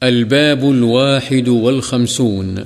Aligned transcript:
الباب 0.00 0.64
الواحد 0.64 1.48
والخمسون. 1.48 2.58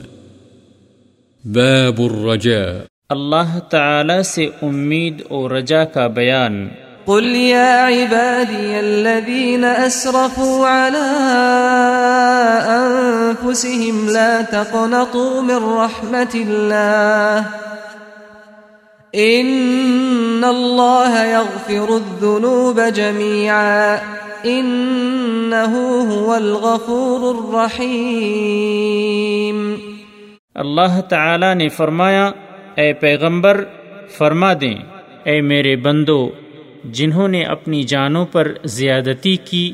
باب 1.45 2.01
الرجاء. 2.01 2.79
اللہ 3.09 3.59
تعالی 3.71 4.23
سے 4.23 4.49
امید 4.63 5.23
اور 5.29 5.51
رجا 5.51 5.85
کا 5.85 6.07
بیان۔ 6.07 6.69
قل 7.05 7.37
يا 7.37 7.89
عبادي 7.89 8.75
الذين 8.75 9.65
أسرفوا 9.87 10.69
على 10.69 11.09
أنفسهم 12.67 14.09
لا 14.09 14.41
تقنطوا 14.51 15.41
من 15.41 15.65
رحمة 15.65 16.35
الله. 16.35 17.41
إن 19.15 20.45
الله 20.45 21.15
يغفر 21.25 21.89
الذنوب 21.89 22.81
جميعا. 22.95 23.97
إنه 24.45 26.05
هو 26.05 26.35
الغفور 26.35 27.35
الرحيم. 27.35 29.75
اللہ 30.55 31.01
تعالی 31.01 31.55
نے 31.55 31.69
فرمایا، 31.69 32.31
اے 32.75 32.93
پیغمبر، 32.93 33.65
فرما 34.19 34.53
دیں، 34.61 34.75
اے 35.25 35.41
میرے 35.41 35.77
بندو، 35.77 36.31
جنہوں 36.85 37.29
نے 37.29 37.45
اپنی 37.45 37.83
جانوں 37.83 38.27
پر 38.27 38.53
زیادتی 38.65 39.37
کی، 39.37 39.73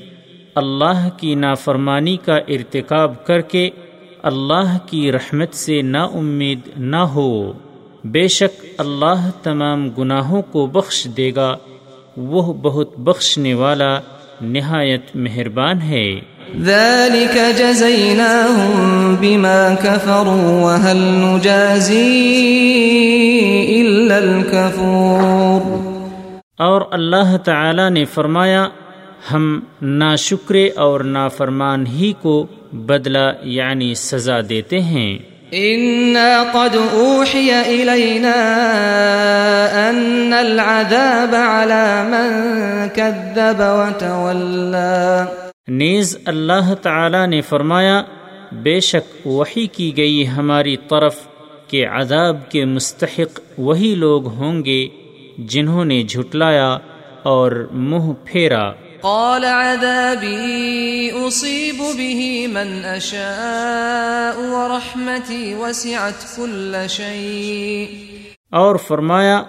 اللہ 0.55 1.09
کی 1.17 1.35
نافرمانی 1.35 2.17
کا 2.17 2.37
ارتکاب 2.37 3.27
کر 3.27 3.41
کے 3.41 3.71
اللہ 4.23 4.79
کی 4.87 5.12
رحمت 5.12 5.55
سے 5.55 5.83
نا 5.83 6.05
امید 6.05 6.59
نہ 6.77 6.97
ہو، 6.97 7.53
بے 8.05 8.29
شک 8.29 8.65
اللہ 8.79 9.31
تمام 9.43 9.91
گناہوں 9.91 10.43
کو 10.43 10.67
بخش 10.67 11.07
دے 11.17 11.33
گا، 11.37 11.57
وہ 12.17 12.53
بہت 12.53 12.98
بخشنے 12.98 13.55
والا 13.55 14.01
نہایت 14.41 15.02
مہربان 15.15 15.83
ہے۔ 15.83 16.20
ذلك 16.60 17.38
جزيناهم 17.56 19.14
بما 19.20 19.74
كفروا 19.83 20.61
وهل 20.61 20.97
نجازي 20.97 22.05
إلا 23.80 24.17
الكفور۔ 24.17 25.89
اور 26.58 26.83
اللہ 26.91 27.36
تعالی 27.36 27.89
نے 27.89 28.05
فرمایا 28.05 28.69
ہم 29.33 29.61
ناشکر 29.83 30.55
اور 30.77 31.00
نافرمان 31.00 31.86
ہی 31.86 32.12
کو 32.23 32.47
بدلہ 32.73 33.33
یعنی 33.42 33.95
سزا 33.95 34.41
دیتے 34.48 34.80
ہیں۔ 34.80 35.19
إنا 35.53 36.43
قد 36.53 36.77
أوحي 36.95 37.51
إلينا 37.67 38.35
أن 39.91 40.33
العذاب 40.33 41.35
على 41.35 42.03
من 42.05 42.49
كذب 42.89 43.61
وتولى. 43.61 45.25
نیز 45.69 46.19
اللہ 46.25 46.75
تعالی 46.83 47.27
نے 47.27 47.41
فرمایا، 47.41 48.03
بے 48.53 48.81
شک 48.81 49.27
وہی 49.27 49.67
کی 49.67 49.97
گئی 49.97 50.29
ہماری 50.29 50.77
طرف 50.77 51.15
کہ 51.67 51.87
عذاب 51.87 52.51
کے 52.51 52.65
مستحق 52.65 53.41
وہی 53.59 53.95
لوگ 53.95 54.27
ہوں 54.27 54.65
گے 54.65 54.89
جنہوں 55.39 55.85
نے 55.85 56.03
جھٹلایا 56.03 56.79
اور 57.23 57.69
منہ 57.73 58.13
پھیرا۔ 58.25 58.73
قال 59.03 59.45
عذابي 59.45 61.11
أصيب 61.11 61.83
به 61.99 62.47
من 62.47 62.85
أشاء 62.85 64.41
ورحمتي 64.41 65.55
وسعت 65.55 66.37
كل 66.37 66.77
شيء. 66.89 67.95
اور 68.51 68.77
فرمایا 68.77 69.43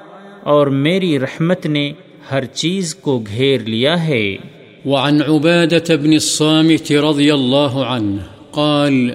اور 0.43 0.67
میری 0.67 1.19
رحمت 1.19 1.65
نے 1.65 1.93
ہر 2.31 2.45
چیز 2.45 2.95
کو 2.95 3.19
گھیر 3.19 3.59
لیا 3.59 4.07
ہے۔ 4.07 4.37
وعن 4.85 5.21
عبادة 5.21 5.95
بن 6.01 6.13
الصامت 6.13 6.91
رضي 6.91 7.31
الله 7.31 7.83
عنه 7.83 8.21
قال 8.51 9.09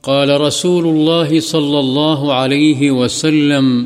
قال 0.00 0.30
رسول 0.30 0.84
الله 0.84 1.40
صلى 1.40 1.78
الله 1.78 2.32
عليه 2.32 2.90
وسلم 2.90 3.84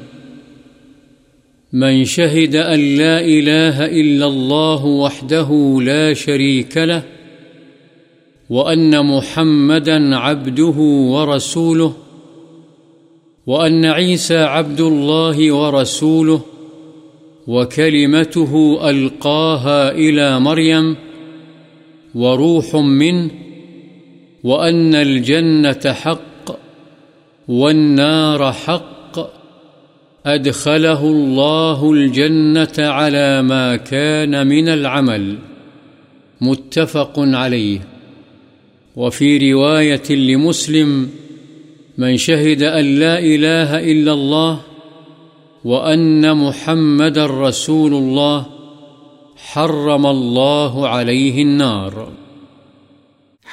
من 1.72 2.04
شهد 2.04 2.56
أن 2.56 2.80
لا 2.96 3.20
إله 3.20 3.86
إلا 3.86 4.26
الله 4.26 4.84
وحده 4.84 5.78
لا 5.82 6.14
شريك 6.14 6.76
له، 6.76 7.02
وأن 8.50 9.06
محمدا 9.06 10.16
عبده 10.16 10.78
ورسوله، 11.12 11.92
وأن 13.46 13.84
عيسى 13.84 14.38
عبد 14.38 14.80
الله 14.80 15.52
ورسوله، 15.52 16.40
وكلمته 17.46 18.80
ألقاها 18.90 19.90
إلى 19.90 20.40
مريم، 20.40 20.96
وروح 22.14 22.74
منه، 22.74 23.30
وأن 24.44 24.94
الجنة 24.94 25.92
حق، 25.92 26.58
والنار 27.48 28.52
حق 28.52 28.95
أدخله 30.28 31.00
الله 31.00 31.92
الجنة 31.92 32.88
على 32.88 33.42
ما 33.42 33.76
كان 33.76 34.46
من 34.46 34.68
العمل. 34.68 35.34
متفق 36.40 37.18
عليه. 37.18 37.78
وفي 38.96 39.52
رواية 39.52 40.10
لمسلم، 40.10 41.10
من 41.98 42.16
شهد 42.16 42.62
أن 42.62 42.84
لا 42.84 43.18
إله 43.18 43.92
إلا 43.92 44.12
الله 44.12 44.56
وأن 45.64 46.36
محمد 46.36 47.18
رسول 47.18 47.92
الله، 47.94 48.42
حرم 49.54 50.06
الله 50.06 50.86
عليه 50.86 51.44
النار. 51.44 52.04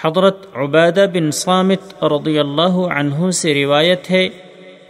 حضرت 0.03 0.47
عبادہ 0.55 1.05
بن 1.13 1.31
صامت 1.31 2.03
رضی 2.03 2.40
اللہ 2.40 2.72
عنہ 2.72 3.31
سے 3.31 3.53
روایت 3.53 4.11
ہے 4.11 4.29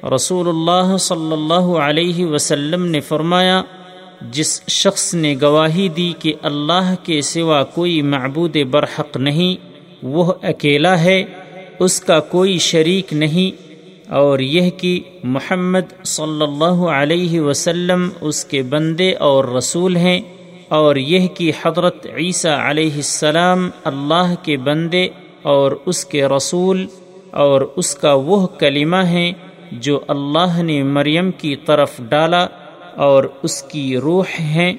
رسول 0.04 0.48
اللہ 0.48 0.96
صلی 0.98 1.32
اللہ 1.32 1.68
علیہ 1.80 2.26
وسلم 2.26 2.86
نے 2.86 3.00
فرمایا، 3.02 3.62
جس 4.32 4.62
شخص 4.70 5.14
نے 5.14 5.34
گواہی 5.42 5.88
دی 5.90 6.12
کہ 6.20 6.34
اللہ 6.44 6.94
کے 7.04 7.22
سوا 7.22 7.64
کوئی 7.74 8.02
معبود 8.04 8.58
برحق 8.72 9.18
نہیں، 9.18 9.56
وہ 10.06 10.32
اکیلا 10.44 11.00
ہے، 11.04 11.24
اس 11.80 12.00
کا 12.02 12.20
کوئی 12.32 12.58
شریک 12.62 13.14
نہیں، 13.14 13.62
اور 14.12 14.40
یہ 14.40 14.70
کہ 14.78 15.00
محمد 15.26 15.94
صلی 16.06 16.44
اللہ 16.44 16.86
علیہ 16.92 17.42
وسلم 17.42 18.10
اس 18.22 18.44
کے 18.46 18.62
بندے 18.70 19.12
اور 19.22 19.46
رسول 19.56 19.96
ہیں، 19.98 20.20
اور 20.70 20.96
یہ 20.96 21.28
کہ 21.36 21.52
حضرت 21.64 22.06
عیسیٰ 22.16 22.58
علیہ 22.60 22.96
السلام 22.96 23.70
اللہ 23.84 24.34
کے 24.44 24.58
بندے 24.66 25.08
اور 25.52 25.72
اس 25.86 26.04
کے 26.06 26.26
رسول 26.28 26.86
اور 27.42 27.62
اس 27.76 27.94
کا 27.96 28.14
وہ 28.26 28.46
کلمہ 28.60 29.04
ہیں 29.08 29.32
جو 29.80 30.00
اللہ 30.08 30.62
نے 30.62 30.84
مریم 30.84 31.32
کی 31.32 31.56
طرف 31.56 32.02
ڈالا 32.10 32.48
اور 32.96 33.24
اس 33.44 33.64
کی 33.64 33.98
روح 33.98 34.26
ہیں 34.40 34.74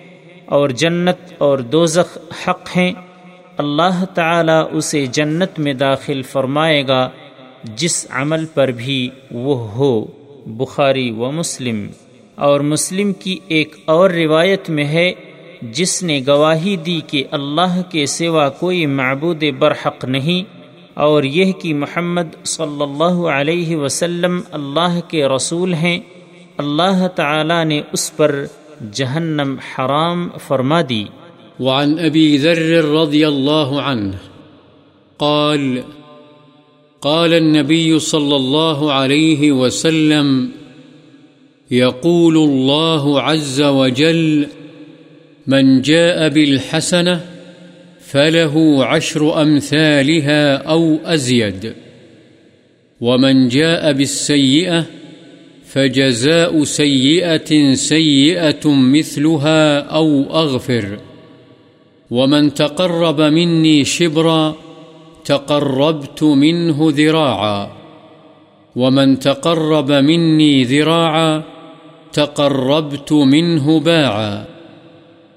اور 0.45 0.69
جنت 0.69 1.33
اور 1.39 1.59
دوزخ 1.59 2.19
حق 2.49 2.77
ہیں، 2.77 2.93
اللہ 3.57 4.05
تعالی 4.05 4.77
اسے 4.77 5.07
جنت 5.07 5.59
میں 5.59 5.75
داخل 5.75 6.23
فرمائے 6.23 6.89
گا، 6.89 7.11
جس 7.65 8.07
عمل 8.11 8.47
پر 8.47 8.69
بھی 8.69 9.09
وہ 9.31 9.71
ہو۔ 9.71 10.05
بخاری 10.47 11.11
و 11.11 11.31
مسلم۔ 11.31 11.87
اور 12.35 12.61
مسلم 12.61 13.13
کی 13.13 13.39
ایک 13.49 13.77
اور 13.85 14.11
روایت 14.11 14.71
میں 14.71 14.85
ہے، 14.85 15.13
جس 15.63 16.03
نے 16.03 16.21
گواہی 16.27 16.77
دی 16.77 17.01
کہ 17.07 17.25
اللہ 17.31 17.83
کے 17.91 18.07
سوا 18.07 18.49
کوئی 18.49 18.87
معبود 18.87 19.45
برحق 19.59 20.05
نہیں 20.05 20.54
اور 20.95 21.23
یہ 21.23 21.53
کہ 21.53 21.75
محمد 21.75 22.45
صلی 22.45 22.83
اللہ 22.83 23.29
علیہ 23.29 23.77
وسلم 23.77 24.41
اللہ 24.53 25.01
کے 25.09 25.29
رسول 25.29 25.75
ہیں، 25.75 26.01
اللہ 26.59 27.07
تعالی 27.09 27.65
نے 27.65 27.83
اس 27.93 28.17
پر 28.17 28.45
جہنم 28.93 29.57
حرام 29.59 30.29
فرما 30.47 30.81
دی۔ 30.89 31.05
وعن 31.61 31.99
ابی 31.99 32.39
ذر 32.39 32.85
رضی 32.85 33.25
اللہ 33.25 33.75
عنہ 33.87 34.17
قال 35.17 35.81
قال 37.03 37.35
النبي 37.35 37.99
صلى 37.99 38.37
الله 38.37 38.93
عليه 38.93 39.53
وسلم 39.53 40.49
يقول 41.71 42.37
الله 42.37 43.21
عز 43.21 43.61
وجل، 43.61 44.45
من 45.47 45.83
جاء 45.83 46.29
بالحسنه 46.29 47.34
فله 48.15 48.85
عشر 48.85 49.43
أمثالها 49.43 50.57
أو 50.57 50.99
أزيد. 51.05 51.73
ومن 53.01 53.49
جاء 53.49 53.93
بالسيئة 53.93 54.85
فجزاء 55.65 56.65
سيئة 56.65 57.75
سيئة 57.75 58.69
مثلها 58.69 59.79
أو 59.79 60.23
أغفر. 60.23 60.99
ومن 62.11 62.55
تقرب 62.55 63.21
مني 63.21 63.85
شبرا 63.85 64.57
تقربت 65.25 66.23
منه 66.23 66.93
ذراعا. 66.97 67.73
ومن 68.77 69.19
تقرب 69.19 69.93
مني 69.93 70.65
ذراعا 70.65 71.43
تقربت 72.13 73.13
منه 73.13 73.81
باعا. 73.81 74.45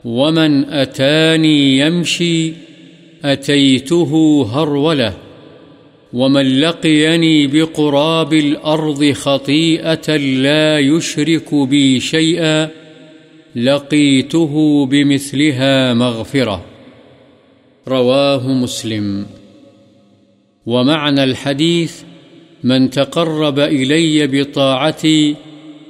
ومن 0.06 0.69
أتاني 0.69 1.77
يمشي 1.77 2.66
أتيته 3.27 4.44
هرولة 4.51 5.13
ومن 6.13 6.59
لقيني 6.59 7.47
بقراب 7.47 8.33
الأرض 8.33 9.12
خطيئة 9.12 10.18
لا 10.18 10.79
يشرك 10.79 11.56
بي 11.56 12.00
شيئا 12.00 12.69
لقيته 13.56 14.85
بمثلها 14.85 15.94
مغفرة. 15.94 16.65
رواه 17.88 18.47
مسلم. 18.47 19.25
ومعنى 20.65 21.23
الحديث 21.23 22.01
من 22.63 22.89
تقرب 22.89 23.59
إلي 23.59 24.27
بطاعتي 24.27 25.35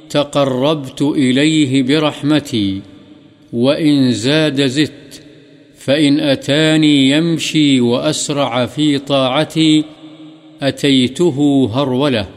تقربت 0.09 1.01
إليه 1.01 1.83
برحمتي، 1.83 2.81
وإن 3.53 4.11
زاد 4.11 4.65
زدت 4.65 5.26
فإن 5.87 6.19
أتاني 6.19 7.09
يمشي 7.09 7.81
وأسرع 7.81 8.65
في 8.65 8.99
طاعتي 8.99 9.83
أتيته 10.61 11.69
هرولة 11.73 12.27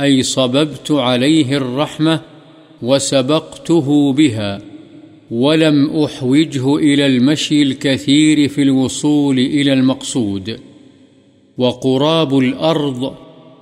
أي 0.00 0.22
صببت 0.22 0.90
عليه 0.90 1.56
الرحمة 1.56 2.20
وسبقته 2.82 4.12
بها، 4.12 4.62
ولم 5.30 6.04
أحوجه 6.04 6.76
إلى 6.76 7.06
المشي 7.06 7.62
الكثير 7.62 8.48
في 8.48 8.62
الوصول 8.62 9.38
إلى 9.38 9.72
المقصود، 9.72 10.60
وقراب 11.58 12.38
الأرض 12.38 13.14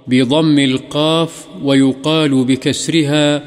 بضم 0.06 0.58
القاف 0.58 1.46
ويقال 1.64 2.44
بكسرها، 2.44 3.42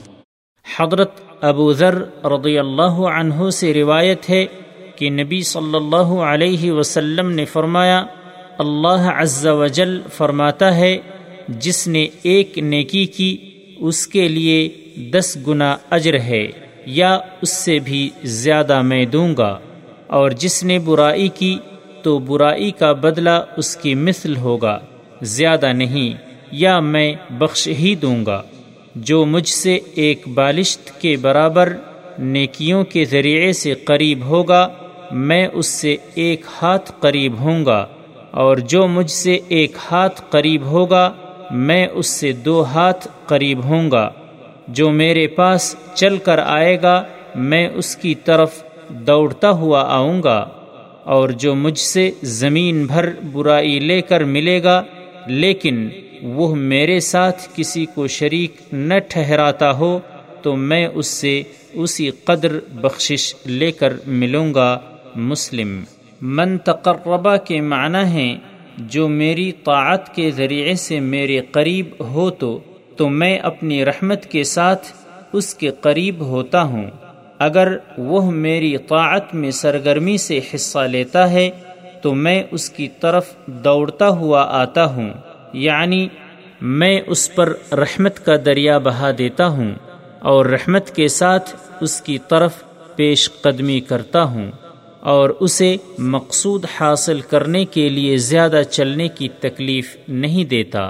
حضرت 0.77 1.11
ابو 1.41 1.73
ذر 1.73 2.25
رضی 2.25 2.59
اللہ 2.59 2.91
عنہ 2.91 3.49
سے 3.49 3.73
روایت 3.73 4.29
ہے 4.29 4.45
کہ 4.95 5.09
نبی 5.09 5.41
صلی 5.41 5.75
اللہ 5.75 5.95
علیہ 5.95 6.71
وسلم 6.71 7.31
نے 7.31 7.45
فرمایا، 7.45 8.05
اللہ 8.57 9.11
عز 9.15 9.47
و 9.47 9.67
جل 9.67 10.01
فرماتا 10.17 10.75
ہے، 10.75 10.97
جس 11.47 11.87
نے 11.87 12.07
ایک 12.23 12.57
نیکی 12.57 13.05
کی، 13.05 13.37
اس 13.77 14.07
کے 14.07 14.27
لیے 14.27 14.69
دس 15.11 15.37
گنا 15.47 15.77
اجر 15.89 16.19
ہے، 16.19 16.47
یا 16.85 17.19
اس 17.41 17.49
سے 17.49 17.79
بھی 17.79 18.09
زیادہ 18.23 18.81
میں 18.81 19.05
دوں 19.05 19.37
گا۔ 19.37 19.59
اور 20.07 20.31
جس 20.31 20.63
نے 20.63 20.79
برائی 20.79 21.27
کی، 21.27 21.57
تو 22.03 22.19
برائی 22.19 22.71
کا 22.71 22.91
بدلہ 22.91 23.43
اس 23.57 23.77
کی 23.77 23.95
مثل 23.95 24.37
ہوگا۔ 24.37 24.79
زیادہ 25.23 25.73
نہیں، 25.73 26.33
یا 26.51 26.79
میں 26.79 27.13
بخش 27.29 27.67
ہی 27.67 27.95
دوں 27.95 28.25
گا۔ 28.25 28.43
جو 28.95 29.25
مجھ 29.25 29.49
سے 29.49 29.79
ایک 29.95 30.27
بالشت 30.33 31.01
کے 31.01 31.17
برابر 31.17 31.77
نیکیوں 32.19 32.83
کے 32.83 33.05
ذریعے 33.05 33.53
سے 33.53 33.73
قریب 33.73 34.23
ہوگا، 34.23 34.69
میں 35.11 35.47
اس 35.53 35.65
سے 35.65 35.97
ایک 36.15 36.41
ہاتھ 36.61 36.91
قریب 36.99 37.39
ہوں 37.39 37.65
گا۔ 37.65 37.85
اور 38.31 38.57
جو 38.57 38.87
مجھ 38.87 39.11
سے 39.11 39.39
ایک 39.47 39.71
ہاتھ 39.91 40.21
قریب 40.29 40.63
ہوگا، 40.63 41.13
میں 41.51 41.87
اس 41.87 42.07
سے 42.07 42.31
دو 42.31 42.63
ہاتھ 42.63 43.07
قریب 43.25 43.63
ہوں 43.63 43.91
گا۔ 43.91 44.09
جو 44.67 44.91
میرے 44.91 45.27
پاس 45.27 45.75
چل 45.93 46.17
کر 46.17 46.37
آئے 46.37 46.81
گا، 46.81 47.03
میں 47.35 47.67
اس 47.67 47.95
کی 47.95 48.15
طرف 48.15 48.63
دوڑتا 48.89 49.49
ہوا 49.49 49.81
آؤں 49.81 50.23
گا۔ 50.23 50.49
اور 51.03 51.29
جو 51.29 51.55
مجھ 51.55 51.79
سے 51.79 52.11
زمین 52.21 52.85
بھر 52.85 53.09
برائی 53.31 53.79
لے 53.79 54.01
کر 54.01 54.23
ملے 54.23 54.63
گا 54.63 54.83
لیکن 55.27 55.89
وہ 56.21 56.55
میرے 56.55 56.99
ساتھ 56.99 57.47
کسی 57.55 57.85
کو 57.85 58.07
شریک 58.07 58.73
نہ 58.73 58.93
ٹھہراتا 59.07 59.71
ہو، 59.71 59.99
تو 60.41 60.55
میں 60.55 60.87
اس 60.87 61.07
سے 61.07 61.43
اسی 61.73 62.09
قدر 62.09 62.59
بخشش 62.73 63.35
لے 63.45 63.71
کر 63.71 63.93
ملوں 64.07 64.53
گا۔ 64.53 64.79
مسلم، 65.15 65.83
من 66.21 66.57
تقربہ 66.57 67.35
کے 67.37 67.61
معنی 67.61 68.09
ہیں، 68.11 68.35
جو 68.77 69.07
میری 69.07 69.51
طاعت 69.51 70.15
کے 70.15 70.31
ذریعے 70.31 70.73
سے 70.73 70.99
میرے 70.99 71.39
قریب 71.51 71.85
ہو 71.99 72.29
تو 72.29 72.59
تو 72.97 73.09
میں 73.09 73.37
اپنی 73.37 73.85
رحمت 73.85 74.25
کے 74.25 74.43
ساتھ 74.43 74.87
اس 75.33 75.55
کے 75.55 75.69
قریب 75.81 76.19
ہوتا 76.19 76.63
ہوں۔ 76.63 76.85
اگر 77.39 77.77
وہ 77.97 78.31
میری 78.31 78.77
طاعت 78.77 79.35
میں 79.35 79.51
سرگرمی 79.51 80.17
سے 80.17 80.39
حصہ 80.55 80.79
لیتا 80.79 81.31
ہے 81.31 81.49
تو 82.03 82.15
میں 82.15 82.43
اس 82.51 82.69
کی 82.69 82.87
طرف 83.01 83.25
دوڑتا 83.47 84.07
ہوا 84.07 84.41
آتا 84.41 84.85
ہوں۔ 84.85 85.13
یعنی 85.53 86.07
میں 86.61 87.01
اس 87.07 87.35
پر 87.35 87.53
رحمت 87.71 88.25
کا 88.25 88.35
دریا 88.45 88.77
بہا 88.77 89.11
دیتا 89.17 89.47
ہوں 89.47 89.71
اور 90.19 90.45
رحمت 90.45 90.95
کے 90.95 91.07
ساتھ 91.07 91.55
اس 91.81 92.01
کی 92.01 92.17
طرف 92.17 92.53
پیش 92.95 93.31
قدمی 93.41 93.79
کرتا 93.79 94.23
ہوں 94.23 94.51
اور 94.99 95.29
اسے 95.29 95.75
مقصود 95.97 96.65
حاصل 96.79 97.21
کرنے 97.21 97.65
کے 97.65 97.89
لیے 97.89 98.17
زیادہ 98.17 98.61
چلنے 98.71 99.07
کی 99.07 99.27
تکلیف 99.39 99.97
نہیں 100.07 100.45
دیتا۔ 100.45 100.89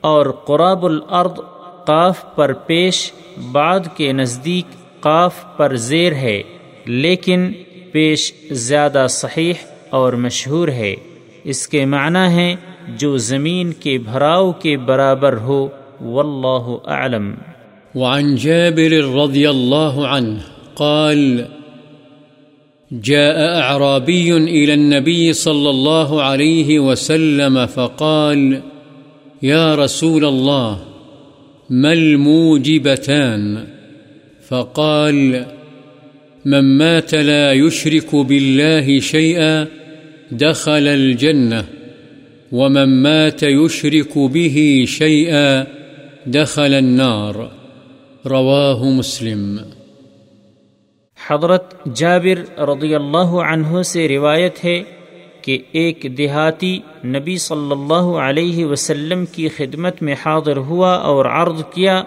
اور 0.00 0.26
قراب 0.26 0.86
الارض 0.86 1.40
قاف 1.86 2.24
پر 2.34 2.52
پیش، 2.52 3.12
بعد 3.52 3.80
کے 3.96 4.12
نزدیک 4.12 5.00
قاف 5.00 5.34
پر 5.56 5.76
زیر 5.76 6.12
ہے، 6.12 6.42
لیکن 6.84 7.52
پیش 7.92 8.32
زیادہ 8.50 9.06
صحیح 9.10 9.52
اور 9.90 10.12
مشہور 10.12 10.68
ہے۔ 10.68 10.94
اس 11.44 11.68
کے 11.68 11.86
معنی 11.86 12.32
ہیں، 12.32 12.56
جو 12.98 13.16
زمین 13.16 13.72
کے 13.72 13.98
بھراؤ 13.98 14.52
کے 14.52 14.76
برابر 14.76 15.36
ہو۔ 15.36 15.68
واللہ 16.00 16.90
اعلم۔ 16.90 17.34
وعن 17.94 18.36
جابر 18.36 19.18
رضی 19.18 19.46
اللہ 19.46 20.00
عنہ 20.00 20.38
قال، 20.74 21.42
جاء 23.02 23.62
أعرابي 23.62 24.30
إلى 24.30 24.72
النبي 24.72 25.32
صلى 25.32 25.68
الله 25.68 26.20
عليه 26.20 26.90
وسلم 26.90 27.58
فقال 27.74 28.54
يا 29.42 29.76
رسول 29.76 30.24
الله 30.24 30.76
ما 31.70 31.90
الموجبتان؟ 31.90 33.56
فقال، 34.48 35.42
من 36.44 36.78
مات 36.78 37.14
لا 37.14 37.52
يشرك 37.52 38.14
بالله 38.14 38.98
شيئا 39.00 39.64
دخل 40.30 40.88
الجنة، 40.88 41.62
ومن 42.52 43.02
مات 43.02 43.42
يشرك 43.42 44.18
به 44.18 44.84
شيئا 44.86 45.64
دخل 46.26 46.74
النار. 46.74 47.34
رواه 48.24 48.84
مسلم. 48.84 49.56
حضرت 51.30 51.74
جابر 51.94 52.60
رضی 52.60 52.94
اللہ 52.94 53.30
عنہ 53.48 53.82
سے 53.82 54.08
روایت 54.08 54.64
ہے 54.64 54.82
کہ 55.42 55.58
ایک 55.72 56.06
دیہاتی 56.18 56.78
نبی 57.04 57.36
صلی 57.36 57.70
اللہ 57.70 58.18
علیہ 58.18 58.64
وسلم 58.64 59.24
کی 59.26 59.48
خدمت 59.48 60.02
میں 60.02 60.14
حاضر 60.26 60.56
ہوا 60.56 60.94
اور 60.94 61.24
عرض 61.24 61.62
کیا، 61.74 62.02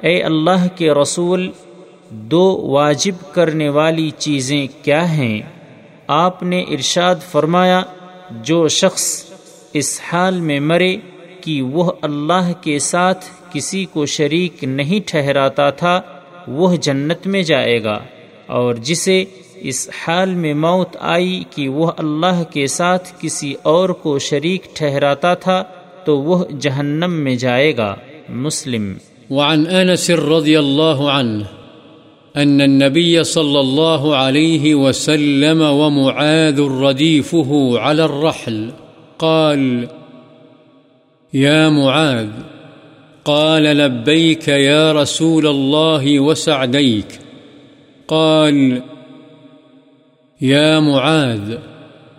اے 0.00 0.22
اللہ 0.22 0.66
کے 0.76 0.90
رسول، 0.90 1.50
دو 2.10 2.68
واجب 2.70 3.34
کرنے 3.34 3.68
والی 3.68 4.10
چیزیں 4.18 4.66
کیا 4.82 5.12
ہیں؟ 5.12 5.40
آپ 6.06 6.42
نے 6.42 6.60
ارشاد 6.60 7.14
فرمایا، 7.32 7.82
جو 8.30 8.68
شخص 8.68 9.24
اس 9.72 10.00
حال 10.12 10.40
میں 10.40 10.60
مرے 10.60 10.96
کہ 11.40 11.62
وہ 11.62 11.92
اللہ 12.02 12.52
کے 12.60 12.78
ساتھ 12.78 13.24
کسی 13.52 13.84
کو 13.84 14.06
شریک 14.06 14.64
نہیں 14.64 15.08
ٹھہراتا 15.08 15.70
تھا، 15.70 16.00
وہ 16.48 16.76
جنت 16.76 17.26
میں 17.26 17.42
جائے 17.42 17.84
گا۔ 17.84 17.98
اور 18.46 18.74
جسے 18.74 19.24
اس 19.56 19.90
حال 20.06 20.34
میں 20.34 20.54
موت 20.54 20.96
آئی 21.00 21.44
کہ 21.50 21.68
وہ 21.68 21.92
اللہ 21.96 22.42
کے 22.50 22.66
ساتھ 22.66 23.12
کسی 23.18 23.54
اور 23.62 23.88
کو 23.88 24.18
شریک 24.18 24.76
ٹھہراتا 24.76 25.34
تھا، 25.34 25.64
تو 26.04 26.18
وہ 26.18 26.44
جہنم 26.60 27.12
میں 27.12 27.34
جائے 27.34 27.76
گا۔ 27.76 27.96
مسلم۔ 28.28 28.94
وعن 29.30 29.64
انس 29.70 30.10
رضی 30.10 30.56
اللہ 30.56 31.02
عنہ۔ 31.02 31.63
أن 32.36 32.60
النبي 32.60 33.24
صلى 33.24 33.60
الله 33.60 34.16
عليه 34.16 34.74
وسلم 34.74 35.60
ومعاذ 35.60 36.60
رديفه 36.60 37.78
على 37.78 38.04
الرحل. 38.04 38.70
قال، 39.18 39.88
يا 41.34 41.68
معاذ، 41.68 42.28
قال 43.24 43.62
لبيك 43.62 44.48
يا 44.48 44.92
رسول 44.92 45.46
الله 45.46 46.20
وسعديك. 46.20 47.20
قال، 48.08 48.82
يا 50.40 50.80
معاذ، 50.80 51.58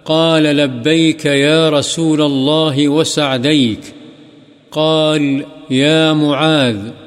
قال 0.05 0.43
لبيك 0.43 1.25
يا 1.25 1.69
رسول 1.69 2.22
الله 2.22 2.89
وسعديك. 2.89 3.93
قال، 4.72 5.45
يا 5.69 6.13
معاذ 6.13 7.04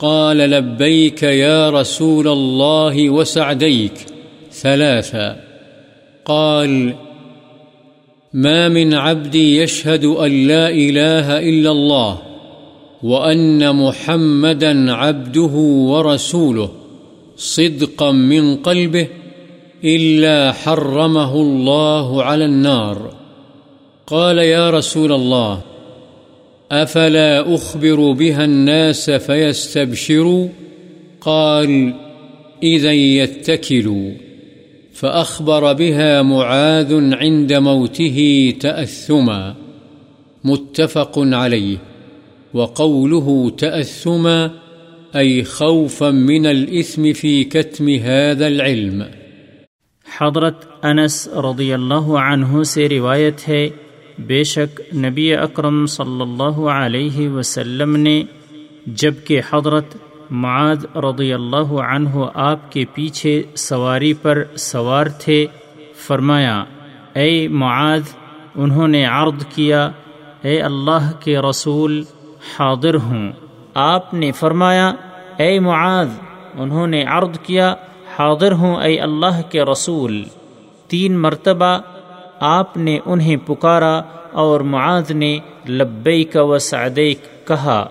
قال 0.00 0.36
لبيك 0.38 1.22
يا 1.22 1.70
رسول 1.70 2.28
الله 2.28 3.10
وسعديك 3.10 4.06
ثلاثا. 4.52 5.40
قال، 6.24 6.94
ما 8.32 8.68
من 8.68 8.94
عبد 8.94 9.34
يشهد 9.34 10.04
أن 10.04 10.46
لا 10.46 10.68
إله 10.68 11.38
إلا 11.38 11.70
الله 11.70 12.18
وأن 13.02 13.76
محمدا 13.76 14.92
عبده 14.92 15.54
ورسوله 15.92 16.70
صدقا 17.36 18.12
من 18.12 18.56
قلبه 18.56 19.08
إلا 19.84 20.52
حرمه 20.52 21.34
الله 21.34 22.22
على 22.22 22.44
النار. 22.44 23.14
قال 24.06 24.38
يا 24.38 24.70
رسول 24.70 25.12
الله 25.12 25.69
أفلا 26.70 27.54
أخبر 27.54 28.12
بها 28.12 28.44
الناس 28.44 29.10
فيستبشروا 29.10 30.48
قال 31.20 31.94
إذا 32.62 32.92
يتكلوا 32.92 34.12
فأخبر 34.92 35.72
بها 35.72 36.22
معاذ 36.22 37.14
عند 37.14 37.52
موته 37.52 38.52
تأثما 38.60 39.54
متفق 40.44 41.18
عليه 41.18 41.76
وقوله 42.54 43.50
تأثما 43.58 44.50
أي 45.16 45.44
خوفا 45.44 46.10
من 46.10 46.46
الإثم 46.46 47.12
في 47.12 47.44
كتم 47.44 47.88
هذا 47.88 48.46
العلم 48.46 49.04
حضرت 50.18 50.64
انس 50.82 51.28
رضی 51.28 51.72
اللہ 51.72 52.10
عنہ 52.20 52.62
سے 52.62 52.88
روایت 52.88 53.48
ہے 53.48 53.68
بے 54.26 54.44
شک 54.44 54.94
نبی 54.94 55.34
اکرم 55.34 55.86
صلی 55.86 56.22
اللہ 56.22 56.60
علیہ 56.60 57.28
وسلم 57.28 57.96
نے 57.96 58.22
جبکہ 58.86 59.40
حضرت 59.52 59.96
معاد 60.30 60.96
رضی 60.96 61.32
اللہ 61.32 61.72
عنہ 61.72 62.08
آپ 62.34 62.72
کے 62.72 62.84
پیچھے 62.94 63.42
سواری 63.54 64.12
پر 64.12 64.44
سوار 64.58 65.06
تھے، 65.06 65.46
فرمایا، 66.06 66.64
اے 67.14 67.48
معاد 67.48 68.00
انہوں 68.54 68.88
نے 68.88 69.04
عرض 69.04 69.46
کیا، 69.46 69.90
اے 70.42 70.60
اللہ 70.60 71.10
کے 71.20 71.38
رسول، 71.38 72.04
حاضر 72.58 72.94
ہوں۔ 72.94 73.32
آپ 73.74 74.14
نے 74.14 74.32
فرمایا، 74.32 74.92
اے 75.36 75.60
معاد 75.60 76.06
انہوں 76.54 76.86
نے 76.86 77.04
عرض 77.04 77.38
کیا، 77.42 77.74
حاضر 78.18 78.52
ہوں، 78.52 78.76
اے 78.82 78.98
اللہ 79.00 79.40
کے 79.50 79.62
رسول۔ 79.62 80.24
تین 80.88 81.18
مرتبہ 81.18 81.78
آپ 82.40 82.76
نے 82.76 82.98
انہیں 83.04 83.36
پکارا 83.46 84.00
اور 84.32 84.60
معاذ 84.60 85.10
نے 85.10 85.38
لبیک 85.68 86.36
و 86.40 86.58
سعدیک 86.58 87.46
کہا۔ 87.46 87.88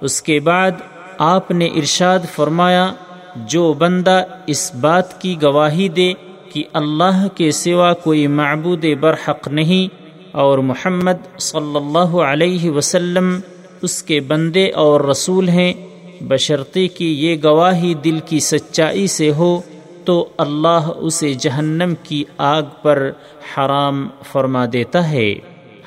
اس 0.00 0.22
کے 0.22 0.40
بعد 0.40 0.70
آپ 1.18 1.50
نے 1.50 1.66
ارشاد 1.66 2.18
فرمایا، 2.34 2.92
جو 3.36 3.72
بندہ 3.72 4.22
اس 4.46 4.74
بات 4.74 5.20
کی 5.20 5.42
گواہی 5.42 5.88
دے 5.88 6.12
کہ 6.52 6.64
اللہ 6.72 7.28
کے 7.34 7.50
سوا 7.50 7.92
کوئی 7.92 8.26
معبود 8.26 8.84
برحق 9.00 9.48
نہیں 9.48 9.94
اور 10.32 10.58
محمد 10.58 11.40
صلی 11.40 11.76
اللہ 11.76 12.16
علیہ 12.18 12.70
وسلم 12.70 13.40
اس 13.82 14.02
کے 14.02 14.20
بندے 14.20 14.70
اور 14.70 15.00
رسول 15.00 15.48
ہیں 15.48 15.72
بشرطی 16.20 16.88
کی 16.88 17.26
یہ 17.26 17.36
گواہی 17.44 17.94
دل 17.94 18.18
کی 18.26 18.40
سچائی 18.40 19.06
سے 19.06 19.30
ہو۔ 19.30 19.60
تو 20.10 20.28
اللہ 20.38 20.90
اسے 20.96 21.34
جہنم 21.34 21.94
کی 22.02 22.24
آگ 22.38 22.62
پر 22.82 23.10
حرام 23.56 24.08
فرما 24.32 24.66
دیتا 24.72 25.10
ہے۔ 25.10 25.34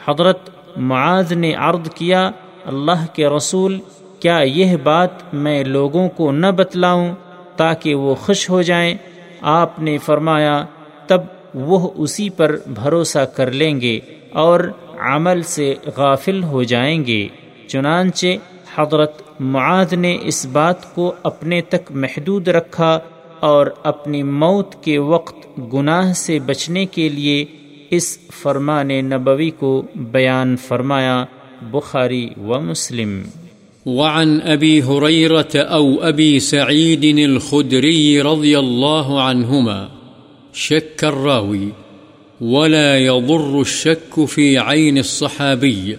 حضرت 0.08 0.50
معاذ 0.78 1.32
نے 1.32 1.54
عرض 1.54 1.90
کیا، 1.96 2.32
اللہ 2.66 3.06
کے 3.14 3.28
رسول، 3.28 3.80
کیا 4.20 4.38
یہ 4.38 4.78
بات 4.78 5.34
میں 5.34 5.64
لوگوں 5.64 6.10
کو 6.10 6.32
نہ 6.32 6.48
بتلاؤں 6.48 7.16
تاکہ 7.56 7.96
وہ 7.96 8.16
خوش 8.16 8.50
ہو 8.50 8.62
جائیں؟ 8.62 8.96
آپ 9.42 9.80
نے 9.80 9.98
فرمایا، 9.98 10.66
تب 11.08 11.22
وہ 11.54 11.92
اسی 11.96 12.30
پر 12.30 12.56
بھروسہ 12.68 13.20
کر 13.20 13.52
لیں 13.52 13.82
گے 13.82 14.00
اور 14.32 14.60
عمل 15.00 15.42
سے 15.42 15.76
غافل 15.98 16.44
ہو 16.44 16.64
جائیں 16.64 17.06
گے۔ 17.06 17.28
چنانچہ 17.68 18.28
حضرت 18.76 19.22
معاذ 19.40 19.94
نے 19.94 20.18
اس 20.22 20.46
بات 20.46 20.96
کو 20.96 21.14
اپنے 21.24 21.62
تک 21.62 21.92
محدود 21.92 22.48
رکھا 22.48 23.00
اور 23.44 23.68
اپنی 23.84 24.24
موت 24.24 24.84
کے 24.84 24.98
وقت 24.98 25.60
گناہ 25.74 26.14
سے 26.14 26.40
بچنے 26.40 26.86
کے 26.86 27.10
لیے 27.10 27.46
اس 27.90 28.18
فرمان 28.42 28.88
نبوی 28.88 29.50
کو 29.50 29.82
بیان 29.96 30.56
فرمایا 30.58 31.26
بخاری 31.72 32.30
و 32.38 32.60
مسلم۔ 32.60 33.22
وعن 33.86 34.40
أبي 34.54 34.82
هريرة 34.82 35.60
أو 35.72 36.10
أبي 36.10 36.40
سعيد 36.40 37.04
الخدري 37.04 38.22
رضي 38.22 38.56
الله 38.60 39.22
عنهما 39.22 39.88
شك 40.54 41.04
الراوي 41.04 41.70
ولا 42.42 42.98
يضر 42.98 43.60
الشك 43.60 44.26
في 44.26 44.58
عين 44.58 44.98
الصحابي 44.98 45.94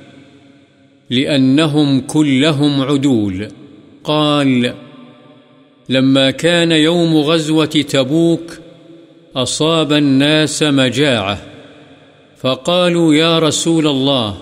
لأنهم 1.11 2.01
كلهم 2.07 2.81
عدول، 2.81 3.45
قال 4.03 4.67
لما 5.88 6.31
كان 6.31 6.73
يوم 6.73 7.17
غزوة 7.17 7.67
تبوك 7.67 8.59
أصاب 9.37 9.93
الناس 9.93 10.62
مجاعة، 10.62 11.43
فقالوا 12.37 13.14
يا 13.14 13.38
رسول 13.38 13.87
الله، 13.87 14.37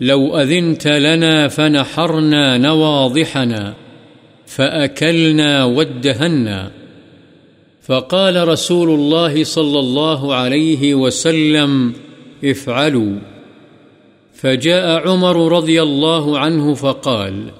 لو 0.00 0.36
أذنت 0.36 0.86
لنا 0.86 1.48
فنحرنا 1.48 2.58
نواضحنا، 2.58 3.74
فأكلنا 4.46 5.64
وادهنا. 5.64 6.70
فقال 7.82 8.48
رسول 8.48 8.90
الله 8.90 9.44
صلى 9.44 9.78
الله 9.78 10.34
عليه 10.34 10.94
وسلم، 10.94 11.92
افعلوا. 12.44 13.16
فجاء 14.34 15.08
عمر 15.08 15.52
رضي 15.52 15.82
الله 15.82 16.38
عنه 16.38 16.74
فقال، 16.74 17.50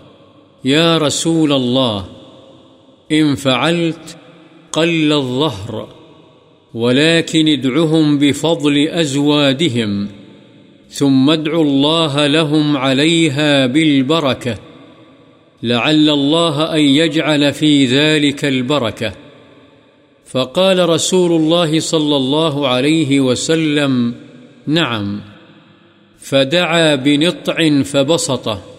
يا 0.65 0.99
رسول 0.99 1.53
الله 1.53 2.07
إن 3.21 3.35
فعلت 3.35 4.17
قل 4.73 5.13
الظهر، 5.13 5.89
ولكن 6.75 7.49
ادعهم 7.49 8.19
بفضل 8.19 8.89
أزوادهم، 8.89 10.09
ثم 10.89 11.31
ادعوا 11.31 11.65
الله 11.65 12.27
لهم 12.27 12.77
عليها 12.77 13.67
بالبركة، 13.67 14.59
لعل 15.63 16.11
الله 16.11 16.75
أن 16.75 16.81
يجعل 16.81 17.53
في 17.53 17.87
ذلك 17.87 18.45
البركة. 18.45 19.13
فقال 20.27 20.89
رسول 20.89 21.33
الله 21.33 21.81
صلى 21.81 22.17
الله 22.17 22.69
عليه 22.69 23.21
وسلم، 23.21 24.15
نعم. 24.67 25.21
فدعا 26.19 26.95
بنطع 26.95 27.83
فبسطه. 27.83 28.74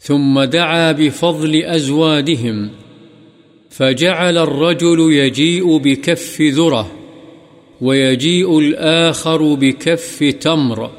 ثم 0.00 0.42
دعا 0.42 0.92
بفضل 0.92 1.62
أزوادهم، 1.62 2.70
فجعل 3.70 4.38
الرجل 4.38 5.12
يجيء 5.12 5.76
بكف 5.78 6.40
ذره، 6.40 6.92
ويجيء 7.80 8.58
الآخر 8.58 9.54
بكف 9.54 10.24
تمر، 10.40 10.90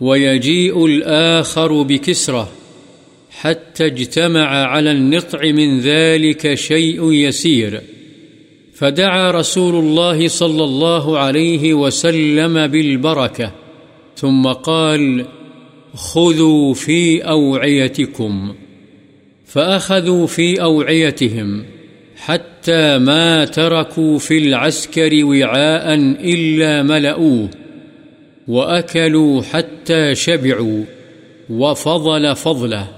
ويجيء 0.00 0.86
الآخر 0.86 1.82
بكسرة 1.82 2.52
حتى 3.30 3.86
اجتمع 3.86 4.66
على 4.66 4.90
النطع 4.90 5.50
من 5.50 5.80
ذلك 5.80 6.54
شيء 6.54 7.12
يسير. 7.12 7.80
فدعا 8.74 9.30
رسول 9.30 9.74
الله 9.74 10.28
صلى 10.28 10.64
الله 10.64 11.18
عليه 11.18 11.74
وسلم 11.74 12.66
بالبركة، 12.66 13.52
ثم 14.16 14.46
قال 14.46 15.26
خذوا 15.94 16.74
في 16.74 17.20
أوعيتكم 17.20 18.54
فأخذوا 19.46 20.26
في 20.26 20.62
أوعيتهم 20.62 21.64
حتى 22.16 22.98
ما 22.98 23.44
تركوا 23.44 24.18
في 24.18 24.38
العسكر 24.38 25.24
وعاء 25.24 25.94
إلا 26.34 26.82
ملؤوه 26.82 27.48
وأكلوا 28.48 29.42
حتى 29.42 30.14
شبعوا 30.14 30.84
وفضل 31.50 32.36
فضله 32.36 32.88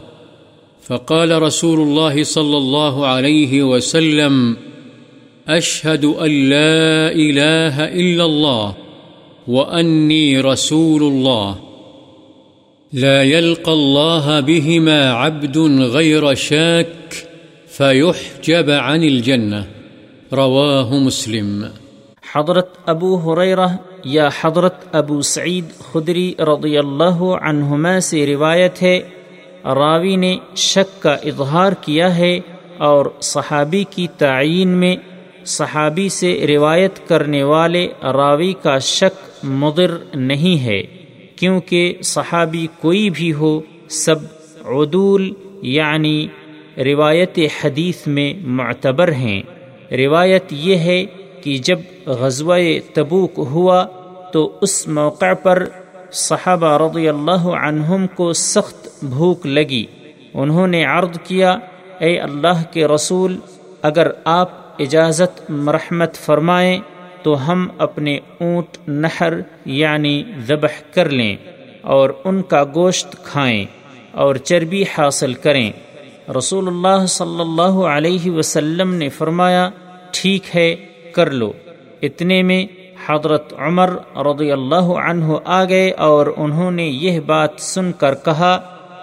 فقال 0.82 1.42
رسول 1.42 1.80
الله 1.80 2.22
صلى 2.22 2.56
الله 2.56 3.06
عليه 3.06 3.62
وسلم 3.62 4.56
أشهد 5.48 6.04
أن 6.04 6.48
لا 6.48 7.12
إله 7.12 7.84
إلا 7.84 8.24
الله 8.24 8.74
وأني 9.48 10.40
رسول 10.40 11.02
الله 11.02 11.73
لا 12.96 13.22
يلقى 13.22 13.72
الله 13.72 14.40
بهما 14.50 15.12
عبد 15.12 15.56
غير 15.92 16.34
شاك 16.34 17.14
فيحجب 17.76 18.70
عن 18.70 19.02
الجنة. 19.02 19.62
رواه 20.32 20.92
مسلم. 21.00 21.64
حضرت 22.34 22.76
ابو 22.86 23.16
حریرہ 23.16 23.66
یا 24.04 24.28
حضرت 24.40 24.96
ابو 24.96 25.22
سعید 25.22 25.64
خدری 25.92 26.34
رضی 26.38 26.78
اللہ 26.78 27.22
عنہما 27.42 28.00
سے 28.00 28.26
روایت 28.26 28.82
ہے، 28.82 29.00
راوی 29.64 30.16
نے 30.16 30.36
شک 30.56 31.02
کا 31.02 31.14
اظہار 31.14 31.72
کیا 31.80 32.16
ہے 32.16 32.40
اور 32.78 33.06
صحابی 33.20 33.84
کی 33.90 34.06
تعین 34.18 34.68
میں 34.68 34.96
صحابی 35.44 36.08
سے 36.08 36.46
روایت 36.48 37.08
کرنے 37.08 37.42
والے 37.42 37.88
راوی 38.02 38.52
کا 38.62 38.78
شک 38.78 39.44
مضر 39.44 39.90
نہیں 40.14 40.64
ہے۔ 40.64 41.03
کیونکہ 41.44 41.94
صحابی 42.02 42.66
کوئی 42.80 43.10
بھی 43.10 43.32
ہو، 43.32 43.60
سب 43.88 44.16
عدول 44.66 45.32
یعنی 45.62 46.26
روایت 46.76 47.38
حدیث 47.38 48.06
میں 48.06 48.34
معتبر 48.46 49.12
ہیں۔ 49.12 49.42
روایت 49.90 50.44
یہ 50.50 50.76
ہے 50.76 51.04
کہ 51.42 51.56
جب 51.56 51.78
غزوہ 52.06 52.56
تبوک 52.94 53.30
ہوا 53.36 53.86
تو 54.32 54.58
اس 54.60 54.88
موقع 54.88 55.34
پر 55.42 55.68
صحابہ 56.12 56.78
رضی 56.78 57.08
اللہ 57.08 57.46
عنہم 57.48 58.06
کو 58.06 58.32
سخت 58.32 59.04
بھوک 59.04 59.46
لگی۔ 59.46 59.84
انہوں 60.34 60.66
نے 60.66 60.84
عرض 60.84 61.18
کیا، 61.24 61.58
اے 61.98 62.18
اللہ 62.18 62.62
کے 62.70 62.86
رسول، 62.86 63.38
اگر 63.82 64.10
آپ 64.24 64.50
اجازت 64.78 65.50
مرحمت 65.50 66.14
فرمائیں 66.14 66.80
تو 67.24 67.52
ہم 67.52 67.68
اپنے 67.78 68.18
اونٹ 68.40 68.76
نہر 68.88 69.32
یعنی 69.64 70.22
ذبح 70.38 70.94
کر 70.94 71.08
لیں 71.08 71.36
اور 71.82 72.10
ان 72.24 72.42
کا 72.42 72.64
گوشت 72.74 73.16
کھائیں 73.24 73.64
اور 74.12 74.34
چربی 74.34 74.82
حاصل 74.82 75.34
کریں۔ 75.34 75.72
رسول 76.38 76.68
اللہ 76.68 77.06
صلی 77.06 77.40
اللہ 77.40 77.76
علیہ 77.86 78.30
وسلم 78.30 78.94
نے 78.94 79.08
فرمایا، 79.08 79.70
ٹھیک 80.12 80.56
ہے، 80.56 80.76
کر 81.12 81.30
لو۔ 81.30 81.52
اتنے 82.02 82.42
میں 82.42 82.66
حضرت 83.06 83.54
عمر 83.58 83.90
رضی 84.16 84.52
اللہ 84.52 84.88
عنہ 85.06 85.32
آ 85.44 85.64
گئے 85.64 85.90
اور 85.90 86.26
انہوں 86.36 86.70
نے 86.70 86.86
یہ 86.86 87.20
بات 87.20 87.50
سن 87.58 87.92
کر 87.92 88.14
کہا، 88.14 88.52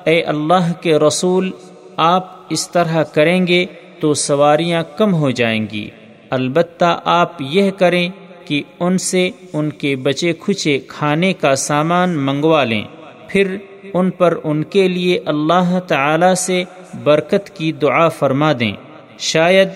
اے 0.06 0.22
اللہ 0.22 0.72
کے 0.82 0.98
رسول، 0.98 1.52
آپ 1.98 2.36
اس 2.50 2.72
طرح 2.72 3.04
کریں 3.04 3.48
گے 3.48 3.66
تو 4.00 4.14
سواریاں 4.14 4.84
کم 4.98 5.14
ہو 5.14 5.32
جائیں 5.32 5.68
گی۔ 5.72 5.90
البتہ 6.32 7.02
آپ 7.06 7.32
یہ 7.40 7.72
کریں 7.72 8.10
کہ 8.46 8.64
ان 8.80 8.98
سے 8.98 9.30
ان 9.54 9.70
کے 9.70 9.96
بچے 9.96 10.34
کھچے 10.34 10.80
کھانے 10.88 11.34
کا 11.34 11.56
سامان 11.56 12.10
منگوا 12.10 12.64
لیں۔ 12.64 12.84
پھر 13.28 13.58
ان 13.94 14.12
پر 14.12 14.38
ان 14.44 14.64
کے 14.64 14.88
لیے 14.88 15.20
اللہ 15.26 15.80
تعالی 15.80 16.36
سے 16.36 16.64
برکت 17.04 17.50
کی 17.50 17.72
دعا 17.72 18.08
فرما 18.08 18.54
دیں۔ 18.60 18.72
شاید 19.20 19.70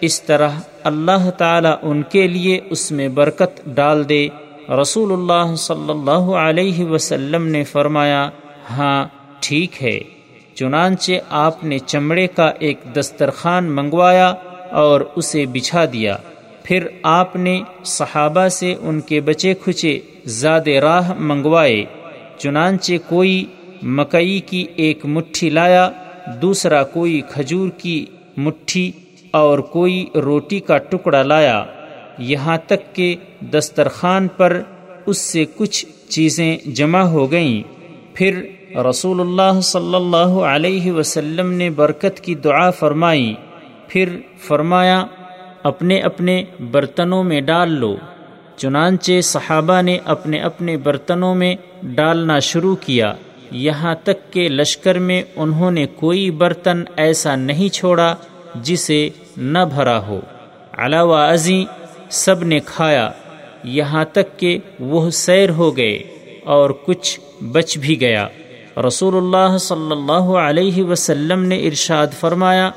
اس 0.00 0.22
طرح 0.22 0.48
اللہ 0.84 1.30
تعالی 1.30 1.68
ان 1.82 2.02
کے 2.02 2.28
لیے 2.28 2.60
اس 2.70 2.92
میں 2.92 3.08
برکت 3.08 3.60
ڈال 3.66 4.08
دے۔ 4.08 4.28
رسول 4.82 5.12
اللہ 5.12 5.54
صلی 5.54 5.90
اللہ 5.90 6.32
علیہ 6.36 6.84
وسلم 6.84 7.46
نے 7.46 7.64
فرمایا 7.64 8.30
ہاں 8.70 9.06
ٹھیک 9.40 9.82
ہے۔ 9.82 10.00
چنانچہ 10.54 11.12
آپ 11.30 11.64
نے 11.64 11.78
چمڑے 11.78 12.26
کا 12.26 12.52
ایک 12.58 12.78
دسترخوان 12.96 13.64
منگوایا 13.64 14.34
اور 14.70 15.00
اسے 15.16 15.46
بچھا 15.46 15.84
دیا۔ 15.84 16.16
پھر 16.62 16.86
آپ 17.02 17.36
نے 17.36 17.62
صحابہ 17.84 18.48
سے 18.48 18.74
ان 18.80 19.00
کے 19.00 19.20
بچے 19.20 19.54
کھچے 19.54 19.98
زاد 20.24 20.68
راہ 20.68 21.14
منگوائے۔ 21.18 21.84
چنانچہ 22.38 22.92
کوئی 23.08 23.44
مکئی 23.82 24.40
کی 24.40 24.66
ایک 24.76 25.06
مٹھی 25.06 25.50
لایا، 25.50 25.90
دوسرا 26.42 26.82
کوئی 26.82 27.20
کھجور 27.30 27.68
کی 27.68 28.06
مٹھی 28.36 28.92
اور 29.30 29.58
کوئی 29.58 30.06
روٹی 30.14 30.60
کا 30.60 30.78
ٹکڑا 30.78 31.22
لایا۔ 31.22 31.64
یہاں 32.18 32.58
تک 32.66 32.94
کہ 32.94 33.16
دسترخوان 33.52 34.28
پر 34.28 34.62
اس 35.06 35.18
سے 35.18 35.44
کچھ 35.56 35.86
چیزیں 36.08 36.56
جمع 36.66 37.00
ہو 37.00 37.32
گئیں۔ 37.32 37.62
پھر 38.14 38.42
رسول 38.90 39.20
اللہ 39.20 39.60
صلی 39.60 39.94
اللہ 39.94 40.40
علیہ 40.40 40.92
وسلم 40.92 41.52
نے 41.52 41.70
برکت 41.70 42.20
کی 42.20 42.34
دعا 42.34 42.70
فرمائی۔ 42.70 43.34
پھر 43.88 44.18
فرمایا، 44.38 45.04
اپنے 45.62 46.00
اپنے 46.00 46.44
برتنوں 46.70 47.24
میں 47.24 47.40
ڈال 47.40 47.70
لو۔ 47.72 47.96
چنانچہ 48.56 49.20
صحابہ 49.20 49.82
نے 49.82 49.98
اپنے 50.04 50.40
اپنے 50.40 50.76
برتنوں 50.76 51.34
میں 51.34 51.56
ڈالنا 51.82 52.38
شروع 52.38 52.76
کیا۔ 52.76 53.14
یہاں 53.50 53.94
تک 54.04 54.32
کہ 54.32 54.48
لشکر 54.48 54.98
میں 54.98 55.22
انہوں 55.36 55.70
نے 55.70 55.86
کوئی 55.86 56.30
برتن 56.30 56.84
ایسا 56.96 57.36
نہیں 57.36 57.68
چھوڑا 57.68 58.14
جسے 58.54 59.08
نہ 59.36 59.58
بھرا 59.74 60.06
ہو۔ 60.06 60.20
علاوہ 60.72 61.16
ازیں 61.16 61.64
سب 62.10 62.44
نے 62.44 62.60
کھایا۔ 62.64 63.10
یہاں 63.64 64.04
تک 64.04 64.38
کہ 64.38 64.58
وہ 64.80 65.10
سیر 65.10 65.50
ہو 65.50 65.76
گئے 65.76 65.98
اور 66.44 66.70
کچھ 66.70 67.20
بچ 67.44 67.78
بھی 67.78 68.00
گیا۔ 68.00 68.28
رسول 68.86 69.16
اللہ 69.16 69.58
صلی 69.58 69.92
اللہ 69.92 70.38
علیہ 70.38 70.82
وسلم 70.82 71.42
نے 71.42 71.56
ارشاد 71.56 72.06
فرمایا 72.20 72.70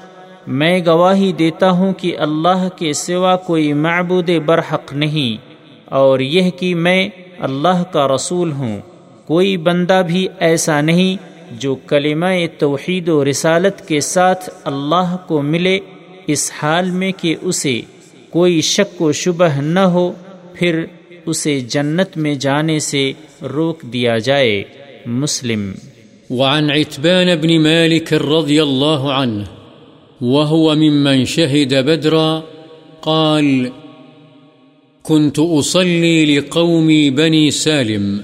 میں 0.47 0.79
گواہی 0.85 1.31
دیتا 1.31 1.69
ہوں 1.69 1.93
کہ 1.93 2.17
اللہ 2.17 2.67
کے 2.75 2.93
سوا 2.93 3.35
کوئی 3.35 3.73
معبود 3.73 4.29
برحق 4.45 4.93
نہیں 4.93 5.45
اور 5.85 6.19
یہ 6.19 6.49
کہ 6.49 6.75
میں 6.75 7.09
اللہ 7.39 7.83
کا 7.91 8.07
رسول 8.07 8.51
ہوں۔ 8.51 8.81
کوئی 9.27 9.57
بندہ 9.57 10.01
بھی 10.07 10.27
ایسا 10.39 10.81
نہیں 10.81 11.31
جو 11.51 11.75
کلمہ 11.75 12.25
توحید 12.57 13.09
و 13.09 13.25
رسالت 13.25 13.87
کے 13.87 13.99
ساتھ 13.99 14.49
اللہ 14.63 15.17
کو 15.27 15.41
ملے، 15.41 15.79
اس 16.27 16.51
حال 16.63 16.91
میں 16.91 17.11
کہ 17.17 17.35
اسے 17.41 17.81
کوئی 18.29 18.61
شک 18.61 19.01
و 19.01 19.11
شبہ 19.11 19.61
نہ 19.61 19.79
ہو، 19.79 20.13
پھر 20.53 20.85
اسے 21.25 21.59
جنت 21.59 22.17
میں 22.17 22.35
جانے 22.35 22.79
سے 22.79 23.11
روک 23.41 23.81
دیا 23.81 24.17
جائے۔ 24.17 24.63
مسلم۔ 25.05 25.71
وعن 26.29 26.71
عتبان 26.71 27.27
بن 27.41 27.63
مالك 27.63 28.13
رضي 28.13 28.59
الله 28.59 29.23
عنه 29.23 29.60
وهو 30.21 30.75
ممن 30.75 31.25
شهد 31.25 31.73
بدرا 31.73 32.43
قال، 33.01 33.71
كنت 35.03 35.39
أصلي 35.39 36.37
لقومي 36.37 37.09
بني 37.09 37.51
سالم، 37.51 38.23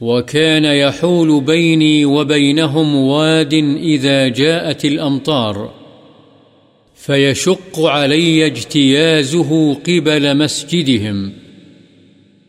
وكان 0.00 0.64
يحول 0.64 1.40
بيني 1.40 2.04
وبينهم 2.04 2.96
واد 2.96 3.54
إذا 3.82 4.28
جاءت 4.28 4.84
الأمطار، 4.84 5.70
فيشق 6.94 7.80
علي 7.80 8.46
اجتيازه 8.46 9.74
قبل 9.74 10.36
مسجدهم، 10.36 11.32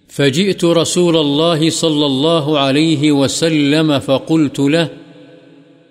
فجئت 0.08 0.64
رسول 0.64 1.18
الله 1.18 1.70
صلى 1.70 2.06
الله 2.06 2.60
عليه 2.60 3.12
وسلم 3.12 4.00
فقلت 4.00 4.60
له، 4.60 4.90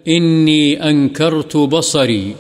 إني 0.09 0.90
أنكرت 0.90 1.57
بصري 1.57 2.35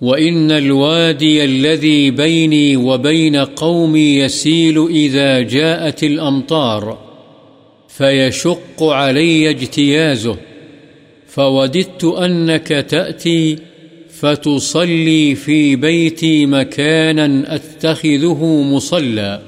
وإن 0.00 0.50
الوادي 0.50 1.44
الذي 1.44 2.10
بيني 2.10 2.76
وبين 2.76 3.36
قومي 3.36 4.16
يسيل 4.16 4.86
إذا 4.90 5.40
جاءت 5.40 6.04
الأمطار 6.04 6.98
فيشق 7.88 8.82
علي 8.82 9.50
اجتيازه 9.50 10.36
فوددت 11.26 12.04
أنك 12.04 12.68
تأتي 12.68 13.58
فتصلي 14.10 15.34
في 15.34 15.76
بيتي 15.76 16.46
مكانا 16.46 17.54
أتخذه 17.54 18.44
مصلى 18.62 19.40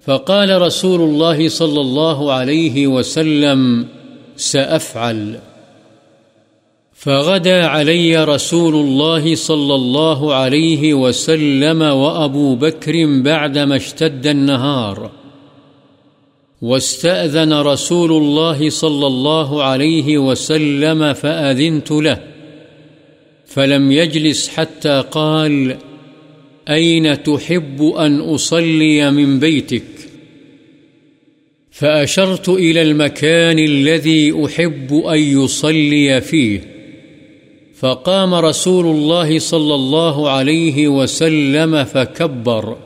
فقال 0.00 0.62
رسول 0.62 1.00
الله 1.00 1.48
صلى 1.48 1.80
الله 1.80 2.32
عليه 2.32 2.86
وسلم 2.86 3.86
سأفعل 4.36 5.38
فغدا 7.02 7.66
علي 7.66 8.24
رسول 8.24 8.74
الله 8.74 9.34
صلى 9.34 9.74
الله 9.74 10.34
عليه 10.34 10.94
وسلم 10.94 11.82
وأبو 11.82 12.54
بكر 12.54 13.22
بعدما 13.22 13.76
اشتد 13.76 14.26
النهار. 14.26 15.10
واستأذن 16.62 17.52
رسول 17.52 18.12
الله 18.12 18.70
صلى 18.70 19.06
الله 19.06 19.62
عليه 19.62 20.18
وسلم 20.18 21.12
فأذنت 21.12 21.90
له. 21.90 22.22
فلم 23.46 23.92
يجلس 23.92 24.48
حتى 24.48 25.04
قال 25.10 25.76
أين 26.68 27.22
تحب 27.22 27.82
أن 27.82 28.20
أصلي 28.20 29.10
من 29.10 29.38
بيتك؟ 29.38 29.82
فأشرت 31.70 32.48
إلى 32.48 32.82
المكان 32.82 33.58
الذي 33.58 34.44
أحب 34.44 34.94
أن 34.94 35.18
يصلي 35.18 36.20
فيه. 36.20 36.79
فقام 37.80 38.34
رسول 38.34 38.86
الله 38.86 39.38
صلى 39.38 39.74
الله 39.74 40.30
عليه 40.30 40.88
وسلم 40.88 41.84
فكبر 41.84 42.76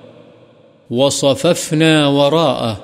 وصففنا 0.91 2.07
وراءه 2.07 2.81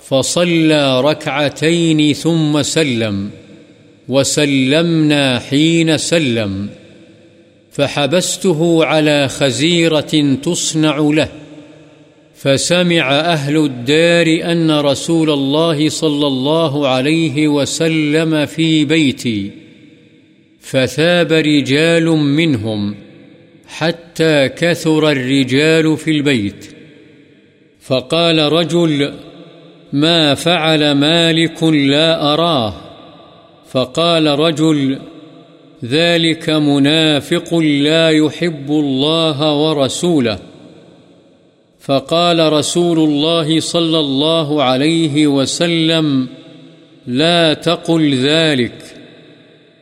فصلى 0.00 1.00
ركعتين 1.00 2.12
ثم 2.12 2.62
سلم 2.62 3.30
وسلمنا 4.08 5.38
حين 5.38 5.98
سلم 5.98 6.68
فحبسته 7.70 8.84
على 8.84 9.28
خزيرة 9.28 10.36
تصنع 10.42 10.98
له 10.98 11.28
فسمع 12.34 13.12
أهل 13.20 13.56
الدار 13.56 14.52
أن 14.52 14.70
رسول 14.70 15.30
الله 15.30 15.88
صلى 15.88 16.26
الله 16.26 16.88
عليه 16.88 17.48
وسلم 17.48 18.46
في 18.46 18.84
بيتي 18.84 19.65
فثاب 20.70 21.32
رجال 21.32 22.04
منهم 22.04 22.94
حتى 23.66 24.48
كثر 24.48 25.10
الرجال 25.10 25.96
في 25.96 26.10
البيت. 26.10 26.66
فقال 27.80 28.38
رجل 28.38 29.12
ما 29.92 30.34
فعل 30.34 30.92
مالك 30.92 31.62
لا 31.62 32.32
أراه. 32.34 32.74
فقال 33.70 34.26
رجل 34.26 34.98
ذلك 35.84 36.50
منافق 36.50 37.54
لا 37.58 38.10
يحب 38.10 38.70
الله 38.70 39.54
ورسوله. 39.54 40.38
فقال 41.80 42.52
رسول 42.52 42.98
الله 42.98 43.60
صلى 43.60 43.98
الله 43.98 44.62
عليه 44.62 45.26
وسلم 45.26 46.28
لا 47.06 47.54
تقل 47.54 48.14
ذلك. 48.14 48.95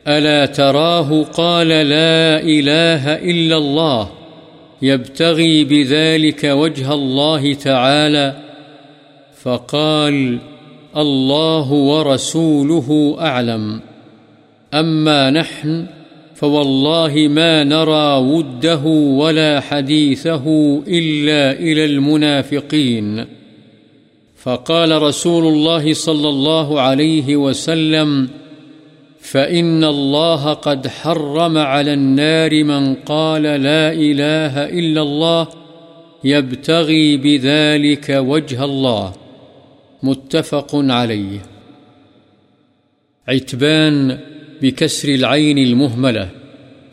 ألا 0.07 0.45
تراه 0.45 1.23
قال 1.23 1.67
لا 1.67 2.41
إله 2.41 3.13
إلا 3.15 3.57
الله، 3.57 4.09
يبتغي 4.81 5.63
بذلك 5.63 6.43
وجه 6.43 6.93
الله 6.93 7.53
تعالى، 7.53 8.35
فقال 9.43 10.39
الله 10.97 11.71
ورسوله 11.71 13.17
أعلم. 13.19 13.81
أما 14.73 15.29
نحن 15.29 15.85
فوالله 16.35 17.27
ما 17.29 17.63
نرى 17.63 18.17
وده 18.17 18.85
ولا 18.85 19.59
حديثه 19.59 20.45
إلا 20.87 21.59
إلى 21.59 21.85
المنافقين. 21.85 23.25
فقال 24.43 25.01
رسول 25.01 25.47
الله 25.47 25.93
صلى 25.93 26.29
الله 26.29 26.81
عليه 26.81 27.35
وسلم 27.35 28.29
فإن 29.25 29.83
الله 29.83 30.53
قد 30.53 30.87
حرم 30.87 31.57
على 31.57 31.93
النار 31.93 32.63
من 32.63 32.95
قال 32.95 33.41
لا 33.41 33.91
إله 33.93 34.65
إلا 34.65 35.01
الله 35.01 35.47
يبتغي 36.23 37.17
بذلك 37.17 38.09
وجه 38.09 38.63
الله 38.63 39.13
متفق 40.03 40.69
عليه 40.73 41.39
عتبان 43.27 44.19
بكسر 44.61 45.09
العين 45.09 45.57
المهملة 45.57 46.29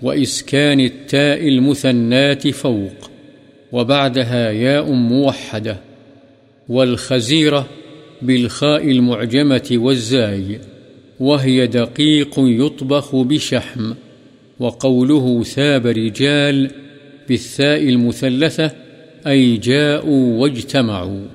وإسكان 0.03 0.81
التاء 0.81 1.49
المثنات 1.49 2.49
فوق 2.49 3.11
وبعدها 3.73 4.51
ياء 4.51 4.93
موحدة 4.93 5.77
والخزيرة 6.69 7.67
بالخاء 8.23 8.91
المعجمة 8.91 9.69
والزاي 9.73 10.72
وهي 11.21 11.67
دقيق 11.67 12.39
يطبخ 12.39 13.15
بشحم، 13.15 13.93
وقوله 14.61 15.43
ثاب 15.43 15.87
رجال 15.87 16.67
بالثاء 17.29 17.89
المثلثة، 17.89 18.67
أي 19.27 19.57
جاءوا 19.57 20.39
واجتمعوا. 20.39 21.27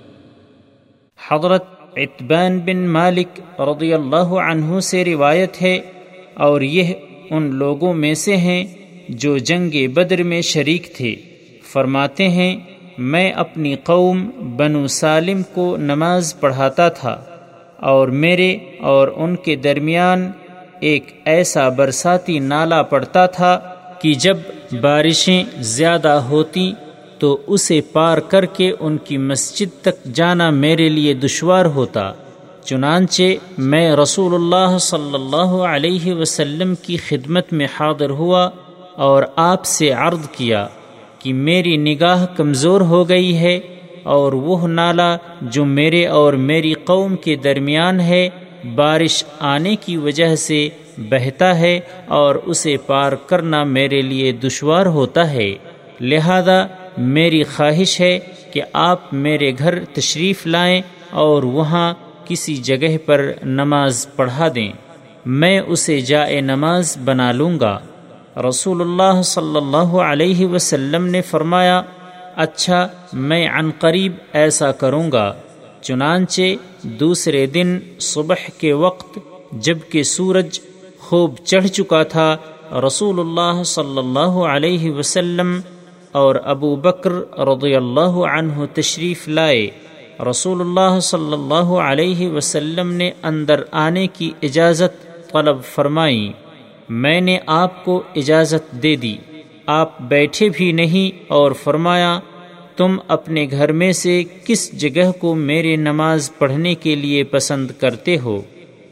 حضرت 1.30 1.64
عتبان 1.98 2.60
بن 2.60 2.78
مالک 2.88 3.60
رضی 3.60 3.94
اللہ 3.94 4.30
عنہ 4.52 4.80
سے 4.80 5.06
روایت 5.06 5.62
ہے، 5.62 5.80
اور 6.34 6.62
یہ 6.62 6.94
ان 7.32 7.56
لوگوں 7.56 7.94
میں 7.94 8.14
سے 8.14 8.38
ہیں 8.38 8.66
جو 9.10 9.38
جنگ 9.38 9.88
بدر 9.94 10.24
میں 10.24 10.42
شریک 10.42 10.96
تھے۔ 10.96 11.16
فرماتے 11.72 12.30
ہیں، 12.30 12.58
میں 12.98 13.32
اپنی 13.32 13.76
قوم 13.84 14.30
بنو 14.58 14.88
سالم 14.88 15.42
کو 15.54 15.78
نماز 15.78 16.40
پڑھاتا 16.40 16.90
تھا۔ 16.90 17.27
اور 17.78 18.08
میرے 18.08 18.58
اور 18.82 19.08
ان 19.16 19.36
کے 19.36 19.56
درمیان 19.56 20.32
ایک 20.80 21.22
ایسا 21.26 21.70
برساتی 21.70 22.40
نالا 22.40 22.82
پڑتا 22.82 23.26
تھا 23.26 23.60
کہ 24.02 24.14
جب 24.14 24.38
بارشیں 24.82 25.44
زیادہ 25.56 26.08
ہوتی 26.08 26.74
تو 27.20 27.38
اسے 27.48 27.82
پار 27.82 28.18
کر 28.18 28.46
کے 28.46 28.72
ان 28.80 28.98
کی 28.98 29.18
مسجد 29.18 29.82
تک 29.82 30.06
جانا 30.06 30.50
میرے 30.50 30.90
لیے 30.90 31.14
دشوار 31.14 31.66
ہوتا، 31.66 32.12
چنانچہ 32.66 33.24
میں 33.58 33.96
رسول 33.96 34.34
اللہ 34.34 34.78
صلی 34.78 35.14
اللہ 35.14 35.56
علیہ 35.68 36.14
وسلم 36.14 36.76
کی 36.76 36.98
خدمت 36.98 37.54
میں 37.54 37.68
حاضر 37.80 38.10
ہوا 38.10 38.50
اور 38.96 39.24
آپ 39.36 39.66
سے 39.66 39.92
عرض 39.92 40.30
کیا 40.32 40.68
کہ 41.20 41.34
میری 41.34 41.78
نگاہ 41.78 42.26
کمزور 42.26 42.82
ہو 42.82 43.10
گئی 43.10 43.38
ہے 43.38 43.60
اور 44.08 44.34
وہ 44.34 44.68
نالا 44.68 45.18
جو 45.42 45.66
میرے 45.66 46.08
اور 46.08 46.34
میری 46.34 46.74
قوم 46.74 47.16
کے 47.16 47.36
درمیان 47.36 48.00
ہے، 48.00 48.30
بارش 48.76 49.24
آنے 49.40 49.76
کی 49.76 49.98
وجہ 49.98 50.36
سے 50.36 50.70
بہتا 50.98 51.60
ہے 51.60 51.80
اور 52.08 52.36
اسے 52.36 52.78
پار 52.78 53.12
کرنا 53.12 53.64
میرے 53.64 54.02
لیے 54.02 54.32
دشوار 54.32 54.86
ہوتا 54.86 55.32
ہے۔ 55.32 55.56
لہذا 56.02 56.66
میری 56.98 57.44
خواہش 57.44 58.02
ہے 58.02 58.20
کہ 58.54 58.62
آپ 58.74 59.14
میرے 59.14 59.52
گھر 59.58 59.86
تشریف 59.86 60.48
لائیں 60.48 60.82
اور 61.12 61.44
وہاں 61.44 61.94
کسی 62.26 62.56
جگہ 62.56 62.98
پر 63.06 63.32
نماز 63.44 64.08
پڑھا 64.16 64.48
دیں۔ 64.56 64.72
میں 65.26 65.60
اسے 65.60 66.00
جائے 66.02 66.42
نماز 66.42 66.98
بنا 67.06 67.32
لوں 67.32 67.60
گا۔ 67.60 67.80
رسول 68.50 68.82
اللہ 68.82 69.22
صلی 69.22 69.58
اللہ 69.58 69.96
علیہ 70.00 70.48
وسلم 70.48 71.06
نے 71.06 71.22
فرمایا 71.22 71.82
اچھا 72.38 72.88
میں 73.14 73.48
عن 73.48 73.72
قریب 73.80 74.14
ایسا 74.34 74.72
کروں 74.72 75.12
گا، 75.12 75.34
چنانچہ 75.82 76.42
دوسرے 76.84 77.46
دن 77.46 77.80
صبح 78.00 78.36
کے 78.58 78.74
وقت 78.74 79.20
جبکہ 79.52 80.04
سورج 80.04 80.60
خوب 81.00 81.36
چڑھ 81.44 81.68
چکا 81.68 82.04
تھا، 82.04 82.38
رسول 82.72 83.20
اللہ 83.20 83.64
صلی 83.64 83.98
اللہ 83.98 84.40
علیہ 84.50 84.92
وسلم 84.92 85.60
اور 86.12 86.36
ابو 86.44 86.76
بکر 86.76 87.12
رضی 87.40 87.76
اللہ 87.76 88.16
عنہ 88.32 88.66
تشریف 88.74 89.28
لائے۔ 89.28 89.70
رسول 90.30 90.62
اللہ 90.62 91.00
صلی 91.00 91.34
اللہ 91.34 91.72
علیہ 91.90 92.30
وسلم 92.30 92.92
نے 92.92 93.12
اندر 93.24 93.64
آنے 93.72 94.08
کی 94.08 94.32
اجازت 94.42 95.08
طلب 95.32 95.64
فرمائی۔ 95.64 96.32
میں 96.90 97.22
نے 97.22 97.38
آپ 97.46 97.86
کو 97.86 98.02
اجازت 98.16 98.72
دے 98.72 98.96
دی۔ 98.96 99.18
آپ 99.68 100.02
بیٹھے 100.02 100.50
بھی 100.50 100.72
نہیں 100.72 101.24
اور 101.28 101.52
فرمایا، 101.52 102.20
تم 102.78 102.98
اپنے 103.08 103.48
گھر 103.52 103.72
میں 103.72 103.92
سے 103.92 104.24
کس 104.46 104.72
جگہ 104.72 105.12
کو 105.12 105.36
میرے 105.36 105.76
نماز 105.76 106.32
پڑھنے 106.38 106.76
کے 106.76 106.96
لیے 106.96 107.24
پسند 107.24 107.72
کرتے 107.72 108.18
ہو؟ 108.18 108.42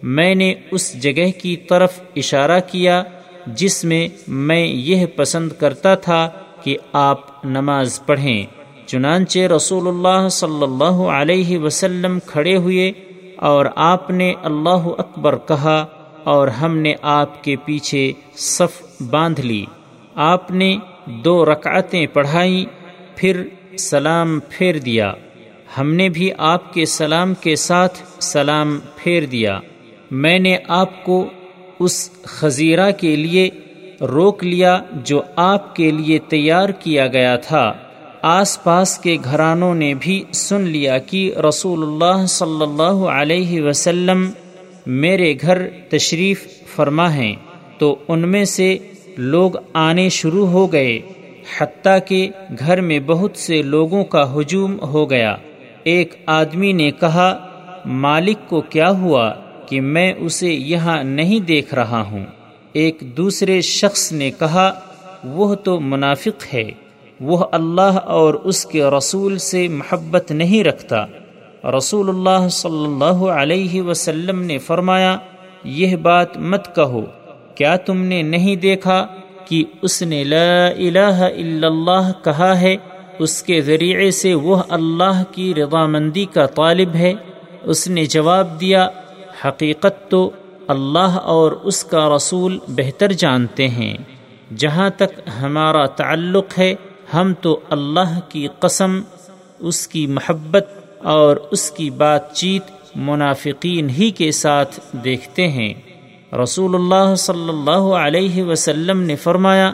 میں 0.04 0.36
نے 0.36 0.54
اس 0.72 1.04
جگہ 1.04 1.40
کی 1.42 1.56
طرف 1.56 2.00
اشارہ 2.16 2.60
کیا، 2.72 3.04
جس 3.48 3.86
میں 3.86 4.08
میں 4.28 4.68
یہ 4.68 5.06
پسند 5.06 5.52
کرتا 5.52 5.96
تھا 5.96 6.30
کہ 6.64 6.78
آپ 6.94 7.46
نماز 7.46 8.06
پڑھیں۔ 8.06 8.44
چنانچہ 8.86 9.40
رسول 9.40 9.88
اللہ 9.88 10.30
صلی 10.30 10.64
اللہ 10.64 11.02
علیہ 11.20 11.58
وسلم 11.58 12.18
کھڑے 12.26 12.56
ہوئے 12.56 12.92
اور 13.36 13.66
آپ 13.76 14.10
نے 14.10 14.34
اللہ 14.44 14.88
اکبر 14.98 15.36
کہا 15.48 15.86
اور 16.24 16.48
ہم 16.48 16.78
نے 16.78 16.94
آپ 17.02 17.44
کے 17.44 17.56
پیچھے 17.66 18.12
صف 18.36 19.02
باندھ 19.10 19.42
لی۔ 19.42 19.66
آپ 20.16 20.52
نے 20.52 20.78
دو 21.06 21.46
رکعتیں 21.46 22.08
پڑھائیں 22.08 22.66
پھر 23.16 23.44
سلام 23.80 24.40
پھیر 24.50 24.78
دیا۔ 24.78 25.14
ہم 25.78 25.94
نے 25.94 26.10
بھی 26.10 26.30
آپ 26.38 26.74
کے 26.74 26.86
سلام 26.86 27.34
کے 27.34 27.56
ساتھ 27.56 28.00
سلام 28.20 28.80
پھیر 28.96 29.26
دیا۔ 29.26 29.60
میں 30.12 30.40
نے 30.40 30.58
آپ 30.68 31.06
کو 31.06 31.30
اس 31.80 32.10
خزیرہ 32.24 32.92
کے 32.92 33.16
لیے 33.16 33.50
روک 34.02 34.44
لیا 34.44 34.82
جو 34.92 35.22
آپ 35.36 35.76
کے 35.76 35.92
لیے 35.92 36.20
تیار 36.20 36.70
کیا 36.70 37.08
گیا 37.08 37.36
تھا۔ 37.36 37.74
آس 38.22 38.64
پاس 38.64 38.98
کے 38.98 39.18
گھرانوں 39.24 39.76
نے 39.76 39.94
بھی 40.00 40.24
سن 40.32 40.62
لیا 40.62 40.98
کہ 40.98 41.34
رسول 41.50 41.84
اللہ 41.84 42.26
صلی 42.26 42.62
اللہ 42.62 43.06
علیہ 43.06 43.62
وسلم 43.62 44.32
میرے 44.86 45.34
گھر 45.42 45.68
تشریف 45.90 46.48
فرما 46.76 47.14
ہیں۔ 47.14 47.36
تو 47.78 47.96
ان 48.08 48.30
میں 48.30 48.46
سے 48.46 48.78
لوگ 49.18 49.52
آنے 49.74 50.10
شروع 50.10 50.48
ہو 50.48 50.72
گئے، 50.72 51.00
حتیٰ 51.60 51.98
کہ 52.08 52.30
گھر 52.60 52.82
میں 52.82 53.00
بہت 53.00 53.38
سے 53.38 53.62
لوگوں 53.62 54.04
کا 54.04 54.34
ہجوم 54.36 54.80
ہو 54.80 55.10
گیا۔ 55.10 55.36
ایک 55.84 56.16
آدمی 56.26 56.74
نے 56.74 56.92
کہا، 56.92 57.48
مالک 57.86 58.50
کو 58.50 58.62
کیا 58.62 58.90
ہوا 58.90 59.34
کہ 59.70 59.82
میں 59.82 60.14
اسے 60.18 60.54
یہاں 60.54 61.04
نہیں 61.04 61.40
دیکھ 61.40 61.74
رہا 61.74 62.02
ہوں؟ 62.02 62.26
ایک 62.74 63.04
دوسرے 63.18 63.62
شخص 63.62 64.12
نے 64.12 64.32
کہا، 64.32 64.80
وہ 65.24 65.56
تو 65.56 65.80
منافق 65.80 66.54
ہے، 66.54 66.72
وہ 67.20 67.46
اللہ 67.52 67.98
اور 68.06 68.34
اس 68.34 68.66
کے 68.66 68.84
رسول 68.84 69.38
سے 69.38 69.68
محبت 69.68 70.32
نہیں 70.32 70.64
رکھتا۔ 70.64 71.06
رسول 71.78 72.10
اللہ 72.10 72.48
صلی 72.50 72.86
اللہ 72.86 73.26
علیہ 73.26 73.82
وسلم 73.82 74.42
نے 74.42 74.58
فرمایا، 74.58 75.18
یہ 75.64 75.96
بات 75.96 76.38
مت 76.38 76.76
کہو۔ 76.76 77.06
کیا 77.56 77.76
تم 77.76 78.02
نے 78.02 78.22
نہیں 78.22 78.56
دیکھا 78.56 79.08
کہ 79.46 79.64
اس 79.82 80.02
نے 80.02 80.24
لا 80.24 80.68
الہ 80.68 81.24
الا 81.40 81.68
اللہ 81.68 82.12
کہا 82.24 82.62
ہے؟ 82.62 82.76
اس 83.20 83.44
کے 83.44 83.62
ذریعے 83.62 84.12
سے 84.12 84.34
وہ 84.34 84.64
اللہ 84.70 85.24
کی 85.32 85.54
رضامندی 85.56 86.26
کا 86.26 86.46
طالب 86.46 86.96
ہے۔ 86.96 87.14
اس 87.64 87.88
نے 87.88 88.06
جواب 88.06 88.62
دیا، 88.62 88.90
حقیقت 89.46 90.12
تو 90.12 90.30
اللہ 90.68 91.18
اور 91.24 91.52
اس 91.52 91.84
کا 91.84 92.16
رسول 92.16 92.60
بہتر 92.68 93.12
جانتے 93.12 93.68
ہیں۔ 93.68 93.98
جہاں 94.58 94.90
تک 94.90 95.30
ہمارا 95.42 95.86
تعلق 95.86 96.60
ہے، 96.60 96.76
ہم 97.14 97.34
تو 97.42 97.60
اللہ 97.70 98.20
کی 98.30 98.48
قسم، 98.60 99.02
اس 99.60 99.88
کی 99.88 100.08
محبت 100.08 100.68
اور 101.04 101.38
اس 101.52 101.72
کی 101.72 101.90
بات 101.90 102.34
چیت 102.34 102.96
منافقین 102.96 103.90
ہی 103.90 104.12
کے 104.12 104.32
ساتھ 104.32 104.80
دیکھتے 104.92 105.48
ہیں۔ 105.48 105.74
رسول 106.42 106.76
اللہ 106.76 107.16
صلی 107.16 107.50
اللہ 107.50 107.86
علیہ 107.98 108.44
وسلم 108.44 109.02
نے 109.02 109.16
فرمایا 109.16 109.72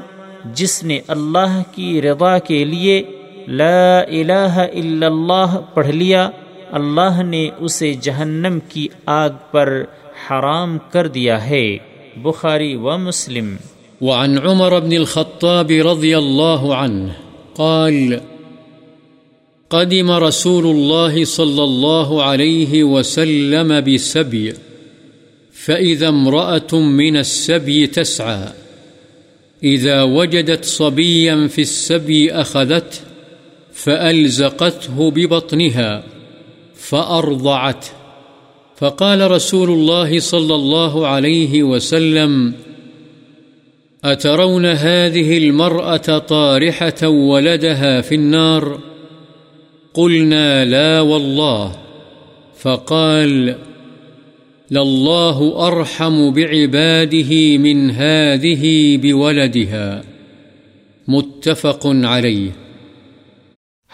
جس 0.54 0.84
نے 0.84 1.00
اللہ 1.08 1.62
کی 1.72 2.02
رضا 2.02 2.38
کے 2.40 2.64
لیے 2.66 3.04
لا 3.48 4.00
الہ 4.00 4.68
الا 4.74 5.08
اللہ 5.08 5.58
پڑھ 5.74 5.88
لیا 5.88 6.30
اللہ 6.72 7.22
نے 7.22 7.50
اسے 7.60 7.94
جہنم 7.94 8.60
کی 8.70 8.88
آگ 9.06 9.30
پر 9.52 9.84
حرام 10.30 10.78
کر 10.92 11.08
دیا 11.08 11.46
ہے 11.50 11.78
بخاری 12.24 12.76
و 12.76 12.98
مسلم 12.98 13.56
وعن 14.02 14.38
عمر 14.38 14.80
بن 14.80 14.94
الخطاب 14.94 15.72
رضي 15.72 16.18
الله 16.18 16.76
عنه 16.76 17.12
قال، 17.56 18.20
قدم 19.72 20.12
رسول 20.12 20.66
الله 20.66 21.26
صلى 21.26 21.64
الله 21.64 22.24
عليه 22.24 22.84
وسلم 22.84 23.74
بسبي 23.80 24.71
فإذا 25.66 26.10
امرأة 26.10 26.74
من 26.74 27.18
السبي 27.18 27.88
تسعى 27.88 28.48
إذا 29.64 30.04
وجدت 30.04 30.66
صبيا 30.66 31.48
في 31.48 31.62
السبي 31.62 32.32
أخذته 32.32 33.00
فألزقته 33.74 35.12
ببطنها 35.12 36.04
فأرضعته 36.76 37.88
فقال 38.78 39.32
رسول 39.32 39.70
الله 39.70 40.20
صلى 40.20 40.56
الله 40.56 41.08
عليه 41.08 41.64
وسلم 41.64 42.54
أترون 44.04 44.66
هذه 44.66 45.38
المرأة 45.38 46.18
طارحة 46.18 47.08
ولدها 47.08 48.02
في 48.02 48.16
النار 48.16 48.80
قلنا 49.94 50.66
لا 50.66 51.02
والله 51.02 51.76
فقال 52.60 53.56
لله 54.72 55.68
أرحم 55.68 56.18
بعباده 56.32 57.58
من 57.58 57.80
هذه 57.92 58.70
بولدها 58.98 60.04
متفق 61.08 61.88
عليه 62.04 62.52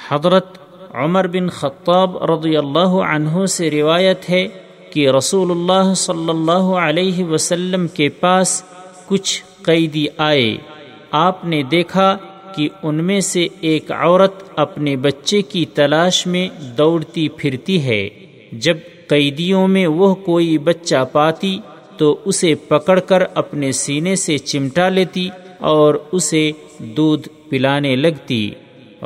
حضرت 0.10 0.60
عمر 0.94 1.28
بن 1.28 1.50
خطاب 1.50 2.18
رضی 2.24 2.58
اللہ 2.58 2.94
عنہ 3.08 3.46
سے 3.46 3.72
روایت 3.72 4.30
ہے 4.30 4.48
کہ 4.92 5.10
رسول 5.10 5.52
اللہ 5.52 5.94
صلی 5.94 6.30
اللہ 6.30 6.70
علیہ 6.82 7.26
وسلم 7.26 7.88
کے 7.88 8.10
پاس 8.10 8.64
کچھ 9.08 9.44
قیدی 9.62 10.06
آئے۔ 10.18 10.58
آپ 11.12 11.46
نے 11.46 11.64
دیکھا 11.64 12.18
کہ 12.56 12.70
ان 12.84 13.04
میں 13.04 13.20
سے 13.20 13.48
ایک 13.62 13.92
عورت 13.92 14.44
اپنے 14.56 14.96
بچے 14.96 15.42
کی 15.42 15.66
تلاش 15.66 16.28
میں 16.28 16.48
دوڑتی 16.78 17.30
پھرتی 17.30 17.84
ہے۔ 17.84 18.10
جب 18.52 18.78
قیدیوں 19.08 19.68
میں 19.68 19.88
وہ 19.88 20.16
کوئی 20.16 20.58
بچہ 20.58 21.06
پاتی 21.12 21.60
تو 21.98 22.18
اسے 22.26 22.56
پکڑ 22.56 23.00
کر 23.00 23.24
اپنے 23.36 23.72
سینے 23.72 24.16
سے 24.16 24.38
چمٹا 24.38 24.90
لیتی 24.90 25.30
اور 25.60 25.96
اسے 26.12 26.52
دودھ 26.80 27.28
پلانے 27.50 27.96
لگتی۔ 27.96 28.52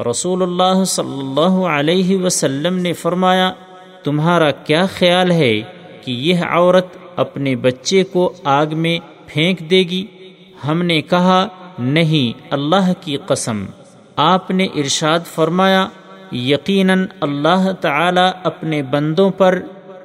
رسول 0.10 0.42
اللہ 0.42 0.84
صلی 0.84 1.20
اللہ 1.20 1.66
علیہ 1.66 2.18
وسلم 2.18 2.78
نے 2.78 2.94
فرمایا، 2.94 3.54
تمہارا 4.04 4.52
کیا 4.52 4.86
خیال 4.86 5.32
ہے 5.32 5.62
کہ 6.02 6.12
یہ 6.12 6.36
عورت 6.50 6.88
اپنے 7.16 7.56
بچے 7.56 8.04
کو 8.04 8.34
آگ 8.44 8.66
میں 8.72 9.00
پھینک 9.28 9.60
دے 9.60 9.80
گی؟ 9.80 10.06
ہم 10.68 10.82
نے 10.82 11.02
کہا، 11.02 11.48
نہیں، 11.80 12.48
اللہ 12.52 12.94
کی 13.02 13.18
قسم۔ 13.18 13.66
آپ 14.16 14.52
نے 14.52 14.66
ارشاد 14.66 15.20
فرمایا، 15.26 15.88
یقیناً 16.32 17.06
اللہ 17.22 17.72
تعالی 17.82 18.30
اپنے 18.44 18.84
بندوں 18.84 19.30
پر 19.30 19.60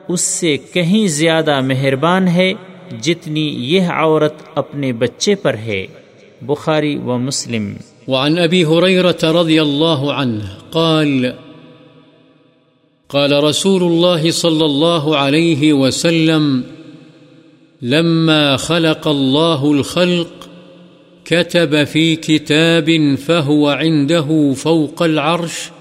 اس 0.08 0.20
سے 0.20 0.56
کہیں 0.72 1.08
زیادہ 1.08 1.60
مہربان 1.60 2.28
ہے 2.28 2.52
جتنی 3.00 3.48
یہ 3.58 3.80
عورت 3.80 4.34
اپنے 4.54 4.92
بچے 4.92 5.34
پر 5.34 5.54
ہے۔ 5.54 5.86
بخاری 6.42 6.96
و 6.96 7.18
مسلم۔ 7.18 7.76
وعن 8.08 8.38
أبي 8.38 8.64
هريرة 8.64 9.42
رضي 9.42 9.58
الله 9.58 10.10
عنه 10.10 10.44
قال 10.70 11.26
قال 13.06 13.32
رسول 13.32 13.82
الله 13.82 14.30
صلى 14.30 14.64
الله 14.64 15.16
عليه 15.16 15.72
وسلم، 15.72 16.60
لما 17.82 18.56
خلق 18.56 19.08
الله 19.08 19.74
الخلق، 19.74 20.46
كتب 21.24 21.86
في 21.92 22.16
كتاب 22.16 22.90
فهو 23.26 23.68
عنده 23.68 24.52
فوق 24.56 25.02
العرش 25.02 25.75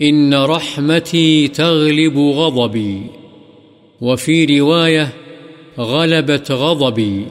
إن 0.00 0.34
رحمتي 0.34 1.48
تغلب 1.48 2.18
غضبي 2.36 3.06
وفي 4.00 4.60
رواية 4.60 5.08
غلبت 5.78 6.50
غضبي 6.52 7.26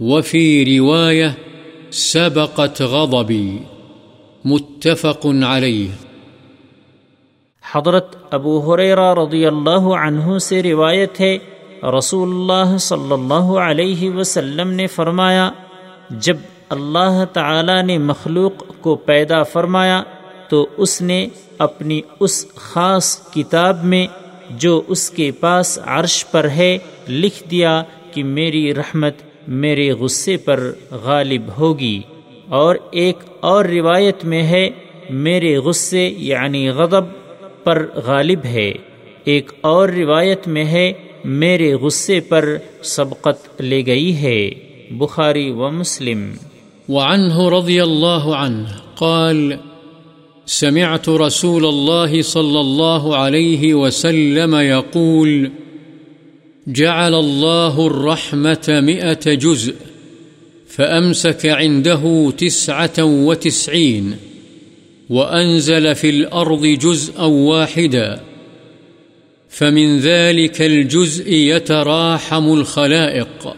وفي 0.00 0.78
رواية 0.78 1.34
سبقت 1.90 2.82
غضبي 2.82 3.60
متفق 4.44 5.26
عليه 5.26 5.90
حضرت 7.64 8.16
ابو 8.30 8.58
حریرہ 8.64 9.12
رضی 9.14 9.44
اللہ 9.46 9.86
عنہ 9.98 10.38
سے 10.38 10.62
روایت 10.62 11.20
ہے، 11.20 11.36
رسول 11.98 12.28
اللہ 12.30 12.76
صلی 12.80 13.12
اللہ 13.12 13.52
علیہ 13.60 14.10
وسلم 14.10 14.70
نے 14.80 14.86
فرمایا، 14.96 15.50
جب 16.10 16.36
اللہ 16.76 17.24
تعالی 17.32 17.80
نے 17.86 17.98
مخلوق 18.10 18.64
کو 18.80 18.94
پیدا 19.08 19.42
فرمایا 19.52 20.02
تو 20.54 20.66
اس 20.76 21.02
نے 21.02 21.26
اپنی 21.58 22.00
اس 22.20 22.46
خاص 22.54 23.30
کتاب 23.30 23.84
میں 23.84 24.06
جو 24.50 24.82
اس 24.88 25.10
کے 25.10 25.30
پاس 25.30 25.78
عرش 25.82 26.24
پر 26.30 26.48
ہے 26.48 26.78
لکھ 27.08 27.50
دیا 27.50 27.82
کہ 28.12 28.24
میری 28.24 28.74
رحمت 28.74 29.14
میرے 29.48 29.92
غصے 29.92 30.36
پر 30.36 30.72
غالب 30.90 31.42
ہوگی۔ 31.58 32.00
اور 32.48 32.76
ایک 32.90 33.16
اور 33.40 33.64
روایت 33.64 34.24
میں 34.24 34.42
ہے، 34.42 34.70
میرے 35.10 35.56
غصے 35.56 36.14
یعنی 36.18 36.68
غضب 36.68 37.02
پر 37.64 37.86
غالب 38.06 38.44
ہے۔ 38.44 38.72
ایک 39.24 39.52
اور 39.60 39.88
روایت 39.88 40.48
میں 40.48 40.64
ہے، 40.64 40.92
میرے 41.24 41.74
غصے 41.74 42.20
پر 42.20 42.56
سبقت 42.82 43.62
لے 43.62 43.86
گئی 43.86 44.16
ہے۔ 44.16 44.50
بخاری 44.90 45.50
و 45.50 45.70
مسلم۔ 45.70 46.32
وعنه 46.88 47.58
رضي 47.58 47.80
الله 47.80 48.44
عنه 48.44 48.66
قال 48.98 49.73
سمعت 50.46 51.08
رسول 51.08 51.64
الله 51.64 52.22
صلى 52.22 52.60
الله 52.60 53.16
عليه 53.16 53.74
وسلم 53.74 54.54
يقول 54.54 55.50
جعل 56.66 57.14
الله 57.14 57.86
الرحمة 57.86 58.66
مئة 58.68 59.34
جزء، 59.34 59.74
فأمسك 60.68 61.46
عنده 61.46 62.32
تسعة 62.38 63.04
وتسعين، 63.04 64.16
وأنزل 65.10 65.94
في 65.94 66.10
الأرض 66.10 66.66
جزءا 66.66 67.24
واحدا، 67.24 68.20
فمن 69.48 69.98
ذلك 69.98 70.62
الجزء 70.62 71.32
يتراحم 71.32 72.52
الخلائق، 72.52 73.56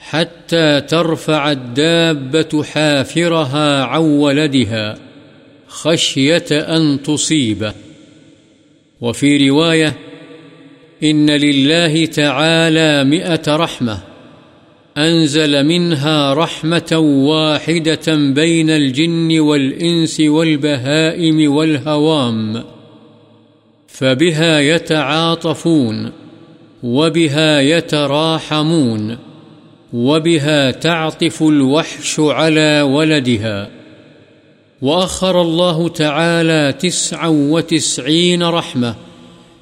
حتى 0.00 0.80
ترفع 0.80 1.50
الدابة 1.50 2.62
حافرها 2.62 3.84
عن 3.84 4.00
ولدها 4.00 5.11
خشية 5.72 6.46
أن 6.50 7.02
تصيبه 7.02 7.72
وفي 9.00 9.48
رواية 9.48 9.96
إن 11.02 11.30
لله 11.30 12.06
تعالى 12.06 13.04
مئة 13.04 13.56
رحمة 13.56 13.98
أنزل 14.98 15.64
منها 15.66 16.34
رحمة 16.34 16.98
واحدة 17.26 18.14
بين 18.16 18.70
الجن 18.70 19.40
والإنس 19.40 20.20
والبهائم 20.20 21.52
والهوام، 21.52 22.64
فبها 23.88 24.60
يتعاطفون، 24.60 26.12
وبها 26.82 27.60
يتراحمون، 27.60 29.18
وبها 29.92 30.70
تعطف 30.70 31.42
الوحش 31.42 32.20
على 32.20 32.82
ولدها. 32.82 33.81
وأخر 34.82 35.42
الله 35.42 35.88
تعالى 35.88 36.74
تسعا 36.80 37.28
وتسعين 37.28 38.42
رحمة 38.42 38.94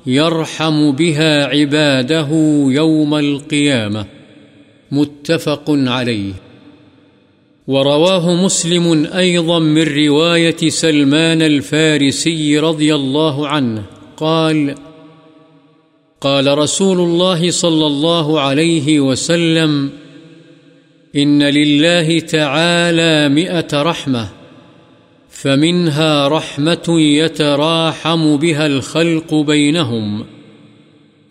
يرحم 0.06 0.92
بها 0.92 1.46
عباده 1.46 2.28
يوم 2.66 3.14
القيامة 3.14 4.06
متفق 4.92 5.64
عليه. 5.68 6.32
ورواه 7.68 8.44
مسلم 8.44 9.06
أيضا 9.06 9.58
من 9.58 9.82
رواية 9.82 10.68
سلمان 10.68 11.42
الفارسي 11.42 12.58
رضي 12.58 12.94
الله 12.94 13.48
عنه، 13.48 13.82
قال 14.16 14.74
قال 16.20 16.58
رسول 16.58 17.00
الله 17.00 17.50
صلى 17.50 17.86
الله 17.86 18.40
عليه 18.40 19.00
وسلم 19.00 19.90
إن 21.16 21.42
لله 21.42 22.20
تعالى 22.20 23.28
مئة 23.28 23.82
رحمة 23.82 24.39
فمنها 25.42 26.28
رحمة 26.28 26.96
يتراحم 26.98 28.36
بها 28.36 28.66
الخلق 28.66 29.34
بينهم 29.34 30.24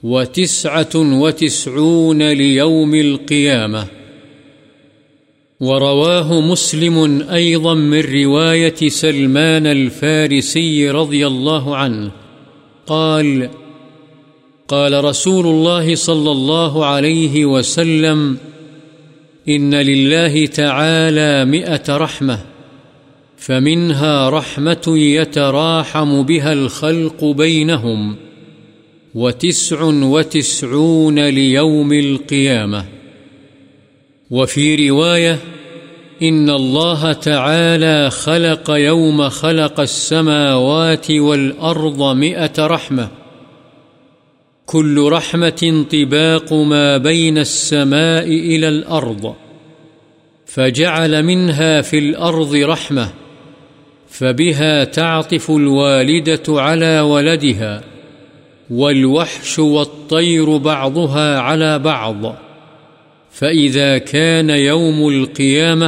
وتسعة 0.04 0.96
وتسعون 0.96 2.32
ليوم 2.32 2.96
القيامة. 2.96 3.88
ورواه 5.60 6.42
مسلم 6.42 7.22
أيضا 7.22 7.74
من 7.74 8.00
رواية 8.00 8.90
سلمان 8.90 9.68
الفارسي 9.68 10.90
رضي 10.90 11.28
الله 11.28 11.76
عنه، 11.76 12.12
قال 12.88 13.50
قال 14.68 15.04
رسول 15.04 15.48
الله 15.48 15.96
صلى 15.96 16.32
الله 16.32 16.86
عليه 16.86 17.46
وسلم 17.46 18.38
إن 19.50 19.76
لله 19.76 20.46
تعالى 20.46 21.46
مئة 21.46 21.98
رحمة. 21.98 22.49
فمنها 23.40 24.30
رحمة 24.30 24.84
يتراحم 24.88 26.24
بها 26.24 26.54
الخلق 26.54 27.24
بينهم 27.26 28.16
وتسع 29.16 29.84
وتسعون 29.84 31.20
ليوم 31.20 31.94
القيامة. 31.94 32.86
وفي 34.32 34.90
رواية 34.90 35.40
إن 36.22 36.50
الله 36.50 37.14
تعالى 37.14 38.10
خلق 38.10 38.72
يوم 38.72 39.30
خلق 39.30 39.80
السماوات 39.80 41.12
والأرض 41.12 42.16
مئة 42.16 42.68
رحمة. 42.68 43.10
كل 44.66 45.10
رحمة 45.12 45.86
طباق 45.92 46.54
ما 46.54 46.98
بين 46.98 47.38
السماء 47.38 48.28
إلى 48.28 48.68
الأرض، 48.68 49.36
فجعل 50.46 51.24
منها 51.24 51.82
في 51.82 51.98
الأرض 52.00 52.56
رحمة. 52.56 53.19
فبها 54.10 54.84
تعطف 54.84 55.52
الوالدة 55.52 56.62
على 56.62 57.00
ولدها، 57.00 57.82
والوحش 58.70 59.60
والطير 59.60 60.58
بعضها 60.58 61.40
على 61.40 61.80
بعض. 61.80 62.26
فإذا 63.32 63.98
كان 63.98 64.50
يوم 64.50 65.10
القيامة 65.14 65.88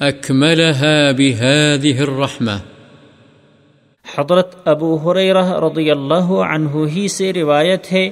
أكملها 0.00 1.12
بهذه 1.12 2.02
الرحمة. 2.02 2.58
حضرت 4.18 4.54
ابو 4.64 4.96
حریرہ 4.96 5.52
رضی 5.52 5.90
اللہ 5.90 6.24
عنہ 6.24 6.68
ہی 6.68 7.08
سے 7.08 7.32
روایت 7.32 7.92
ہے 7.92 8.10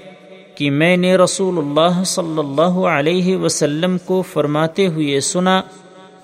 کہ 0.54 0.70
میں 0.70 0.96
نے 0.96 1.16
رسول 1.16 1.58
اللہ 1.58 2.04
صلی 2.04 2.38
اللہ 2.38 2.78
علیہ 2.88 3.36
وسلم 3.36 3.96
کو 4.04 4.22
فرماتے 4.22 4.86
ہوئے 4.86 5.20
سنا 5.20 5.60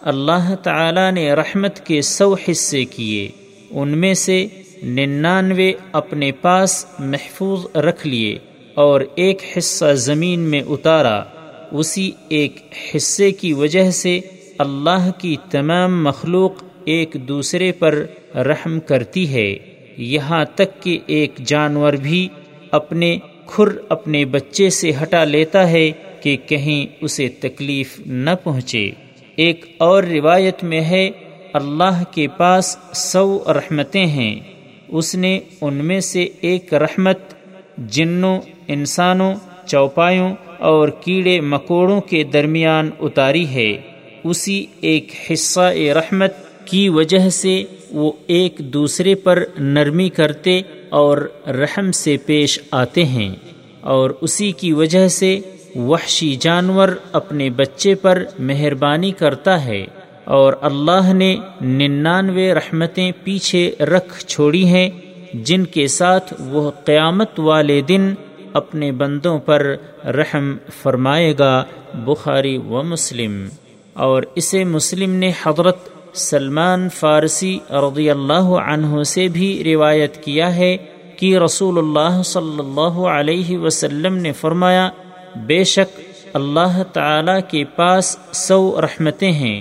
اللہ 0.01 0.55
تعالی 0.63 1.11
نے 1.11 1.33
رحمت 1.33 1.87
کے 1.87 2.03
سو 2.03 2.35
حصے 2.35 2.85
کیے، 2.85 3.29
ان 3.71 3.99
میں 3.99 4.15
سے 4.15 4.47
ننانوے 4.83 5.73
اپنے 5.93 6.33
پاس 6.33 6.87
محفوظ 6.99 7.77
رکھ 7.77 8.07
لیے 8.07 8.39
اور 8.75 9.01
ایک 9.15 9.39
حصہ 9.59 9.93
زمین 9.95 10.41
میں 10.41 10.61
اتارا۔ 10.61 11.23
اسی 11.73 12.11
ایک 12.29 12.57
حصے 12.97 13.33
کی 13.33 13.53
وجہ 13.53 13.91
سے 13.91 14.21
اللہ 14.59 15.11
کی 15.19 15.37
تمام 15.51 16.05
مخلوق 16.05 16.53
ایک 16.85 17.17
دوسرے 17.29 17.73
پر 17.73 18.07
رحم 18.35 18.81
کرتی 18.81 19.35
ہے۔ 19.35 19.57
یہاں 19.97 20.45
تک 20.55 20.83
کہ 20.83 20.99
ایک 21.07 21.39
جانور 21.47 21.93
بھی 21.93 22.29
اپنے 22.71 23.19
کھر 23.47 23.65
اپنے 23.89 24.25
بچے 24.25 24.71
سے 24.71 24.91
ہٹا 25.03 25.25
لیتا 25.25 25.71
ہے 25.71 25.91
کہ 26.21 26.37
کہیں 26.47 26.87
اسے 27.01 27.29
تکلیف 27.29 28.01
نہ 28.07 28.31
پہنچے۔ 28.45 28.91
ایک 29.37 29.65
اور 29.79 30.03
روایت 30.03 30.65
میں 30.65 30.81
ہے، 30.81 31.11
اللہ 31.53 32.03
کے 32.11 32.27
پاس 32.29 32.77
سو 32.93 33.45
رحمتیں 33.47 34.07
ہیں۔ 34.07 34.41
اس 34.89 35.15
نے 35.15 35.41
ان 35.61 35.75
میں 35.75 36.01
سے 36.01 36.29
ایک 36.41 36.75
رحمت 36.75 37.19
جنوں، 37.79 38.41
انسانوں، 38.69 39.35
چوپایوں 39.67 40.35
اور 40.59 40.89
کیڑے 40.89 41.41
مکوڑوں 41.41 42.01
کے 42.01 42.25
درمیان 42.25 42.91
اتاری 43.01 43.47
ہے۔ 43.47 43.81
اسی 44.25 44.67
ایک 44.81 45.13
حصہ 45.33 45.73
رحمت 45.95 46.33
کی 46.65 46.89
وجہ 46.89 47.29
سے 47.29 47.65
وہ 47.91 48.13
ایک 48.27 48.59
دوسرے 48.59 49.15
پر 49.15 49.45
نرمی 49.59 50.09
کرتے 50.09 50.61
اور 50.89 51.33
رحم 51.47 51.93
سے 51.93 52.17
پیش 52.27 52.59
آتے 52.71 53.05
ہیں۔ 53.05 53.35
اور 53.81 54.11
اسی 54.21 54.53
کی 54.53 54.73
وجہ 54.73 55.09
سے 55.09 55.41
وحشی 55.77 56.37
جانور 56.37 56.89
اپنے 57.13 57.51
بچے 57.51 57.95
پر 57.95 58.25
مہربانی 58.39 59.13
کرتا 59.13 59.65
ہے 59.65 59.87
اور 60.25 60.53
اللہ 60.61 61.13
نے 61.13 61.37
ننانوے 61.61 62.55
رحمتیں 62.55 63.13
پیچھے 63.25 63.71
رکھ 63.81 64.25
چھوڑی 64.25 64.65
ہیں، 64.65 64.91
جن 65.35 65.65
کے 65.65 65.87
ساتھ 65.87 66.35
وہ 66.39 66.71
قیامت 66.85 67.41
والے 67.41 67.81
دن 67.81 68.15
اپنے 68.53 68.93
بندوں 68.93 69.39
پر 69.39 69.77
رحم 70.05 70.57
فرمائے 70.83 71.35
گا، 71.39 71.65
بخاری 71.95 72.57
و 72.57 72.83
مسلم۔ 72.83 73.49
اور 73.93 74.23
اسے 74.35 74.65
مسلم 74.65 75.11
نے 75.11 75.33
حضرت 75.43 75.79
سلمان 76.15 76.89
فارسی 76.89 77.59
رضی 77.71 78.11
اللہ 78.11 78.49
عنہ 78.67 79.03
سے 79.03 79.29
بھی 79.29 79.63
روایت 79.65 80.25
کیا 80.25 80.57
ہے 80.57 80.77
کہ 81.17 81.39
رسول 81.39 81.79
اللہ 81.79 82.23
صلی 82.23 82.59
اللہ 82.59 82.99
علیہ 83.09 83.59
وسلم 83.59 84.17
نے 84.17 84.33
فرمایا 84.33 84.91
بے 85.47 85.65
شک 85.65 86.01
اللہ 86.33 86.83
تعالی 86.93 87.33
کے 87.49 87.65
پاس 87.65 88.19
سو 88.33 88.81
رحمتیں 88.81 89.33
ہیں۔ 89.33 89.61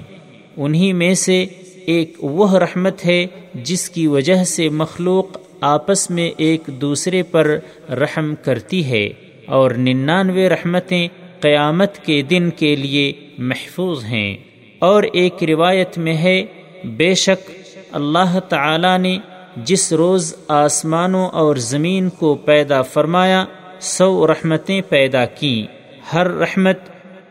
انہی 0.58 0.94
میں 0.94 1.14
سے 1.14 1.46
ایک 1.86 2.14
وہ 2.22 2.58
رحمت 2.58 3.06
ہے 3.06 3.26
جس 3.54 3.90
کی 3.90 4.08
وجہ 4.08 4.44
سے 4.44 4.70
مخلوق 4.70 5.38
آپس 5.62 6.10
میں 6.10 6.32
ایک 6.38 6.62
دوسرے 6.68 7.24
پر 7.24 7.58
رحم 7.90 8.36
کرتی 8.36 8.86
ہے 8.86 9.10
اور 9.46 9.72
ننانوے 9.72 10.50
رحمتیں 10.50 11.08
قیامت 11.40 11.98
کے 11.98 12.22
دن 12.22 12.50
کے 12.50 12.76
لیے 12.76 13.14
محفوظ 13.38 14.04
ہیں۔ 14.04 14.38
اور 14.80 15.04
ایک 15.04 15.44
روایت 15.48 15.98
میں 15.98 16.18
ہے، 16.18 16.46
بے 16.84 17.14
شک 17.14 17.52
اللہ 17.92 18.40
تعالی 18.40 18.98
نے 18.98 19.18
جس 19.56 19.94
روز 19.94 20.36
آسمانوں 20.48 21.30
اور 21.30 21.56
زمین 21.56 22.10
کو 22.10 22.36
پیدا 22.36 22.82
فرمایا 22.82 23.46
سو 23.86 24.28
رحمتیں 24.28 24.82
پیدا 24.90 25.26
کیں 25.26 25.74
ہر 26.14 26.32
رحمت 26.32 26.80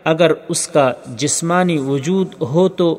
اگر 0.04 0.32
اس 0.48 0.68
کا 0.68 0.92
جسمانی 1.16 1.78
وجود 1.78 2.34
ہو 2.40 2.68
تو 2.68 2.98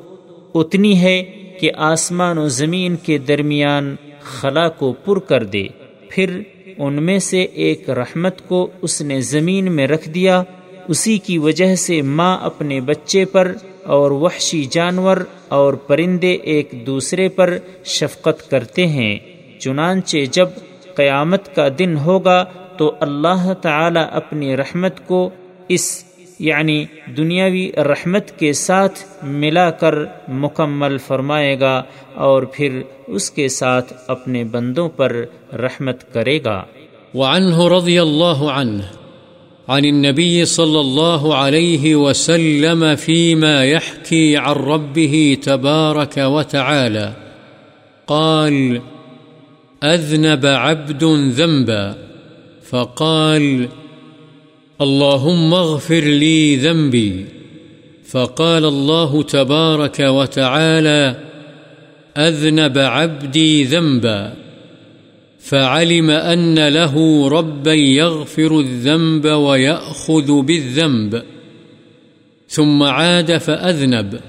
اتنی 0.55 0.99
ہے 0.99 1.23
کہ 1.59 1.71
آسمان 1.75 2.37
و 2.37 2.47
زمین 2.47 2.95
کے 2.95 3.17
درمیان 3.17 3.95
خلا 4.21 4.69
کو 4.69 4.93
پر 4.93 5.19
کر 5.19 5.43
دے۔ 5.43 5.67
پھر 6.09 6.41
ان 6.77 6.93
میں 6.93 7.19
سے 7.19 7.41
ایک 7.41 7.89
رحمت 7.89 8.47
کو 8.47 8.67
اس 8.81 9.01
نے 9.01 9.21
زمین 9.21 9.71
میں 9.71 9.87
رکھ 9.87 10.09
دیا۔ 10.09 10.43
اسی 10.87 11.17
کی 11.17 11.37
وجہ 11.37 11.75
سے 11.75 12.01
ماں 12.01 12.37
اپنے 12.41 12.81
بچے 12.81 13.25
پر 13.25 13.51
اور 13.83 14.11
وحشی 14.11 14.63
جانور 14.63 15.17
اور 15.47 15.73
پرندے 15.73 16.31
ایک 16.31 16.73
دوسرے 16.85 17.29
پر 17.29 17.57
شفقت 17.85 18.51
کرتے 18.51 18.87
ہیں۔ 18.87 19.19
چنانچہ 19.59 20.17
جب 20.31 20.47
قیامت 20.95 21.55
کا 21.55 21.67
دن 21.79 21.97
ہوگا 21.97 22.45
تو 22.77 22.95
اللہ 22.99 23.53
تعالی 23.53 23.99
اپنی 24.11 24.57
رحمت 24.57 25.07
کو 25.07 25.29
اس 25.69 26.03
یعنی 26.39 26.85
دنیاوی 27.17 27.71
رحمت 27.77 28.39
کے 28.39 28.53
ساتھ 28.53 28.99
ملا 29.23 29.71
کر 29.71 29.95
مکمل 30.27 30.97
فرمائے 30.97 31.59
گا 31.59 31.83
اور 32.13 32.43
پھر 32.43 32.81
اس 33.07 33.31
کے 33.31 33.47
ساتھ 33.47 33.93
اپنے 34.07 34.43
بندوں 34.43 34.89
پر 34.89 35.25
رحمت 35.53 36.13
کرے 36.13 36.39
گا۔ 36.45 36.63
وعنه 37.13 37.77
رضی 37.77 37.99
اللہ 37.99 38.49
عنہ، 38.51 38.81
عن 39.67 39.85
النبي 39.85 40.43
صلى 40.43 40.79
الله 40.79 41.33
عليه 41.33 41.95
وسلم 41.95 42.95
فيما 42.95 43.63
يحكي 43.63 44.35
عن 44.35 44.55
ربه 44.55 45.33
تبارك 45.43 46.17
وتعالى 46.17 47.07
قال 48.05 48.77
أذنب 49.85 50.45
عبد 50.45 51.03
ذنبا۔ 51.31 52.04
فقال، 52.75 53.69
اللهم 54.81 55.53
اغفر 55.53 55.99
لي 55.99 56.55
ذنبي. 56.55 57.25
فقال 58.07 58.65
الله 58.65 59.23
تبارك 59.23 59.99
وتعالى، 59.99 61.15
أذنب 62.17 62.77
عبدي 62.77 63.63
ذنبا. 63.63 64.33
فعلم 65.39 66.09
أن 66.09 66.67
له 66.67 67.27
ربا 67.27 67.73
يغفر 67.73 68.59
الذنب 68.59 69.25
ويأخذ 69.25 70.41
بالذنب. 70.41 71.23
ثم 72.47 72.83
عاد 72.83 73.37
فأذنب. 73.37 74.19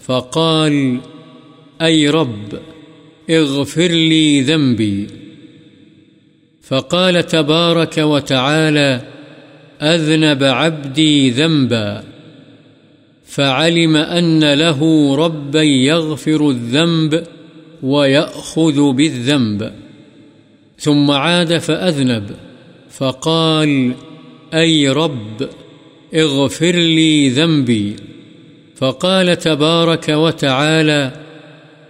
فقال، 0.00 1.00
أي 1.82 2.08
رب، 2.08 2.58
اغفر 3.30 3.88
لي 3.88 4.40
ذنبي. 4.40 5.27
فقال 6.68 7.26
تبارك 7.26 7.98
وتعالى 7.98 9.02
أذنب 9.82 10.44
عبدي 10.44 11.30
ذنبا 11.30 12.02
فعلم 13.24 13.96
أن 13.96 14.54
له 14.54 15.14
ربا 15.16 15.62
يغفر 15.62 16.50
الذنب 16.50 17.24
ويأخذ 17.82 18.92
بالذنب. 18.92 19.72
ثم 20.78 21.10
عاد 21.10 21.58
فأذنب 21.58 22.30
فقال 22.90 23.92
أي 24.54 24.88
رب 24.88 25.48
اغفر 26.14 26.72
لي 26.72 27.28
ذنبي. 27.28 27.96
فقال 28.76 29.38
تبارك 29.38 30.08
وتعالى 30.08 31.12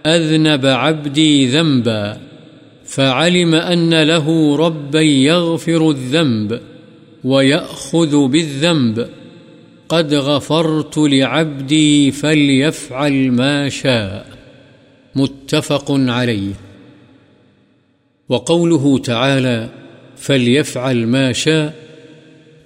أذنب 0.05 0.65
عبدي 0.65 1.45
ذنبا. 1.45 2.28
فعلم 2.89 3.55
أن 3.55 4.03
له 4.03 4.55
ربا 4.55 5.01
يغفر 5.01 5.91
الذنب 5.91 6.59
ويأخذ 7.23 8.27
بالذنب. 8.27 9.09
قد 9.89 10.13
غفرت 10.13 10.97
لعبدي 10.97 12.11
فليفعل 12.11 13.31
ما 13.31 13.69
شاء. 13.69 14.25
متفق 15.15 15.91
عليه. 15.91 16.53
وقوله 18.29 18.97
تعالى 18.97 19.69
فليفعل 20.17 21.07
ما 21.07 21.31
شاء، 21.31 21.75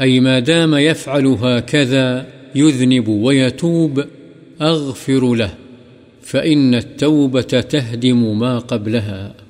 أي 0.01 0.19
ما 0.19 0.39
دام 0.39 0.76
يفعل 0.76 1.26
هكذا 1.28 2.26
يذنب 2.55 3.07
ويتوب، 3.07 4.05
أغفر 4.61 5.34
له، 5.34 5.53
فإن 6.21 6.76
التوبة 6.76 7.41
تهدم 7.41 8.39
ما 8.39 8.59
قبلها. 8.59 9.43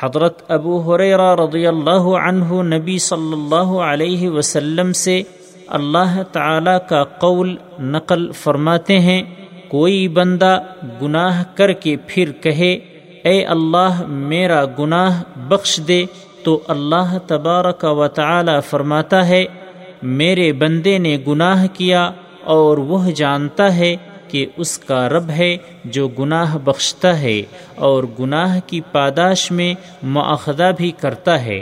حضرت 0.00 0.42
ابو 0.52 0.78
حریرہ 0.86 1.34
رضی 1.34 1.66
اللہ 1.66 2.06
عنہ 2.20 2.62
نبی 2.64 2.96
صلی 2.98 3.32
اللہ 3.32 3.70
علیہ 3.82 4.28
وسلم 4.30 4.92
سے 5.02 5.22
اللہ 5.78 6.20
تعالی 6.32 6.76
کا 6.88 7.02
قول 7.20 7.54
نقل 7.92 8.30
فرماتے 8.42 8.98
ہیں، 8.98 9.22
کوئی 9.68 10.06
بندہ 10.08 10.58
گناہ 11.02 11.42
کر 11.54 11.72
کے 11.84 11.96
پھر 12.06 12.32
کہے، 12.42 12.72
اے 13.24 13.44
اللہ 13.46 14.02
میرا 14.08 14.62
گناہ 14.78 15.22
بخش 15.48 15.78
دے، 15.88 16.04
تو 16.44 16.58
اللہ 16.68 17.16
تبارک 17.26 17.84
و 17.90 18.08
تعالی 18.14 18.58
فرماتا 18.68 19.26
ہے، 19.28 19.44
میرے 20.18 20.52
بندے 20.60 20.96
نے 20.98 21.16
گناہ 21.26 21.66
کیا 21.74 22.10
اور 22.54 22.78
وہ 22.88 23.04
جانتا 23.16 23.74
ہے 23.76 23.94
کہ 24.28 24.46
اس 24.56 24.78
کا 24.78 25.08
رب 25.08 25.30
ہے 25.30 25.56
جو 25.84 26.08
گناہ 26.08 26.56
بخشتا 26.56 27.20
ہے 27.20 27.42
اور 27.74 28.04
گناہ 28.20 28.58
کی 28.66 28.80
پاداش 28.92 29.50
میں 29.50 29.74
معاخدہ 30.02 30.70
بھی 30.76 30.90
کرتا 30.90 31.44
ہے۔ 31.44 31.60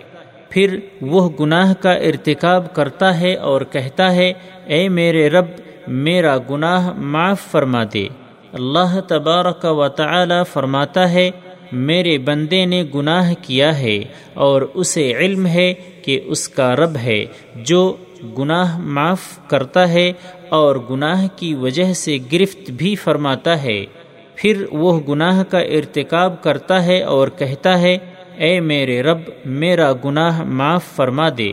پھر 0.48 0.78
وہ 1.00 1.30
گناہ 1.40 1.72
کا 1.74 1.92
ارتکاب 1.92 2.74
کرتا 2.74 3.20
ہے 3.20 3.34
اور 3.34 3.60
کہتا 3.60 4.14
ہے، 4.14 4.32
اے 4.66 4.88
میرے 4.88 5.30
رب، 5.30 5.46
میرا 5.88 6.36
گناہ 6.50 6.92
معاف 6.92 7.40
فرما 7.50 7.84
دے۔ 7.94 8.08
اللہ 8.52 9.00
تبارک 9.08 9.64
و 9.64 9.88
تعالی 9.88 10.42
فرماتا 10.52 11.10
ہے، 11.12 11.30
میرے 11.72 12.18
بندے 12.18 12.66
نے 12.66 12.84
گناہ 12.94 13.32
کیا 13.42 13.78
ہے 13.78 13.98
اور 14.34 14.62
اسے 14.74 15.12
علم 15.12 15.46
ہے 15.46 15.74
کہ 16.04 16.20
اس 16.24 16.48
کا 16.48 16.76
رب 16.76 16.96
ہے 16.96 17.24
جو 17.54 17.96
گناہ 18.38 18.78
معاف 18.78 19.48
کرتا 19.48 19.88
ہے 19.88 20.12
اور 20.48 20.76
گناہ 20.90 21.26
کی 21.36 21.54
وجہ 21.54 21.92
سے 21.92 22.18
گرفت 22.32 22.70
بھی 22.70 22.94
فرماتا 22.94 23.62
ہے۔ 23.62 23.86
پھر 24.34 24.64
وہ 24.72 25.00
گناہ 25.08 25.42
کا 25.42 25.58
ارتکاب 25.58 26.42
کرتا 26.42 26.86
ہے 26.86 27.02
اور 27.02 27.28
کہتا 27.28 27.80
ہے، 27.80 27.98
اے 28.36 28.60
میرے 28.60 29.02
رب، 29.02 29.18
میرا 29.44 29.92
گناہ 30.04 30.42
معاف 30.42 30.84
فرما 30.96 31.28
دے۔ 31.38 31.52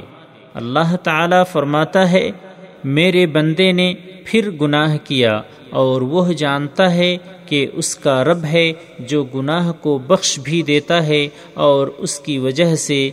اللہ 0.53 0.95
تعالی 0.95 1.35
فرماتا 1.51 2.11
ہے، 2.11 2.29
میرے 2.83 3.25
بندے 3.25 3.71
نے 3.71 3.93
پھر 4.25 4.51
گناہ 4.51 4.97
کیا 5.03 5.41
اور 5.69 6.01
وہ 6.01 6.33
جانتا 6.33 6.93
ہے 6.93 7.17
کہ 7.45 7.67
اس 7.73 7.95
کا 7.95 8.23
رب 8.23 8.43
ہے 8.43 8.73
جو 8.99 9.23
گناہ 9.23 9.71
کو 9.71 9.97
بخش 9.97 10.39
بھی 10.43 10.61
دیتا 10.61 11.07
ہے 11.07 11.27
اور 11.53 11.87
اس 11.87 12.19
کی 12.19 12.37
وجہ 12.37 12.75
سے 12.75 13.09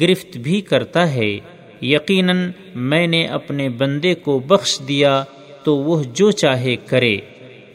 گرفت 0.00 0.36
بھی 0.36 0.60
کرتا 0.60 1.14
ہے۔ 1.14 1.38
یقیناً 1.82 2.50
میں 2.74 3.06
نے 3.06 3.26
اپنے 3.26 3.68
بندے 3.68 4.14
کو 4.14 4.38
بخش 4.38 4.80
دیا 4.88 5.24
تو 5.64 5.76
وہ 5.76 6.02
جو 6.12 6.30
چاہے 6.30 6.76
کرے۔ 6.76 7.16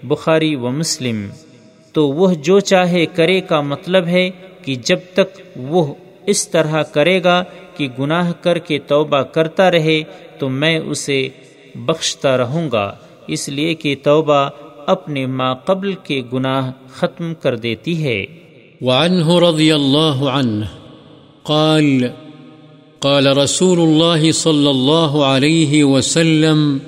بخاری 0.04 0.56
و 0.56 0.70
مسلم۔ 0.70 1.26
تو 1.93 2.10
وہ 2.10 2.34
جو 2.34 2.60
چاہے 2.60 3.06
کرے 3.06 3.41
کا 3.41 3.62
مطلب 3.62 4.06
ہے 4.06 4.30
کہ 4.66 4.76
جب 4.76 4.99
تک 5.14 5.41
وہ 5.56 5.93
اس 6.26 6.49
طرح 6.49 6.82
کرے 6.82 7.24
گا 7.24 7.43
کہ 7.78 7.88
گناہ 7.99 8.32
کر 8.32 8.58
کے 8.58 8.80
توبہ 8.80 9.22
کرتا 9.22 9.72
رہے 9.72 10.02
تو 10.39 10.49
میں 10.49 10.80
اسے 10.80 11.30
بخشتا 11.76 12.38
رہوں 12.38 12.72
گا۔ 12.72 12.95
اس 13.28 13.49
لیے 13.49 13.74
کہ 13.74 13.95
توبہ 14.04 14.49
اپنے 14.88 15.26
ما 15.26 15.54
قبل 15.54 15.93
کے 15.93 16.22
گناہ 16.34 16.72
ختم 16.89 17.34
کر 17.34 17.56
دیتی 17.56 18.04
ہے۔ 18.04 18.26
وعنه 18.82 19.49
رضی 19.49 19.72
اللہ 19.72 20.30
عنہ 20.30 20.66
قال 21.43 22.08
قال 23.02 23.38
رسول 23.38 23.80
الله 23.80 24.32
صلى 24.32 24.70
الله 24.70 25.26
عليه 25.26 25.84
وسلم، 25.84 26.80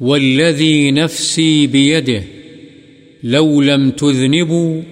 والذي 0.00 0.90
نفسي 0.90 1.66
بيده، 1.66 2.22
لو 3.22 3.62
لم 3.62 3.90
تذنبوا، 3.90 4.82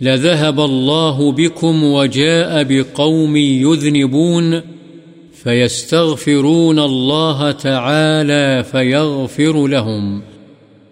لذهب 0.00 0.60
الله 0.60 1.32
بكم 1.32 1.84
وجاء 1.84 2.64
بقوم 2.68 3.36
يذنبون، 3.36 4.54
فيستغفرون 5.42 6.78
الله 6.78 7.50
تعالى 7.50 8.62
فيغفر 8.70 9.66
لهم. 9.66 10.20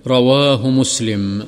رواه 0.06 0.70
مسلم. 0.70 1.40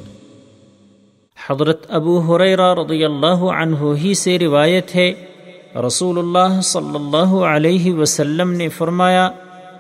حضرت 1.51 1.86
ابو 1.88 2.20
حریرہ 2.20 2.74
رضی 2.74 3.05
اللہ 3.05 3.43
عنہ 3.57 3.76
ہی 4.05 4.14
سے 4.14 4.38
روایت 4.38 4.95
ہے 4.95 5.12
رسول 5.76 6.18
اللہ 6.18 6.60
صلی 6.60 6.94
اللہ 6.94 7.34
علیہ 7.44 7.94
وسلم 7.94 8.52
نے 8.52 8.68
فرمایا، 8.68 9.30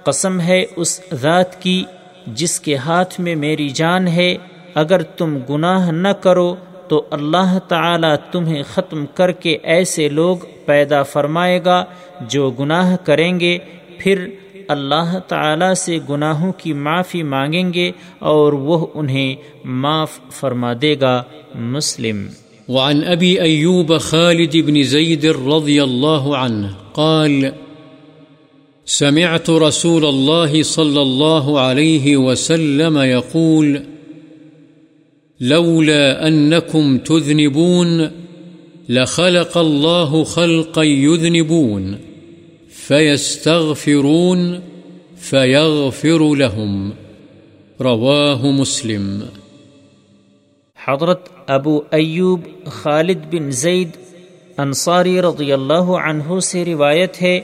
قسم 0.04 0.40
ہے 0.40 0.64
اس 0.76 1.00
ذات 1.12 1.62
کی 1.62 1.84
جس 2.26 2.60
کے 2.60 2.76
ہاتھ 2.76 3.20
میں 3.20 3.34
میری 3.36 3.68
جان 3.68 4.08
ہے، 4.08 4.36
اگر 4.74 5.02
تم 5.02 5.38
گناہ 5.50 5.90
نہ 5.90 6.08
کرو 6.08 6.54
تو 6.88 7.02
اللہ 7.10 7.58
تعالی 7.68 8.08
تمہیں 8.32 8.62
ختم 8.74 9.06
کر 9.06 9.32
کے 9.32 9.58
ایسے 9.62 10.08
لوگ 10.08 10.36
پیدا 10.66 11.02
فرمائے 11.02 11.64
گا 11.64 11.84
جو 12.20 12.50
گناہ 12.50 12.96
کریں 12.96 13.40
گے، 13.40 13.58
پھر 13.98 14.28
اللہ 14.68 15.18
تعالی 15.28 15.74
سے 15.74 15.98
گناہوں 16.08 16.52
کی 16.52 16.72
معافی 16.72 17.22
مانگیں 17.22 17.72
گے 17.74 17.92
اور 18.18 18.52
وہ 18.52 18.86
انہیں 18.94 19.34
معاف 19.64 20.18
فرما 20.30 20.72
دے 20.82 20.94
گا۔ 21.00 21.22
مسلم 21.54 22.26
وعن 22.70 23.02
أبي 23.04 23.40
أيوب 23.40 23.96
خالد 23.98 24.56
بن 24.56 24.82
زيد 24.82 25.26
رضي 25.26 25.84
الله 25.84 26.36
عنه 26.36 26.76
قال، 26.94 27.52
سمعت 28.84 29.50
رسول 29.50 30.04
الله 30.04 30.62
صلى 30.62 31.02
الله 31.02 31.60
عليه 31.60 32.16
وسلم 32.16 32.98
يقول، 32.98 33.82
لولا 35.40 36.28
أنكم 36.28 36.98
تذنبون 36.98 38.10
لخلق 38.88 39.58
الله 39.58 40.24
خلقا 40.24 40.82
يذنبون، 40.82 41.98
فيستغفرون 42.68 44.60
فيغفر 45.16 46.34
لهم. 46.34 46.92
رواه 47.80 48.50
مسلم. 48.50 49.22
حضرت 50.74 51.28
ابو 51.54 51.80
ایوب 51.90 52.40
خالد 52.72 53.24
بن 53.30 53.50
زید 53.60 53.96
انصاری 54.58 55.20
رضی 55.22 55.52
اللہ 55.52 55.90
عنہ 56.02 56.38
سے 56.42 56.64
روایت 56.64 57.20
ہے 57.22 57.38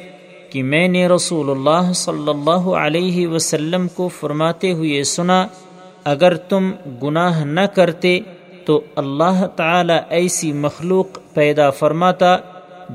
کہ 0.50 0.62
میں 0.62 0.86
نے 0.88 1.06
رسول 1.08 1.50
اللہ 1.50 1.92
صلی 1.94 2.28
اللہ 2.28 2.68
علیہ 2.80 3.26
وسلم 3.28 3.88
کو 3.94 4.08
فرماتے 4.18 4.72
ہوئے 4.72 5.02
سنا، 5.04 5.46
اگر 6.04 6.36
تم 6.48 6.70
گناہ 7.02 7.44
نہ 7.44 7.66
کرتے 7.74 8.18
تو 8.66 8.80
اللہ 8.96 9.44
تعالی 9.56 9.98
ایسی 10.10 10.52
مخلوق 10.52 11.18
پیدا 11.34 11.70
فرماتا 11.70 12.36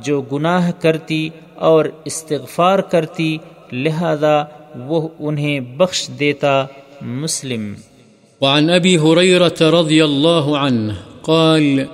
جو 0.04 0.22
گناہ 0.22 0.72
کرتی 0.82 1.28
اور 1.70 1.86
استغفار 2.06 2.80
کرتی، 2.92 3.38
لہذا 3.72 4.44
وہ 4.88 5.08
انہیں 5.20 5.60
بخش 5.78 6.10
دیتا 6.20 6.66
مسلم۔ 7.02 7.74
وعن 8.42 8.70
أبي 8.70 8.98
هريرة 8.98 9.56
رضي 9.62 10.06
الله 10.06 10.58
عنه 10.58 10.98
قال، 11.24 11.88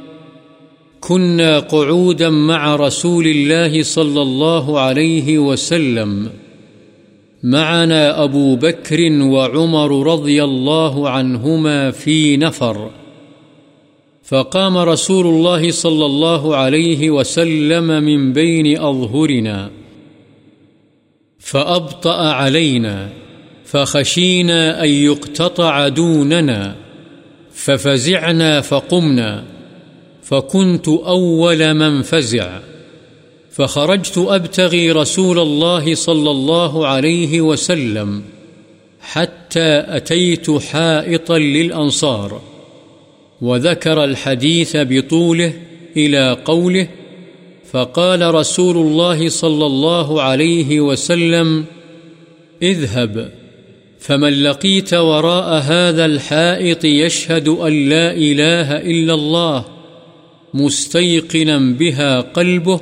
كنا 0.99 1.59
قعودا 1.59 2.29
مع 2.29 2.75
رسول 2.75 3.27
الله 3.27 3.83
صلى 3.83 4.21
الله 4.21 4.79
عليه 4.79 5.39
وسلم. 5.39 6.29
معنا 7.43 8.23
أبو 8.23 8.55
بكر 8.55 9.11
وعمر 9.21 10.13
رضي 10.13 10.43
الله 10.43 11.09
عنهما 11.09 11.91
في 11.91 12.37
نفر. 12.37 12.89
فقام 14.23 14.77
رسول 14.77 15.27
الله 15.27 15.71
صلى 15.71 16.05
الله 16.05 16.55
عليه 16.55 17.09
وسلم 17.09 18.03
من 18.03 18.33
بين 18.33 18.79
أظهرنا. 18.79 19.69
فأبطأ 21.39 22.31
علينا. 22.31 23.26
فخشينا 23.71 24.83
أن 24.83 24.89
يقتطع 24.89 25.87
دوننا، 25.87 26.75
ففزعنا 27.53 28.61
فقمنا، 28.61 29.43
فكنت 30.23 30.87
أول 30.87 31.73
من 31.73 32.01
فزع، 32.01 32.59
فخرجت 33.51 34.17
أبتغي 34.17 34.91
رسول 34.91 35.39
الله 35.39 35.95
صلى 35.95 36.31
الله 36.31 36.87
عليه 36.87 37.41
وسلم، 37.41 38.23
حتى 39.01 39.83
أتيت 39.87 40.51
حائطا 40.51 41.37
للأنصار، 41.37 42.41
وذكر 43.41 44.03
الحديث 44.03 44.71
بطوله 44.75 45.53
إلى 45.97 46.37
قوله، 46.45 46.87
فقال 47.71 48.35
رسول 48.35 48.77
الله 48.77 49.29
صلى 49.29 49.65
الله 49.65 50.21
عليه 50.21 50.79
وسلم، 50.81 51.65
اذهب. 52.61 53.36
فمن 53.99 54.43
لقيت 54.43 54.93
وراء 54.93 55.49
هذا 55.53 56.05
الحائط 56.05 56.85
يشهد 56.85 57.47
أن 57.47 57.73
لا 57.89 58.11
إله 58.11 58.77
إلا 58.91 59.13
الله 59.13 59.65
مستيقنا 60.53 61.57
بها 61.79 62.21
قلبه 62.21 62.79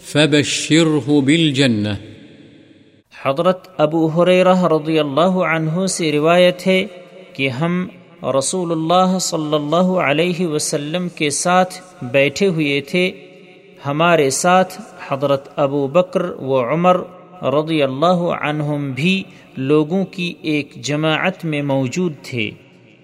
فبشره 0.00 1.20
بالجنة 1.20 1.96
حضرت 3.24 3.68
ابو 3.78 4.06
حریرہ 4.06 4.62
رضی 4.62 4.98
اللہ 4.98 5.36
عنہ 5.50 5.86
سے 5.86 6.12
روایت 6.12 6.66
ہے 6.66 6.86
کہ 7.32 7.48
ہم 7.48 7.86
رسول 8.22 8.72
اللہ 8.72 9.18
صلی 9.18 9.54
اللہ 9.54 9.92
علیہ 10.06 10.46
وسلم 10.46 11.08
کے 11.08 11.30
ساتھ 11.30 11.74
بیٹھے 12.02 12.46
ہوئے 12.46 12.80
تھے۔ 12.80 13.10
ہمارے 13.86 14.30
ساتھ 14.30 14.80
حضرت 15.08 15.48
ابو 15.56 15.86
بکر 15.86 16.22
و 16.22 16.60
عمر 16.72 16.96
رضی 17.42 17.82
اللہ 17.82 18.20
عنہم 18.42 18.92
بھی 18.92 19.22
لوگوں 19.56 20.04
کی 20.04 20.34
ایک 20.42 20.74
جماعت 20.74 21.44
میں 21.44 21.62
موجود 21.62 22.12
تھے۔ 22.22 22.50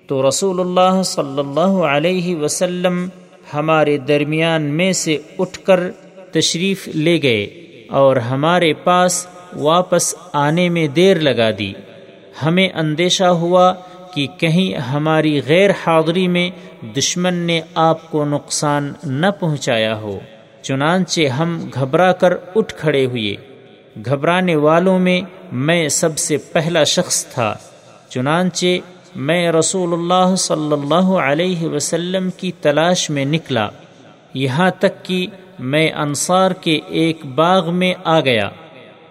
تو 0.07 0.29
رسول 0.29 0.61
اللہ 0.61 1.03
صلی 1.03 1.39
اللہ 1.39 1.85
علیہ 1.85 2.37
وسلم 2.37 3.09
ہمارے 3.55 3.99
درمیان 3.99 4.63
میں 4.63 4.93
سے 4.93 5.19
اٹھ 5.39 5.59
کر 5.59 5.81
تشریف 6.33 6.89
لے 6.89 7.23
گئے 7.23 7.45
اور 7.91 8.17
ہمارے 8.17 8.73
پاس 8.73 9.27
واپس 9.53 10.15
آنے 10.33 10.69
میں 10.69 10.89
دیر 10.89 11.21
لگا 11.21 11.51
دی۔ 11.59 11.73
ہمیں 12.43 12.69
اندیشہ 12.75 13.25
ہوا 13.25 13.75
کہ 14.15 14.27
کہیں 14.39 14.79
ہماری 14.79 15.41
غیر 15.47 15.71
حاضری 15.71 16.29
میں 16.29 16.51
دشمن 16.97 17.35
نے 17.35 17.61
آپ 17.75 18.11
کو 18.11 18.25
نقصان 18.25 18.93
نہ 19.05 19.27
پہنچایا 19.41 20.01
ہو، 20.01 20.21
چنانچہ 20.63 21.27
ہم 21.27 21.69
گھبرا 21.75 22.13
کر 22.13 22.33
اٹھ 22.55 22.75
کھڑے 22.75 23.05
ہوئے۔ 23.05 23.52
گھبرانے 23.97 24.57
والوں 24.57 24.99
میں 24.99 25.21
میں 25.53 25.89
سب 25.89 26.19
سے 26.19 26.37
پہلا 26.37 26.85
شخص 26.85 27.27
تھا، 27.27 27.55
چنانچہ 28.09 28.67
میں 29.17 29.53
رسول 29.53 29.93
اللہ 29.93 30.35
صلی 30.37 30.73
اللہ 30.73 31.11
علیہ 31.21 31.67
وسلم 31.67 32.31
کی 32.31 32.53
تلاش 32.53 33.11
میں 33.11 33.25
نکلا۔ 33.25 33.69
یہاں 34.35 34.71
تک 34.79 35.05
کہ 35.05 35.27
میں 35.59 35.91
انصار 35.93 36.51
کے 36.51 36.81
ایک 36.89 37.27
باغ 37.27 37.75
میں 37.75 37.95
آ 38.05 38.21
گیا۔ 38.21 38.49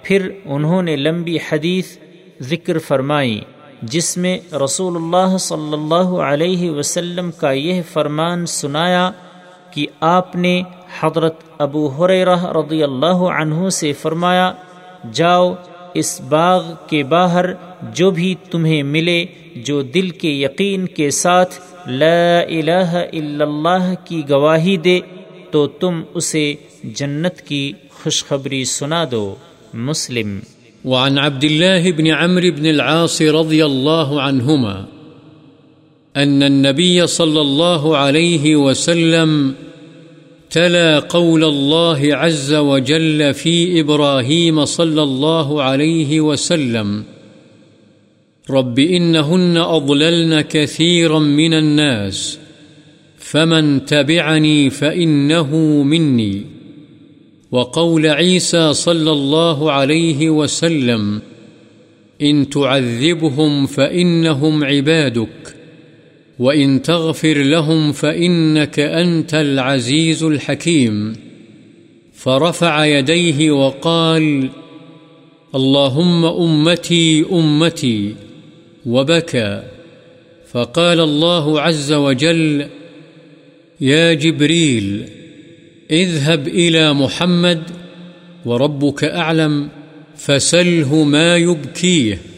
پھر 0.03 0.29
انہوں 0.45 0.81
نے 0.81 0.95
لمبی 0.95 1.37
حدیث 1.51 1.97
ذکر 2.41 2.79
فرمائی، 2.79 3.41
جس 3.81 4.17
میں 4.17 4.37
رسول 4.53 4.95
اللہ 4.95 5.37
صلی 5.37 5.73
اللہ 5.73 6.09
علیہ 6.21 6.71
وسلم 6.71 7.31
کا 7.31 7.51
یہ 7.51 7.81
فرمان 7.93 8.45
سنایا 8.45 9.11
کہ 9.71 9.87
آپ 9.99 10.35
نے 10.35 10.61
حضرت 10.99 11.35
ابو 11.57 11.87
حریرہ 11.87 12.45
رضی 12.45 12.83
اللہ 12.83 13.23
عنہ 13.39 13.69
سے 13.69 13.93
فرمایا 13.93 14.51
جاؤ 15.13 15.53
اس 15.93 16.21
باغ 16.21 16.63
کے 16.89 17.03
باہر 17.03 17.45
جو 17.93 18.11
بھی 18.11 18.35
تمہیں 18.51 18.83
ملے، 18.83 19.25
جو 19.55 19.81
دل 19.81 20.09
کے 20.09 20.29
یقین 20.29 20.85
کے 20.85 21.11
ساتھ 21.11 21.55
لا 21.87 22.39
الہ 22.39 22.93
الا 22.93 23.45
اللہ 23.45 23.93
کی 24.05 24.21
گواہی 24.29 24.77
دے، 24.77 24.99
تو 25.51 25.67
تم 25.67 26.01
اسے 26.13 26.53
جنت 26.83 27.41
کی 27.41 27.71
خوشخبری 28.03 28.65
سنا 28.65 29.05
دو، 29.11 29.35
مسلم۔ 29.73 30.39
وعن 30.85 31.17
عبد 31.17 31.43
الله 31.43 31.91
بن 31.97 32.07
عمرو 32.07 32.51
بن 32.57 32.65
العاص 32.65 33.21
رضي 33.21 33.61
الله 33.61 34.21
عنهما 34.21 34.85
أن 36.15 36.43
النبي 36.43 37.05
صلى 37.05 37.41
الله 37.41 37.97
عليه 37.97 38.55
وسلم 38.55 39.51
تلا 40.51 40.99
قول 40.99 41.43
الله 41.43 42.15
عز 42.15 42.53
وجل 42.53 43.33
في 43.33 43.79
إبراهيم 43.79 44.65
صلى 44.65 45.03
الله 45.03 45.63
عليه 45.63 46.21
وسلم. 46.21 47.03
رب 48.49 48.79
إنهن 48.79 49.57
أضللن 49.57 50.41
كثيرا 50.41 51.19
من 51.19 51.53
الناس، 51.53 52.39
فمن 53.17 53.85
تبعني 53.85 54.69
فإنه 54.69 55.55
مني. 55.83 56.45
وقول 57.51 58.07
عيسى 58.07 58.73
صلى 58.73 59.11
الله 59.11 59.71
عليه 59.71 60.29
وسلم، 60.29 61.21
إن 62.21 62.49
تعذبهم 62.49 63.65
فإنهم 63.65 64.63
عبادك. 64.63 65.55
وإن 66.41 66.81
تغفر 66.81 67.37
لهم 67.37 67.91
فإنك 67.91 68.79
أنت 68.79 69.33
العزيز 69.33 70.23
الحكيم 70.23 71.15
فرفع 72.13 72.85
يديه 72.85 73.51
وقال، 73.51 74.49
اللهم 75.55 76.25
أمتي 76.25 77.25
أمتي 77.31 78.15
وبكى. 78.85 79.63
فقال 80.51 80.99
الله 80.99 81.61
عز 81.61 81.93
وجل، 81.93 82.67
يا 83.81 84.13
جبريل، 84.13 85.05
اذهب 85.91 86.47
إلى 86.47 86.93
محمد 86.93 87.63
وربك 88.45 89.03
أعلم، 89.03 89.69
فسله 90.17 91.03
ما 91.03 91.37
يبكيه. 91.37 92.30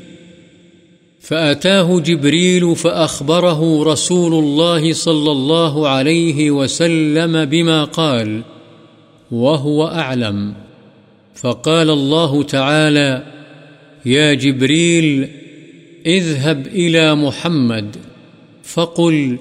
فأتاه 1.23 1.99
جبريل 1.99 2.75
فأخبره 2.75 3.83
رسول 3.83 4.33
الله 4.33 4.93
صلى 4.93 5.31
الله 5.31 5.87
عليه 5.87 6.51
وسلم 6.51 7.45
بما 7.45 7.83
قال، 7.83 8.41
وهو 9.31 9.87
أعلم. 9.87 10.53
فقال 11.35 11.89
الله 11.89 12.43
تعالى، 12.43 13.23
يا 14.05 14.33
جبريل، 14.33 15.29
اذهب 16.05 16.67
إلى 16.67 17.15
محمد، 17.15 17.95
فقل، 18.63 19.37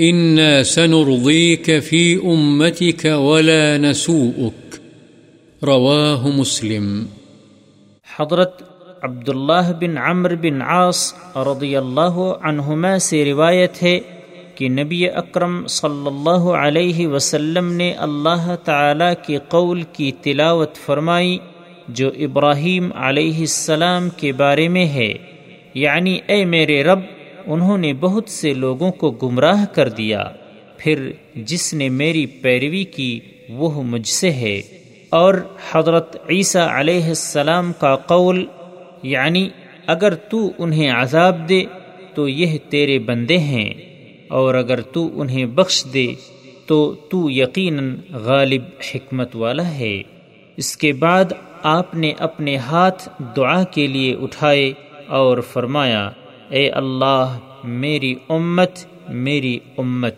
إنا 0.00 0.62
سنرضيك 0.62 1.78
في 1.78 2.16
أمتك 2.16 3.04
ولا 3.04 3.78
نسوءك. 3.78 4.80
رواه 5.64 6.28
مسلم. 6.28 7.06
حضرت 8.04 8.69
عبداللہ 9.02 9.72
بن 9.80 9.98
عمر 9.98 10.34
بن 10.34 10.62
عاص 10.62 11.14
رضی 11.36 11.76
اللہ 11.76 12.32
عنہما 12.42 12.98
سے 12.98 13.24
روایت 13.24 13.82
ہے 13.82 14.00
کہ 14.54 14.68
نبی 14.68 15.08
اکرم 15.08 15.66
صلی 15.66 16.06
اللہ 16.06 16.50
علیہ 16.50 17.06
وسلم 17.06 17.72
نے 17.72 17.92
اللہ 17.92 18.54
تعالی 18.64 19.04
کے 19.26 19.38
قول 19.48 19.82
کی 19.82 20.12
تلاوت 20.12 20.74
فرمائی 20.74 21.38
جو 21.88 22.08
ابراہیم 22.08 22.90
علیہ 22.96 23.38
السلام 23.38 24.08
کے 24.08 24.32
بارے 24.32 24.68
میں 24.68 24.86
ہے۔ 24.86 25.14
یعنی 25.74 26.18
اے 26.26 26.44
میرے 26.44 26.82
رب، 26.82 26.98
انہوں 27.46 27.78
نے 27.78 27.92
بہت 27.92 28.28
سے 28.28 28.54
لوگوں 28.54 28.92
کو 28.92 29.10
گمراہ 29.10 29.64
کر 29.74 29.88
دیا۔ 29.88 30.24
پھر 30.76 31.10
جس 31.34 31.74
نے 31.74 31.88
میری 31.88 32.26
پیروی 32.26 32.84
کی، 32.84 33.20
وہ 33.48 33.82
مجھ 33.82 34.08
سے 34.08 34.30
ہے۔ 34.30 34.62
اور 35.10 35.34
حضرت 35.72 36.16
عیسیٰ 36.30 36.68
علیہ 36.70 37.04
السلام 37.04 37.72
کا 37.72 37.96
قول 37.96 38.46
یعنی 39.02 39.48
اگر 39.86 40.14
تو 40.14 40.50
انہیں 40.58 40.90
عذاب 40.90 41.48
دے 41.48 41.64
تو 42.14 42.28
یہ 42.28 42.58
تیرے 42.68 42.98
بندے 42.98 43.38
ہیں، 43.38 43.70
اور 44.28 44.54
اگر 44.54 44.80
تو 44.80 45.20
انہیں 45.20 45.46
بخش 45.46 45.84
دے 45.94 46.06
تو 46.66 46.94
تو 47.10 47.30
یقیناً 47.30 47.96
غالب 48.10 48.62
حکمت 48.88 49.36
والا 49.36 49.68
ہے۔ 49.68 50.02
اس 50.56 50.76
کے 50.76 50.92
بعد 50.92 51.24
آپ 51.62 51.94
نے 51.94 52.12
اپنے 52.18 52.56
ہاتھ 52.56 53.08
دعا 53.36 53.62
کے 53.64 53.86
لیے 53.86 54.14
اٹھائے 54.14 54.72
اور 55.06 55.38
فرمایا، 55.38 56.10
اے 56.48 56.68
اللہ، 56.70 57.38
میری 57.64 58.14
امت 58.28 58.78
میری 59.08 59.58
امت۔ 59.78 60.16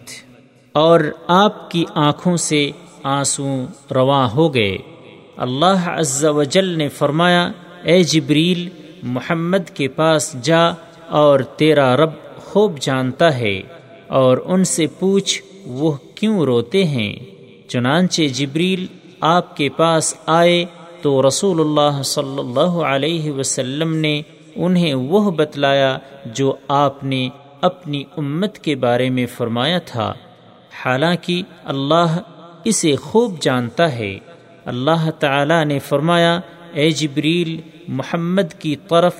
اور 0.72 1.01
آپ 1.28 1.70
کی 1.70 1.85
آنکھوں 1.95 2.37
سے 2.37 2.70
آنسو 3.03 3.66
رواں 3.95 4.28
ہو 4.30 4.55
گئے۔ 4.55 4.76
اللہ 5.37 5.83
عز 5.87 6.24
و 6.24 6.43
جل 6.43 6.68
نے 6.78 6.89
فرمایا 6.89 7.51
اے 7.85 8.03
جبریل، 8.03 8.68
محمد 9.03 9.70
کے 9.74 9.89
پاس 9.89 10.37
جا 10.43 10.70
اور 11.09 11.41
تیرا 11.41 11.97
رب 11.97 12.11
خوب 12.37 12.78
جانتا 12.78 13.39
ہے 13.39 13.62
اور 14.07 14.39
ان 14.45 14.64
سے 14.64 14.87
پوچھ 14.87 15.43
وہ 15.66 15.93
کیوں 16.14 16.41
روتے 16.41 16.85
ہیں؟ 16.85 17.16
چنانچہ 17.68 18.22
جبریل 18.22 18.87
آپ 19.20 19.57
کے 19.57 19.68
پاس 19.68 20.14
آئے 20.26 20.64
تو 21.03 21.28
رسول 21.28 21.61
اللہ 21.61 22.03
صلی 22.03 22.39
اللہ 22.39 22.61
علیہ 22.61 23.30
وسلم 23.30 23.95
نے 23.95 24.22
انہیں 24.57 24.95
وہ 24.95 25.30
بتلایا 25.30 25.99
جو 26.26 26.55
آپ 26.68 27.05
نے 27.05 27.28
اپنی 27.61 28.05
امت 28.16 28.59
کے 28.59 28.74
بارے 28.74 29.11
میں 29.11 29.26
فرمایا 29.26 29.78
تھا۔ 29.78 30.14
حالانکہ 30.85 31.43
اللہ 31.64 32.18
اسے 32.64 32.97
خوب 32.97 33.41
جانتا 33.41 33.93
ہے۔ 33.93 34.18
اللہ 34.64 35.11
تعالی 35.11 35.64
نے 35.64 35.78
فرمایا، 35.78 36.41
اے 36.72 36.91
جبریل 36.91 37.71
محمد 37.89 38.61
کی 38.61 38.76
طرف 38.89 39.14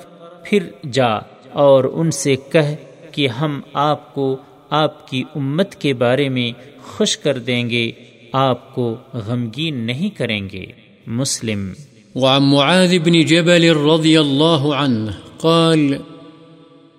پھر 0.45 0.63
جا 0.93 1.15
اور 1.53 1.85
ان 1.85 2.11
سے 2.11 2.37
کہہ 2.37 2.75
کہ 3.13 3.29
ہم 3.29 3.61
آپ 3.73 4.15
کو 4.15 4.37
آپ 4.71 5.09
کی 5.09 5.25
امت 5.37 5.75
کے 5.75 5.95
بارے 5.95 6.29
میں 6.29 6.53
خوش 6.83 7.19
کر 7.19 7.39
دیں 7.39 7.71
گے، 7.71 7.93
آپ 8.33 8.75
کو 8.75 8.97
غمگین 9.15 9.75
نہیں 9.75 10.19
کریں 10.19 10.49
گے۔ 10.53 10.67
مسلم۔ 11.07 11.73
وعن 12.15 12.43
معاذ 12.43 12.95
بن 13.05 13.13
جبل 13.13 13.77
رضي 13.77 14.17
الله 14.17 14.73
عنه 14.73 15.11
قال، 15.41 15.95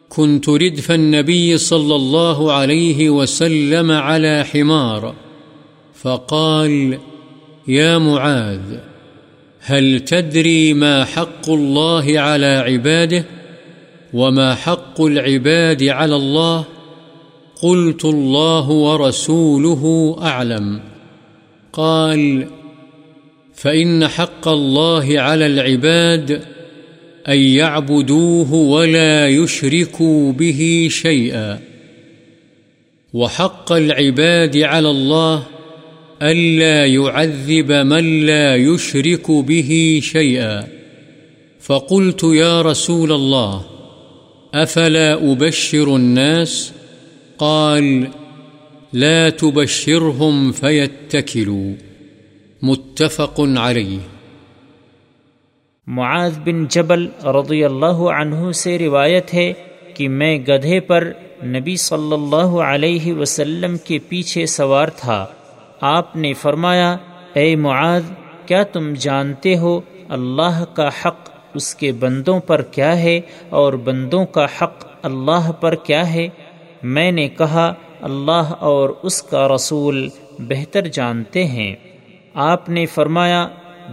كنت 0.09 0.49
ردف 0.49 0.89
النبي 0.89 1.57
صلى 1.57 1.95
الله 1.95 2.49
عليه 2.49 3.11
وسلم 3.11 3.91
على 3.91 4.41
حمار. 4.53 5.11
فقال، 6.01 6.93
يا 7.69 7.97
معاذ 7.97 8.92
هل 9.65 9.99
تدري 9.99 10.73
ما 10.73 11.05
حق 11.05 11.49
الله 11.49 12.19
على 12.19 12.45
عباده 12.45 13.25
وما 14.13 14.55
حق 14.55 15.01
العباد 15.01 15.83
على 15.83 16.15
الله؟ 16.15 16.65
قلت 17.61 18.05
الله 18.05 18.69
ورسوله 18.69 20.15
أعلم. 20.21 20.79
قال، 21.73 22.47
فإن 23.53 24.07
حق 24.07 24.47
الله 24.47 25.19
على 25.19 25.45
العباد 25.45 26.31
أن 27.27 27.37
يعبدوه 27.37 28.53
ولا 28.53 29.27
يشركوا 29.27 30.31
به 30.31 30.87
شيئا. 30.91 31.59
وحق 33.13 33.71
العباد 33.71 34.57
على 34.57 34.89
الله 34.89 35.43
ألا 36.31 36.85
يعذب 36.85 37.71
من 37.71 38.03
لا 38.03 38.55
يشرك 38.55 39.29
به 39.29 39.99
شيئا. 40.03 40.61
فقلت 41.61 42.23
يا 42.23 42.63
رسول 42.63 43.11
الله، 43.11 43.61
أفلا 44.63 45.17
أبشر 45.21 45.87
الناس؟ 45.87 46.71
قال، 47.37 48.03
لا 48.93 49.29
تبشرهم 49.29 50.51
فيتكلوا. 50.51 51.71
متفق 52.61 53.39
عليه. 53.39 53.99
معاذ 55.87 56.39
بن 56.39 56.65
جبل 56.65 57.07
رضی 57.25 57.63
اللہ 57.63 57.85
عنہ 57.85 58.51
سے 58.51 58.77
روایت 58.77 59.33
ہے 59.33 59.53
کہ 59.93 60.09
میں 60.09 60.37
گدھے 60.37 60.79
پر 60.79 61.11
نبی 61.45 61.75
صلی 61.75 62.13
اللہ 62.13 62.61
علیہ 62.61 63.13
وسلم 63.13 63.75
کے 63.77 63.99
پیچھے 64.09 64.45
سوار 64.45 64.87
تھا۔ 64.87 65.25
آپ 65.85 66.15
نے 66.15 66.33
فرمایا، 66.33 66.97
اے 67.33 67.55
معاذ، 67.55 68.11
کیا 68.45 68.63
تم 68.63 68.93
جانتے 68.93 69.57
ہو 69.57 69.81
اللہ 70.09 70.63
کا 70.73 70.87
حق 70.87 71.29
اس 71.53 71.75
کے 71.75 71.91
بندوں 71.91 72.39
پر 72.39 72.61
کیا 72.61 72.99
ہے 72.99 73.21
اور 73.49 73.73
بندوں 73.73 74.25
کا 74.25 74.45
حق 74.45 74.85
اللہ 75.03 75.51
پر 75.51 75.75
کیا 75.75 76.13
ہے؟ 76.13 76.27
میں 76.83 77.11
نے 77.11 77.27
کہا، 77.27 77.73
اللہ 78.01 78.53
اور 78.59 78.89
اس 79.03 79.23
کا 79.23 79.47
رسول 79.55 80.09
بہتر 80.39 80.87
جانتے 80.87 81.45
ہیں۔ 81.45 81.75
آپ 82.33 82.69
نے 82.69 82.85
فرمایا، 82.85 83.47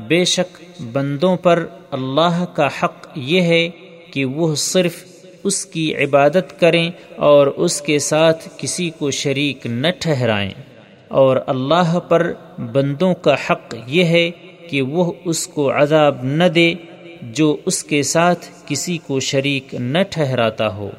بے 0.09 0.24
شک 0.24 0.82
بندوں 0.93 1.36
پر 1.36 1.66
اللہ 1.91 2.45
کا 2.55 2.68
حق 2.82 3.09
یہ 3.16 3.43
ہے 3.43 3.68
کہ 4.12 4.24
وہ 4.24 4.55
صرف 4.55 5.05
اس 5.45 5.66
کی 5.66 5.95
عبادت 5.97 6.61
کریں 6.61 6.91
اور 7.16 7.47
اس 7.47 7.82
کے 7.82 7.99
ساتھ 7.99 8.49
کسی 8.57 8.91
کو 8.91 9.11
شریک 9.11 9.66
نہ 9.66 9.88
ٹھہرائیں۔ 10.01 10.70
اور 11.11 11.36
اللہ 11.46 11.98
پر 12.08 12.32
بندوں 12.72 13.14
کا 13.14 13.34
حق 13.34 13.74
یہ 13.86 14.04
ہے 14.04 14.30
کہ 14.68 14.82
وہ 14.82 15.12
اس 15.24 15.46
کو 15.46 15.70
عذاب 15.70 16.16
نہ 16.22 16.44
دے 16.44 16.74
جو 17.22 17.56
اس 17.66 17.84
کے 17.84 18.02
ساتھ 18.02 18.46
کسی 18.66 18.98
کو 19.06 19.20
شریک 19.20 19.74
نہ 19.74 19.98
ٹھہراتا 20.11 20.74
ہو۔ 20.74 20.90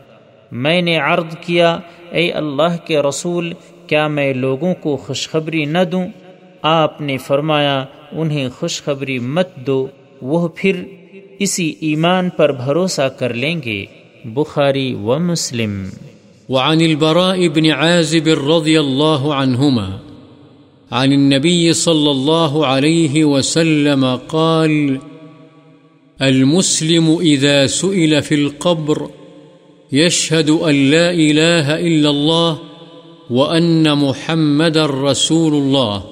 میں 0.52 0.82
نے 0.82 0.98
عرض 0.98 1.36
کیا، 1.42 1.80
اے 2.12 2.32
اللہ 2.32 2.86
کے 2.86 3.00
رسول، 3.00 3.54
کیا 3.88 4.08
میں 4.08 4.34
لوگوں 4.34 4.74
کو 4.74 4.98
خوشخبری 4.98 5.66
نہ 5.66 5.84
دوں؟ 5.92 6.08
آپ 6.62 7.02
نے 7.02 7.18
فرمایا، 7.18 7.86
انہیں 8.12 8.50
خوشخبری 8.60 9.20
مت 9.20 9.56
دو، 9.56 9.88
وہ 10.22 10.48
پھر 10.56 10.84
اسی 11.40 11.74
ایمان 11.80 12.30
پر 12.30 12.52
بھروسہ 12.52 13.02
کر 13.02 13.34
لیں 13.34 13.62
گے۔ 13.66 13.86
بخاری 14.26 14.94
و 14.94 15.20
مسلم۔ 15.20 15.88
وعن 16.52 16.82
البراء 16.82 17.48
بن 17.48 17.72
عازب 17.72 18.28
رضي 18.28 18.80
الله 18.80 19.36
عنهما 19.36 20.00
عن 20.92 21.14
النبي 21.14 21.74
صلى 21.74 22.12
الله 22.12 22.66
عليه 22.66 23.26
وسلم 23.26 24.20
قال، 24.30 25.00
المسلم 26.22 27.18
إذا 27.22 27.68
سئل 27.68 28.22
في 28.22 28.36
القبر 28.36 29.10
يشهد 29.92 30.50
أن 30.50 30.92
لا 30.92 31.12
إله 31.12 31.80
إلا 31.80 32.10
الله 32.10 32.60
وأن 33.30 33.98
محمد 33.98 34.78
رسول 34.78 35.54
الله، 35.54 36.04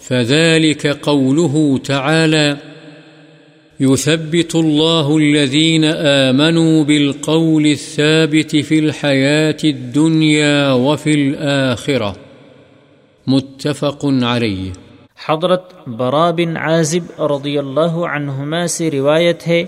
فذلك 0.00 0.86
قوله 0.86 1.80
تعالى 1.84 2.71
يثبت 3.82 4.54
الله 4.54 5.16
الذين 5.16 5.84
آمنوا 5.84 6.84
بالقول 6.84 7.66
الثابت 7.66 8.56
في 8.56 8.78
الحياة 8.78 9.56
الدنيا 9.64 10.72
وفي 10.72 11.14
الآخرة. 11.14 12.12
متفق 13.26 14.04
عليه. 14.22 14.70
حضرت 15.28 15.72
برا 15.86 16.30
بن 16.30 16.56
عازب 16.56 17.22
رضی 17.22 17.58
اللہ 17.58 17.98
عنہما 18.08 18.66
سے 18.66 18.90
روایت 18.90 19.46
ہے، 19.46 19.64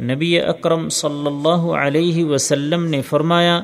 نبی 0.00 0.40
اکرم 0.40 0.88
صلی 0.88 1.26
اللہ 1.26 1.70
علیہ 1.82 2.24
وسلم 2.24 2.84
نے 2.84 3.02
فرمایا، 3.02 3.60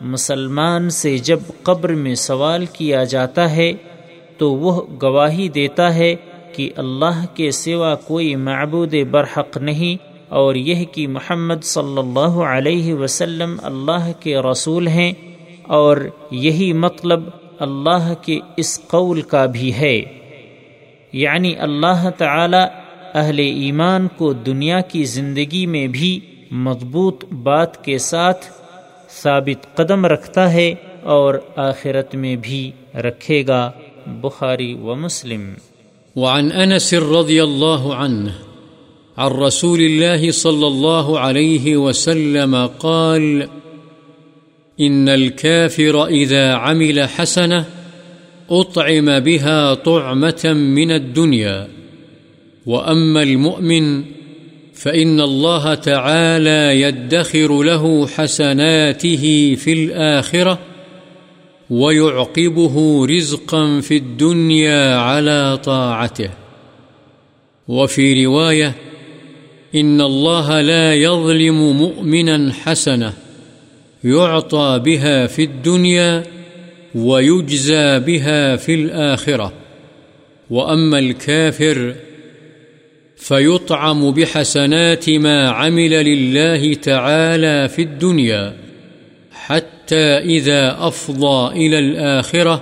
مسلمان 0.00 0.90
سے 0.90 1.18
جب 1.18 1.38
قبر 1.62 1.94
میں 1.94 2.14
سوال 2.14 2.66
کیا 2.66 3.04
جاتا 3.04 3.50
ہے 3.56 3.72
تو 4.38 4.54
وہ 4.54 4.82
گواہی 5.02 5.48
دیتا 5.48 5.94
ہے 5.94 6.16
کہ 6.58 6.70
اللہ 6.76 7.26
کے 7.34 7.50
سوا 7.50 7.94
کوئی 7.94 8.36
معبود 8.36 8.94
برحق 9.10 9.56
نہیں 9.56 10.02
اور 10.28 10.54
یہ 10.54 10.84
کہ 10.84 11.08
محمد 11.08 11.64
صلی 11.64 11.98
اللہ 11.98 12.40
علیہ 12.50 12.94
وسلم 12.94 13.56
اللہ 13.62 14.12
کے 14.20 14.38
رسول 14.38 14.88
ہیں 14.88 15.12
اور 15.62 15.96
یہی 16.30 16.72
مطلب 16.72 17.20
اللہ 17.58 18.14
کے 18.22 18.40
اس 18.56 18.80
قول 18.86 19.22
کا 19.22 19.46
بھی 19.46 19.74
ہے۔ 19.74 20.00
یعنی 21.12 21.54
اللہ 21.58 22.10
تعالی 22.18 22.64
اہل 23.14 23.38
ایمان 23.38 24.08
کو 24.16 24.32
دنیا 24.32 24.80
کی 24.80 25.04
زندگی 25.04 25.66
میں 25.66 25.86
بھی 25.86 26.20
مضبوط 26.50 27.24
بات 27.24 27.84
کے 27.84 27.98
ساتھ 27.98 28.46
ثابت 29.10 29.76
قدم 29.76 30.06
رکھتا 30.06 30.52
ہے 30.52 30.74
اور 31.02 31.34
آخرت 31.56 32.14
میں 32.14 32.36
بھی 32.36 32.70
رکھے 32.94 33.46
گا۔ 33.46 33.72
بخاری 34.06 34.74
ومسلم 34.74 35.54
وعن 36.18 36.52
أنس 36.52 36.94
رضي 36.94 37.42
الله 37.42 37.94
عنه 37.94 38.32
عن 39.18 39.30
رسول 39.30 39.80
الله 39.80 40.30
صلى 40.30 40.66
الله 40.66 41.18
عليه 41.18 41.76
وسلم 41.76 42.66
قال، 42.66 43.48
إن 44.80 45.08
الكافر 45.08 46.06
إذا 46.06 46.52
عمل 46.52 47.08
حسنة 47.08 47.64
أطعم 48.50 49.20
بها 49.20 49.74
طعمة 49.74 50.44
من 50.44 50.90
الدنيا، 50.90 51.68
وأما 52.66 53.22
المؤمن 53.22 54.04
فإن 54.74 55.20
الله 55.20 55.74
تعالى 55.74 56.80
يدخر 56.80 57.62
له 57.62 58.06
حسناته 58.06 59.54
في 59.58 59.72
الآخرة 59.72 60.58
ويعقبه 61.70 63.06
رزقا 63.06 63.80
في 63.80 63.96
الدنيا 63.96 64.96
على 64.96 65.58
طاعته. 65.64 66.30
وفي 67.68 68.26
رواية، 68.26 68.74
إن 69.74 70.00
الله 70.00 70.60
لا 70.60 70.94
يظلم 70.94 71.72
مؤمنا 71.78 72.52
حسنة، 72.52 73.12
يعطى 74.04 74.80
بها 74.84 75.26
في 75.26 75.44
الدنيا 75.44 76.22
ويجزى 76.94 77.98
بها 77.98 78.56
في 78.56 78.74
الآخرة. 78.74 79.52
وأما 80.50 80.98
الكافر، 80.98 81.94
فيطعم 83.16 84.10
بحسنات 84.10 85.10
ما 85.10 85.50
عمل 85.50 85.90
لله 85.90 86.74
تعالى 86.74 87.68
في 87.68 87.82
الدنيا 87.82 88.56
حتى 89.32 89.77
حتى 89.88 90.18
إذا 90.20 90.74
أفضى 90.80 91.54
إلى 91.54 91.76
الآخرة 91.76 92.56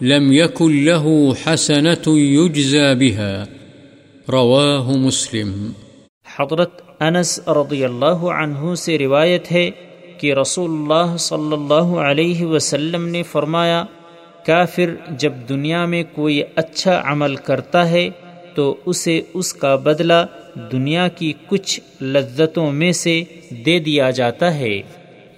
لم 0.00 0.32
يكن 0.32 0.84
له 0.84 1.08
حسنة 1.44 2.16
يجزى 2.16 2.94
بها. 2.94 3.44
رواه 4.28 4.96
مسلم. 4.96 5.72
حضرت 6.38 6.82
انس 7.00 7.48
رضی 7.48 7.84
اللہ 7.84 8.14
عنہ 8.14 8.74
سے 8.74 8.98
روایت 8.98 9.52
ہے 9.52 9.70
کہ 10.18 10.34
رسول 10.34 10.70
اللہ 10.70 11.16
صلی 11.16 11.52
اللہ 11.52 11.98
علیہ 11.98 12.46
وسلم 12.46 13.08
نے 13.08 13.22
فرمایا، 13.22 13.84
کافر 14.46 14.94
جب 15.10 15.32
دنیا 15.48 15.84
میں 15.84 16.02
کوئی 16.12 16.42
اچھا 16.56 17.02
عمل 17.04 17.36
کرتا 17.36 17.90
ہے، 17.90 18.10
تو 18.54 18.76
اسے 18.86 19.20
اس 19.34 19.54
کا 19.54 19.76
بدلہ 19.76 20.26
دنیا 20.72 21.08
کی 21.08 21.32
کچھ 21.46 22.02
لذتوں 22.02 22.72
میں 22.72 22.92
سے 22.92 23.22
دے 23.50 23.78
دیا 23.78 24.10
جاتا 24.10 24.54
ہے۔ 24.54 24.80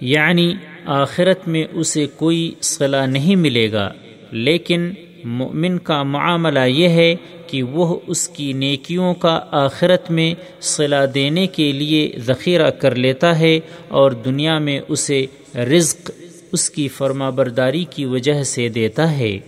یعنی 0.01 0.53
آخرت 0.87 1.47
میں 1.47 1.63
اسے 1.73 2.05
کوئی 2.15 2.53
صلاح 2.61 3.05
نہیں 3.05 3.35
ملے 3.35 3.71
گا۔ 3.71 3.93
لیکن 4.31 4.89
مؤمن 5.23 5.79
کا 5.79 6.03
معاملہ 6.03 6.59
یہ 6.59 6.89
ہے 6.89 7.15
کہ 7.47 7.63
وہ 7.63 7.99
اس 8.07 8.29
کی 8.29 8.53
نیکیوں 8.53 9.13
کا 9.13 9.39
آخرت 9.51 10.11
میں 10.11 10.33
صلاح 10.61 11.05
دینے 11.13 11.47
کے 11.47 11.71
لیے 11.71 12.11
ذخیرہ 12.17 12.69
کر 12.69 12.95
لیتا 12.95 13.39
ہے 13.39 13.59
اور 13.87 14.11
دنیا 14.11 14.59
میں 14.59 14.79
اسے 14.87 15.25
رزق 15.55 16.11
اس 16.51 16.69
کی 16.69 16.87
فرما 16.87 17.29
برداری 17.29 17.85
کی 17.89 18.05
وجہ 18.05 18.43
سے 18.43 18.69
دیتا 18.69 19.17
ہے۔ 19.17 19.39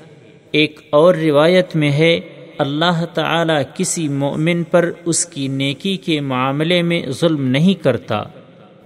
ایک 0.52 0.80
اور 0.90 1.16
روایت 1.16 1.76
میں 1.76 1.92
ہے، 1.92 2.20
اللہ 2.58 3.06
تعالی 3.14 3.54
کسی 3.78 4.08
مومن 4.08 4.64
پر 4.64 4.92
اس 5.06 5.26
کی 5.26 5.48
نیکی 5.48 5.98
کے 5.98 6.22
معاملے 6.22 6.82
میں 6.82 7.02
ظلم 7.10 7.46
نہیں 7.46 7.84
کرتا۔ 7.84 8.24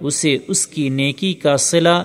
اسے 0.00 0.36
اس 0.48 0.66
کی 0.66 0.88
نیکی 0.88 1.32
کا 1.32 1.56
صلہ 1.56 2.04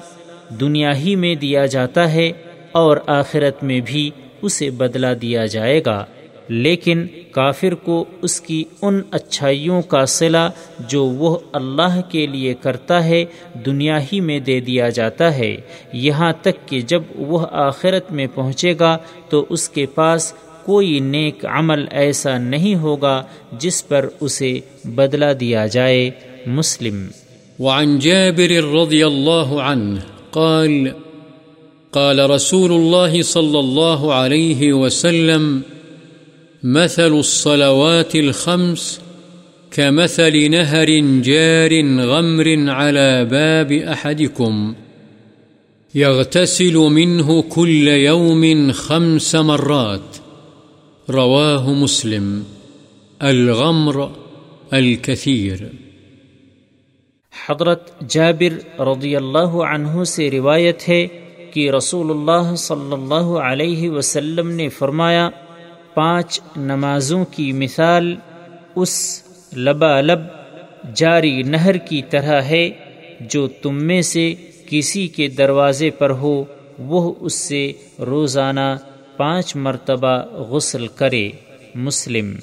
دنیا 0.60 0.98
ہی 0.98 1.16
میں 1.16 1.36
دیا 1.36 1.66
جاتا 1.66 2.14
ہے 2.14 2.32
اور 2.72 2.98
آخرت 3.08 3.64
میں 3.64 3.82
بھی 3.86 4.10
اسے 4.42 4.70
بدلہ 4.70 5.14
دیا 5.22 5.46
جائے 5.46 5.82
گا۔ 5.86 6.06
لیکن 6.48 7.08
کافر 7.32 7.76
کو 7.76 8.06
اس 8.22 8.42
کی 8.42 8.64
ان 8.82 9.02
اچھائیوں 9.12 9.82
کا 9.82 10.06
صلہ 10.06 10.50
جو 10.80 11.06
وہ 11.06 11.40
اللہ 11.54 12.02
کے 12.10 12.28
لیے 12.28 12.54
کرتا 12.54 13.06
ہے 13.06 13.26
دنیا 13.66 14.00
ہی 14.02 14.20
میں 14.20 14.40
دے 14.40 14.60
دیا 14.60 14.90
جاتا 14.90 15.36
ہے۔ 15.36 15.58
یہاں 15.94 16.34
تک 16.42 16.68
کہ 16.68 16.82
جب 16.82 17.04
وہ 17.16 17.46
آخرت 17.52 18.12
میں 18.12 18.28
پہنچے 18.36 18.74
گا 18.80 18.98
تو 19.30 19.46
اس 19.50 19.70
کے 19.70 19.86
پاس 19.86 20.34
کوئی 20.66 21.00
نیک 21.00 21.46
عمل 21.46 21.86
ایسا 21.92 22.38
نہیں 22.38 22.76
ہوگا 22.76 23.24
جس 23.52 23.88
پر 23.88 24.10
اسے 24.20 24.60
بدلہ 24.86 25.34
دیا 25.40 25.66
جائے۔ 25.66 26.10
مسلم۔ 26.46 27.08
وعن 27.60 28.00
جابر 28.00 28.76
رضی 28.76 29.04
اللہ 29.04 29.54
عنہ 29.54 30.00
قال 30.32 30.94
قال 31.92 32.30
رسول 32.30 32.72
الله 32.72 33.22
صلى 33.22 33.60
الله 33.60 34.14
عليه 34.14 34.74
وسلم، 34.74 35.62
مثل 36.64 37.14
الصلوات 37.14 38.16
الخمس 38.16 39.02
كمثل 39.72 40.50
نهر 40.52 41.00
جار 41.22 42.02
غمر 42.06 42.70
على 42.70 43.26
باب 43.26 43.72
أحدكم، 43.72 44.76
يغتسل 45.96 46.74
منه 46.74 47.42
كل 47.42 47.88
يوم 47.88 48.72
خمس 48.72 49.36
مرات. 49.36 50.18
رواه 51.10 51.74
مسلم. 51.74 52.44
الغمر 53.24 54.12
الكثير. 54.74 55.89
حضرت 57.50 58.00
جابر 58.10 58.82
رضی 58.82 59.16
اللہ 59.16 59.54
عنہ 59.74 60.04
سے 60.04 60.32
روایت 60.32 60.90
ہے 60.90 61.08
کہ 61.54 61.72
رسول 61.72 62.10
اللہ 62.12 62.56
صلی 62.56 62.94
اللہ 62.94 63.30
علیہ 63.40 63.90
وسلم 63.90 64.52
نے 64.52 64.70
فرمایا، 64.70 65.30
پانچ 65.94 66.40
نمازوں 66.58 67.26
کی 67.32 67.52
مثال 67.52 68.16
اس 68.76 69.24
لبا 69.56 70.02
لب 70.02 70.20
جاری 70.96 71.44
نہر 71.44 71.78
کی 71.78 72.02
طرح 72.10 72.42
ہے 72.42 72.70
جو 73.22 73.48
تم 73.48 73.76
میں 73.76 74.02
سے 74.02 74.34
کسی 74.70 75.08
کے 75.08 75.28
دروازے 75.28 75.90
پر 75.90 76.10
ہو، 76.10 76.44
وہ 76.80 77.14
اس 77.20 77.34
سے 77.34 77.72
روزانہ 78.00 78.76
پانچ 79.18 79.56
مرتبہ 79.56 80.18
غسل 80.36 80.88
کرے۔ 80.88 81.30
مسلم۔ 81.76 82.36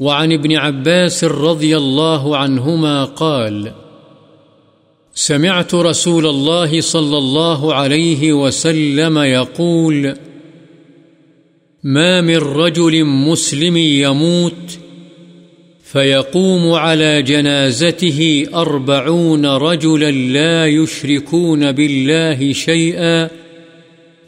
وعن 0.00 0.32
ابن 0.32 0.58
عباس 0.58 1.24
رضی 1.24 1.74
اللہ 1.74 2.22
عنہما 2.36 3.04
قال 3.04 3.68
سمعت 5.14 5.74
رسول 5.74 6.26
الله 6.26 6.80
صلى 6.80 7.18
الله 7.18 7.74
عليه 7.74 8.32
وسلم 8.32 9.18
يقول 9.18 10.14
ما 11.84 12.20
من 12.20 12.36
رجل 12.36 13.04
مسلم 13.04 13.76
يموت 13.76 14.78
فيقوم 15.84 16.72
على 16.72 17.22
جنازته 17.22 18.46
أربعون 18.54 19.46
رجلا 19.46 20.10
لا 20.10 20.66
يشركون 20.66 21.72
بالله 21.72 22.52
شيئا 22.52 23.30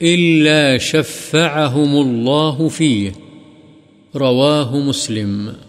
إلا 0.03 0.79
شفعهم 0.79 1.97
الله 1.97 2.69
فيه 2.69 3.13
رواه 4.15 4.77
مسلم۔ 4.77 5.66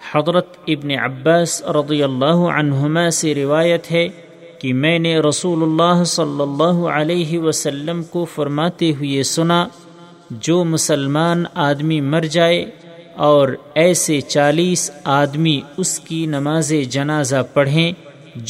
حضرت 0.00 0.56
ابن 0.66 0.90
عباس 0.98 1.62
رضی 1.76 2.02
اللہ 2.02 2.44
عنہما 2.52 3.08
سے 3.10 3.34
روایت 3.34 3.90
ہے 3.92 4.06
کہ 4.60 4.72
میں 4.74 4.98
نے 4.98 5.16
رسول 5.18 5.62
اللہ 5.62 6.02
صلی 6.06 6.40
اللہ 6.42 6.86
علیہ 6.90 7.38
وسلم 7.38 8.02
کو 8.02 8.24
فرماتے 8.34 8.90
ہوئے 9.00 9.22
سنا، 9.22 9.66
جو 10.30 10.62
مسلمان 10.64 11.44
آدمی 11.66 12.00
مر 12.00 12.24
جائے 12.30 12.64
اور 13.26 13.48
ایسے 13.74 14.20
چالیس 14.20 14.90
آدمی 15.04 15.60
اس 15.76 15.98
کی 16.00 16.24
نماز 16.26 16.72
جنازہ 16.90 17.42
پڑھیں 17.54 17.92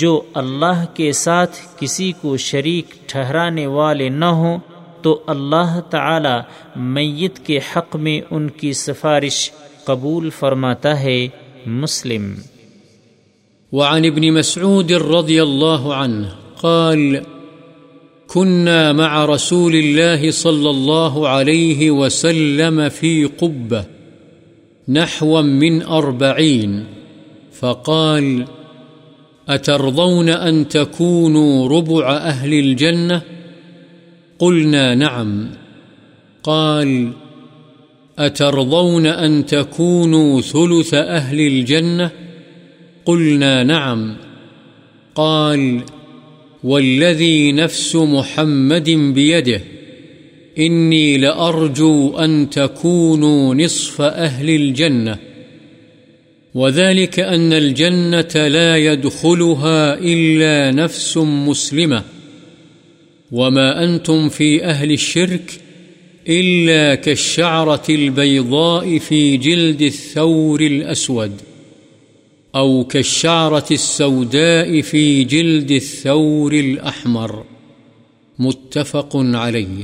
جو 0.01 0.20
اللہ 0.34 0.84
کے 0.94 1.12
ساتھ 1.16 1.59
کسی 1.76 2.11
کو 2.20 2.36
شریک 2.46 2.94
ٹھہرانے 3.09 3.66
والے 3.66 4.09
نہ 4.09 4.24
ہوں، 4.40 4.59
تو 5.03 5.20
اللہ 5.26 5.78
تعالی 5.90 6.36
میت 6.94 7.38
کے 7.46 7.59
حق 7.76 7.96
میں 7.96 8.20
ان 8.30 8.49
کی 8.51 8.72
سفارش 8.72 9.51
قبول 9.89 10.30
فرماتا 10.30 11.01
ہے 11.01 11.28
مسلم۔ 11.66 12.34
وعن 13.72 14.05
ابن 14.05 14.34
مسعود 14.34 14.93
رضي 14.93 15.43
الله 15.43 15.95
عنه 15.95 16.28
قال 16.61 17.16
كنا 18.26 18.93
مع 18.93 19.24
رسول 19.24 19.74
الله 19.74 20.30
صلى 20.30 20.70
الله 20.70 21.28
عليه 21.28 21.91
وسلم 21.91 22.89
في 22.89 23.24
قبة 23.24 23.84
نحو 24.89 25.43
من 25.43 25.82
أربعين 25.82 26.84
فقال 27.61 28.43
أترضون 29.49 30.28
أن 30.28 30.68
تكونوا 30.68 31.68
ربع 31.68 32.16
أهل 32.16 32.53
الجنة 32.53 33.20
قلنا، 34.39 34.95
نعم. 34.95 35.47
قال 36.43 37.12
أترضون 38.27 39.07
أن 39.07 39.47
تكونوا 39.47 40.41
ثلث 40.41 40.95
أهل 40.95 41.41
الجنة؟ 41.41 42.11
قلنا 43.05 43.64
نعم. 43.64 44.16
قال، 45.14 45.81
والذي 46.64 47.53
نفس 47.53 47.97
محمد 47.97 48.91
بيده، 48.91 49.61
إني 50.59 51.19
لأرجو 51.19 52.19
أن 52.19 52.51
تكونوا 52.51 53.55
نصف 53.55 54.01
أهل 54.01 54.51
الجنة. 54.51 55.19
وذلك 56.55 57.21
أن 57.21 57.53
الجنة 57.53 58.49
لا 58.49 58.77
يدخلها 58.77 59.99
إلا 59.99 60.71
نفس 60.71 61.16
مسلمة. 61.16 62.03
وما 63.33 63.85
أنتم 63.85 64.29
في 64.29 64.64
أهل 64.64 64.93
الشرك؟ 64.93 65.61
إلا 66.29 66.95
كالشعرة 66.95 67.85
البيضاء 67.89 68.99
في 69.05 69.37
جلد 69.37 69.83
الثور 69.83 70.61
الأسود، 70.61 71.33
أو 72.55 72.85
كالشعرة 72.85 73.66
السوداء 73.70 74.81
في 74.81 75.24
جلد 75.24 75.70
الثور 75.70 76.53
الأحمر. 76.53 77.31
متفق 78.39 79.16
عليه. 79.16 79.83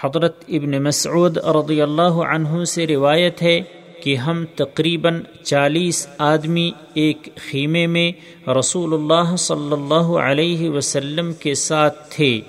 حضرت 0.00 0.44
ابن 0.48 0.84
مسعود 0.84 1.36
رضی 1.36 1.80
اللہ 1.80 2.02
عنہ 2.02 2.64
سے 2.64 2.86
روایت 2.86 3.42
ہے 3.42 3.60
کہ 4.02 4.16
ہم 4.16 4.44
تقریباً 4.56 5.20
چالیس 5.44 6.06
آدمی 6.18 6.70
ایک 6.94 7.28
خیمے 7.50 7.86
میں 7.86 8.12
رسول 8.58 8.94
اللہ 8.94 9.36
صلی 9.36 9.72
اللہ 9.72 10.18
علیہ 10.18 10.70
وسلم 10.70 11.32
کے 11.32 11.54
ساتھ 11.54 12.10
تھے۔ 12.10 12.40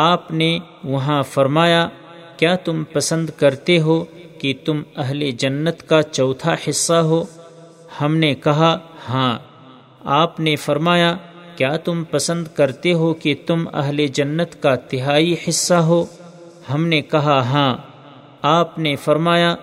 آپ 0.00 0.30
نے 0.30 0.58
وہاں 0.84 1.22
فرمایا، 1.22 1.88
کیا 2.36 2.56
تم 2.56 2.84
پسند 2.92 3.30
کرتے 3.36 3.80
ہو 3.80 4.04
کہ 4.40 4.54
تم 4.64 4.82
اہل 4.96 5.30
جنت 5.30 5.88
کا 5.88 6.02
چوتھا 6.02 6.54
حصہ 6.68 6.92
ہو؟ 6.92 7.24
ہم 8.00 8.16
نے 8.16 8.34
کہا 8.34 8.78
ہاں۔ 9.08 9.38
آپ 10.04 10.40
نے 10.40 10.56
فرمایا، 10.56 11.16
کیا 11.56 11.76
تم 11.76 12.04
پسند 12.04 12.48
کرتے 12.54 12.92
ہو 12.92 13.14
کہ 13.14 13.34
تم 13.46 13.64
اہل 13.72 14.06
جنت 14.06 14.62
کا 14.62 14.74
تہائی 14.74 15.36
حصہ 15.48 15.74
ہو؟ 15.74 16.04
ہم 16.72 16.86
نے 16.86 17.00
کہا 17.00 17.40
ہاں۔ 17.40 17.76
آپ 18.42 18.78
نے 18.78 18.96
فرمایا، 18.96 19.56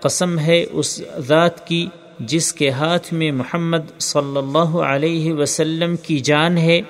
قسم 0.00 0.38
ہے 0.38 0.64
اس 0.70 1.02
ذات 1.18 1.66
کی 1.66 1.86
جس 2.18 2.52
کے 2.52 2.70
ہاتھ 2.70 3.14
میں 3.14 3.32
محمد 3.32 4.00
صلی 4.00 4.36
اللہ 4.36 4.76
علیہ 4.78 5.32
وسلم 5.32 5.96
کی 5.96 6.18
جان 6.18 6.58
ہے۔ 6.58 6.80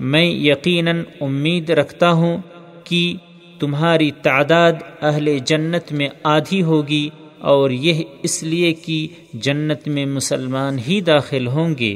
میں 0.00 0.24
یقیناً 0.24 1.02
امید 1.20 1.70
رکھتا 1.70 2.10
ہوں 2.10 2.38
کہ 2.84 3.14
تمہاری 3.60 4.10
تعداد 4.10 4.72
اہل 5.02 5.38
جنت 5.38 5.92
میں 5.92 6.08
آدھی 6.22 6.62
ہوگی 6.62 7.08
اور 7.38 7.70
یہ 7.70 8.02
اس 8.22 8.42
لیے 8.42 8.72
کہ 8.72 9.08
جنت 9.32 9.88
میں 9.88 10.06
مسلمان 10.06 10.78
ہی 10.88 11.00
داخل 11.00 11.46
ہوں 11.46 11.74
گے۔ 11.78 11.94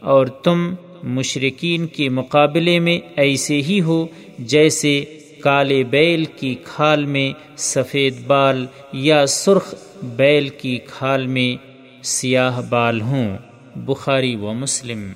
اور 0.00 0.26
تم 0.26 0.74
مشرقین 1.02 1.86
کے 1.86 2.08
مقابلے 2.08 2.78
میں 2.78 2.98
ایسے 3.16 3.62
ہی 3.62 3.80
ہو 3.80 4.06
جیسے 4.38 5.04
کالے 5.40 5.82
بیل 5.82 6.24
کی 6.24 6.54
کھال 6.64 7.04
میں 7.04 7.32
سفید 7.56 8.14
بال 8.26 8.66
یا 8.92 9.26
سرخ 9.26 9.74
بیل 10.02 10.48
کی 10.48 10.78
کھال 10.86 11.26
میں 11.26 11.66
سیاہ 12.02 12.60
بال 12.68 13.00
ہوں۔ 13.00 13.36
بخاری 13.76 14.36
و 14.36 14.52
مسلم۔ 14.52 15.12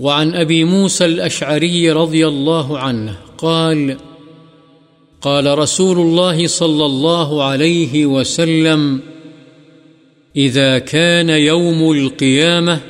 وعن 0.00 0.34
أبي 0.34 0.64
موسى 0.64 1.04
الأشعري 1.04 1.92
رضي 1.92 2.28
الله 2.28 2.78
عنه 2.78 3.16
قال 3.38 3.96
قال 5.20 5.58
رسول 5.58 5.98
الله 5.98 6.46
صلى 6.46 6.86
الله 6.86 7.44
عليه 7.44 8.06
وسلم، 8.06 9.00
إذا 10.36 10.78
كان 10.78 11.28
يوم 11.28 11.92
القيامة 11.92 12.80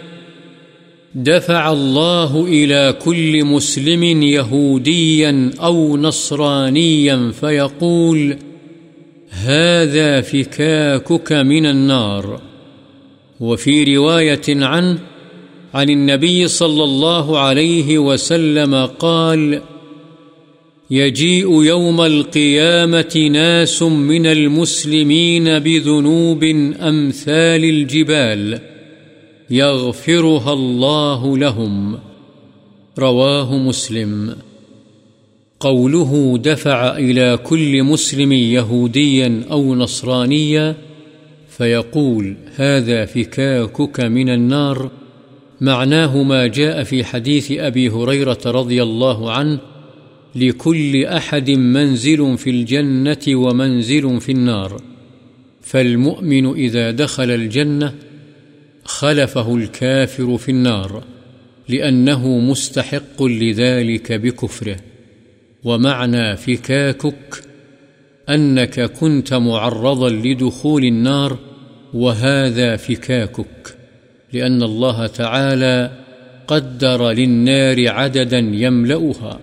دفع 1.14 1.72
الله 1.72 2.44
إلى 2.44 2.94
كل 3.04 3.44
مسلم 3.44 4.22
يهوديا 4.22 5.50
أو 5.60 5.96
نصرانيا 5.96 7.32
فيقول، 7.40 8.36
هذا 9.30 10.20
فكاكك 10.20 11.32
من 11.32 11.66
النار. 11.66 12.40
وفي 13.40 13.96
رواية 13.96 14.42
عنه 14.48 14.98
عن 15.74 15.90
النبي 15.90 16.48
صلى 16.48 16.84
الله 16.84 17.38
عليه 17.38 17.98
وسلم 17.98 18.74
قال، 18.86 19.62
يجيء 20.90 21.62
يوم 21.62 22.00
القيامة 22.00 23.28
ناس 23.32 23.82
من 23.82 24.26
المسلمين 24.26 25.58
بذنوب 25.58 26.44
أمثال 26.80 27.64
الجبال 27.64 28.58
يغفرها 29.50 30.52
الله 30.52 31.38
لهم. 31.38 31.98
رواه 32.98 33.58
مسلم. 33.58 34.36
قوله 35.60 36.38
دفع 36.44 36.96
إلى 36.96 37.38
كل 37.44 37.82
مسلم 37.82 38.32
يهوديا 38.32 39.42
أو 39.50 39.74
نصرانيا 39.74 40.76
فيقول، 41.48 42.36
هذا 42.56 43.06
فكاكك 43.06 44.00
من 44.00 44.28
النار 44.28 44.90
معناه 45.60 46.22
ما 46.22 46.46
جاء 46.46 46.82
في 46.82 47.04
حديث 47.04 47.52
أبي 47.52 47.88
هريرة 47.88 48.38
رضي 48.46 48.82
الله 48.82 49.32
عنه 49.32 49.60
لكل 50.34 51.04
أحد 51.04 51.50
منزل 51.50 52.38
في 52.38 52.50
الجنة 52.50 53.26
ومنزل 53.28 54.20
في 54.20 54.32
النار. 54.32 54.82
فالمؤمن 55.62 56.46
إذا 56.54 56.90
دخل 56.90 57.30
الجنة 57.30 57.94
خلفه 58.84 59.56
الكافر 59.56 60.38
في 60.38 60.48
النار، 60.48 61.04
لأنه 61.68 62.28
مستحق 62.28 63.22
لذلك 63.22 64.12
بكفره. 64.12 64.76
ومعنى 65.64 66.36
فكاكك 66.36 67.44
أنك 68.28 68.80
كنت 68.80 69.34
معرضا 69.34 70.10
لدخول 70.10 70.84
النار، 70.84 71.38
وهذا 71.94 72.76
فكاكك. 72.76 73.79
لأن 74.32 74.62
الله 74.62 75.06
تعالى 75.06 75.90
قدر 76.46 77.10
للنار 77.10 77.88
عددا 77.88 78.38
يملأها 78.38 79.40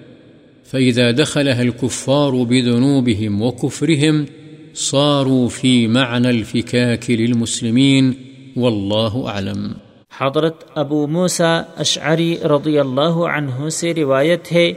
فإذا 0.66 1.12
دخلها 1.12 1.62
الكفار 1.62 2.44
بذنوبهم 2.44 3.42
وكفرهم 3.42 4.26
صاروا 4.74 5.50
في 5.50 5.88
معنى 5.88 6.30
الفكاك 6.30 7.12
للمسلمين 7.12 8.14
والله 8.58 9.28
أعلم. 9.28 9.74
حضرت 10.18 10.64
ابو 10.76 11.08
موسا 11.08 11.64
اشعری 11.78 12.38
رضی 12.44 12.80
اللہ 12.80 13.18
عنہ 13.32 13.70
سے 13.70 13.94
روایت 13.94 14.52
ہے، 14.52 14.74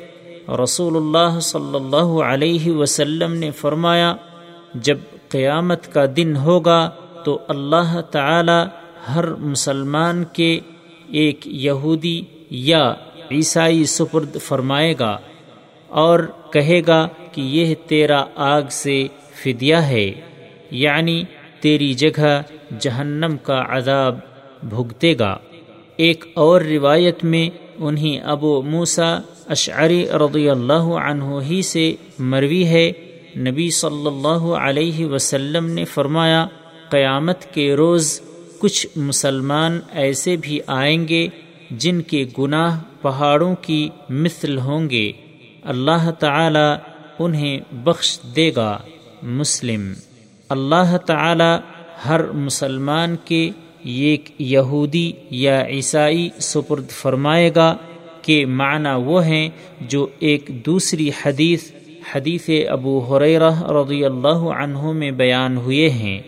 رسول 0.62 0.96
اللہ 0.96 1.40
صلی 1.40 1.74
اللہ 1.74 2.10
علیہ 2.24 2.72
وسلم 2.72 3.34
نے 3.34 3.50
فرمایا، 3.50 4.14
جب 4.74 4.98
قیامت 5.28 5.92
کا 5.92 6.04
دن 6.16 6.36
ہوگا 6.36 6.90
تو 7.24 7.38
اللہ 7.48 8.00
تعالی 8.10 8.60
ہر 9.08 9.34
مسلمان 9.34 10.24
کے 10.32 10.60
ایک 11.08 11.46
یہودی 11.46 12.22
یا 12.50 12.94
عیسائی 13.30 13.84
سپرد 13.84 14.36
فرمائے 14.40 14.94
گا 14.98 15.18
اور 15.88 16.20
کہے 16.52 16.80
گا 16.86 17.08
کہ 17.32 17.40
یہ 17.40 17.74
تیرا 17.86 18.24
آگ 18.34 18.62
سے 18.70 19.06
فدیہ 19.44 19.76
ہے 19.76 20.12
یعنی 20.70 21.24
تیری 21.60 21.94
جگہ 21.94 22.42
جہنم 22.80 23.36
کا 23.42 23.64
عذاب 23.68 24.18
بھگتے 24.62 25.14
گا۔ 25.18 25.36
ایک 25.96 26.24
اور 26.34 26.60
روایت 26.60 27.24
میں 27.24 27.50
انہیں 27.76 28.20
ابو 28.20 28.62
موسا 28.62 29.18
اشعری 29.48 30.06
رضی 30.12 30.50
اللہ 30.50 30.86
عنہ 31.08 31.24
ہی 31.24 31.62
سے 31.62 31.92
مروی 32.18 32.66
ہے۔ 32.66 32.92
نبی 33.36 33.70
صلی 33.70 34.06
اللہ 34.06 34.44
علیہ 34.54 35.06
وسلم 35.06 35.66
نے 35.66 35.84
فرمایا، 35.84 36.46
قیامت 36.90 37.54
کے 37.54 37.74
روز 37.74 38.20
کچھ 38.60 38.86
مسلمان 38.96 39.80
ایسے 39.92 40.36
بھی 40.36 40.60
آئیں 40.66 41.08
گے 41.08 41.28
جن 41.70 42.02
کے 42.02 42.24
گناہ 42.38 42.80
پہاڑوں 43.02 43.54
کی 43.62 43.88
مثل 44.08 44.58
ہوں 44.58 44.90
گے۔ 44.90 45.12
اللہ 45.62 46.10
تعالی 46.10 46.68
انہیں 47.18 47.60
بخش 47.72 48.18
دے 48.36 48.50
گا۔ 48.56 48.78
مسلم۔ 49.22 49.92
اللہ 50.48 50.96
تعالی 50.96 51.58
ہر 52.08 52.20
مسلمان 52.32 53.16
کے 53.24 53.50
ایک 53.84 54.30
یہودی 54.38 55.12
یا 55.30 55.66
عیسائی 55.66 56.28
سپرد 56.40 56.88
فرمائے 56.88 57.50
گا 57.54 57.76
کہ 58.22 58.46
معنی 58.46 58.88
وہ 59.04 59.24
ہیں 59.26 59.48
جو 59.80 60.06
ایک 60.18 60.50
دوسری 60.66 61.10
حدیث 61.24 61.72
حدیث 62.14 62.50
ابو 62.68 62.98
حریرہ 62.98 63.62
رضی 63.62 64.04
اللہ 64.04 64.42
عنہ 64.62 64.92
میں 64.92 65.10
بیان 65.10 65.56
ہوئے 65.56 65.90
ہیں۔ 65.90 66.20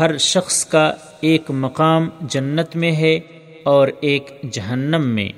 ہر 0.00 0.16
شخص 0.16 0.64
کا 0.66 0.94
ایک 1.20 1.50
مقام 1.50 2.08
جنت 2.20 2.76
میں 2.76 2.92
ہے 2.92 3.20
اور 3.62 3.88
ایک 4.00 4.30
جہنم 4.50 5.06
میں۔ 5.06 5.28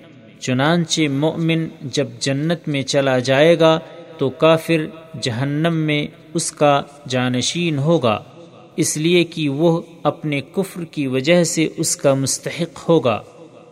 چنانچہ 0.41 1.09
مؤمن 1.11 1.69
جب 1.81 2.07
جنت 2.19 2.69
میں 2.69 2.83
چلا 2.83 3.19
جائے 3.19 3.61
گا 3.61 3.81
تو 4.19 4.31
کافر 4.31 4.87
جہنم 5.21 5.77
میں 5.77 6.07
اس 6.35 6.53
کا 6.53 6.83
جانشین 7.09 7.79
ہوگا، 7.79 8.23
اس 8.77 8.97
لیے 8.97 9.25
کہ 9.25 9.49
وہ 9.49 9.83
اپنے 10.03 10.41
کفر 10.41 10.85
کی 10.85 11.07
وجہ 11.07 11.45
سے 11.45 11.69
اس 11.77 11.97
کا 11.97 12.15
مستحق 12.15 12.89
ہوگا۔ 12.89 13.23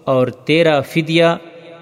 اور 0.04 0.26
تیرا 0.26 0.80
فدیہ، 0.80 1.24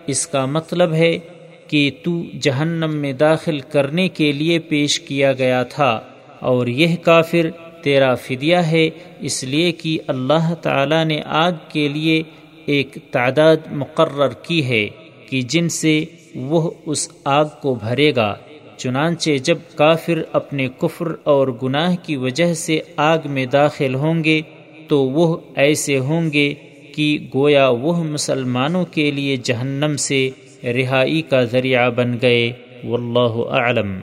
اس 0.07 0.27
کا 0.27 0.47
مطلب 0.47 0.93
ہے 0.93 1.19
کہ 1.67 1.91
تو 2.05 2.23
جہنم 2.41 2.97
میں 2.97 3.13
داخل 3.13 3.61
کرنے 3.61 4.09
کے 4.09 4.33
لیے 4.33 4.59
پیش 4.59 5.01
کیا 5.01 5.33
گیا 5.33 5.63
تھا 5.63 6.01
اور 6.41 6.67
یہ 6.67 6.97
کافر 6.97 7.51
تیرا 7.83 8.15
فدیہ 8.15 8.57
ہے، 8.57 8.91
اس 9.21 9.45
لیے 9.45 9.73
کہ 9.73 9.99
اللہ 10.07 10.55
تعالی 10.55 11.05
نے 11.05 11.21
آگ 11.25 11.53
کے 11.69 11.89
لیے 11.89 12.23
ایک 12.67 12.99
تعداد 13.11 13.57
مقرر 13.71 14.29
کی 14.29 14.65
ہے 14.65 14.89
کہ 15.29 15.41
جن 15.41 15.69
سے 15.69 16.05
وہ 16.35 16.71
اس 16.87 17.09
آگ 17.25 17.45
کو 17.63 17.75
بھرے 17.75 18.13
گا۔ 18.17 18.35
چنانچہ 18.77 19.31
جب 19.31 19.59
کافر 19.75 20.23
اپنے 20.33 20.69
کفر 20.79 21.07
اور 21.25 21.49
گناہ 21.63 21.97
کی 22.03 22.17
وجہ 22.17 22.55
سے 22.55 22.81
آگ 22.97 23.19
میں 23.25 23.47
داخل 23.47 23.95
ہوں 23.95 24.25
گے، 24.25 24.41
تو 24.89 25.09
وہ 25.09 25.37
ایسے 25.57 25.99
ہوں 25.99 26.33
گے 26.33 26.55
کہ 26.95 27.19
گویا 27.35 27.69
وہ 27.69 28.05
مسلمانوں 28.05 28.85
کے 28.85 29.11
لیے 29.11 29.37
جہنم 29.37 29.97
سے 29.97 30.31
رہائی 30.65 31.23
کا 31.23 31.45
ذریعہ 31.45 31.91
بن 31.91 32.17
گئے۔ 32.23 32.53
واللہ 32.85 33.51
اعلم۔ 33.51 33.99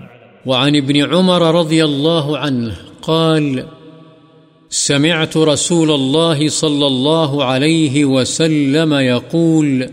وعن 0.45 0.75
ابن 0.75 1.13
عمر 1.13 1.55
رضي 1.55 1.81
الله 1.81 2.35
عنه 2.37 2.94
قال، 3.07 3.65
سمعت 4.69 5.37
رسول 5.37 5.91
الله 5.91 6.49
صلى 6.49 6.87
الله 6.87 7.43
عليه 7.43 8.05
وسلم 8.05 8.93
يقول، 8.93 9.89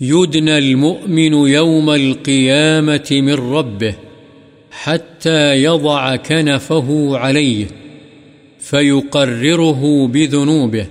يدنى 0.00 0.58
المؤمن 0.58 1.32
يوم 1.32 1.90
القيامة 1.90 3.08
من 3.10 3.34
ربه 3.34 3.94
حتى 4.70 5.62
يضع 5.62 6.16
كنفه 6.16 7.18
عليه، 7.18 7.66
فيقرره 8.58 10.06
بذنوبه، 10.06 10.86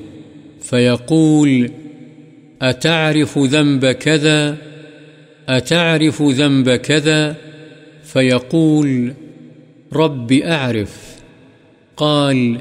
فيقول، 0.62 1.72
أتعرف 2.62 3.38
ذنب 3.38 3.86
كذا؟ 3.86 4.58
أتعرف 5.50 6.22
ذنب 6.22 6.70
كذا؟ 6.70 7.36
فيقول 8.04 9.14
رب 9.94 10.34
أعرف. 10.34 11.18
قال، 11.98 12.58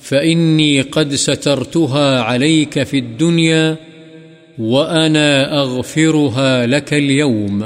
فإني 0.00 0.80
قد 0.80 1.14
سترتها 1.14 2.20
عليك 2.20 2.82
في 2.82 2.98
الدنيا، 2.98 3.76
وأنا 4.58 5.60
أغفرها 5.60 6.66
لك 6.66 6.94
اليوم، 6.94 7.62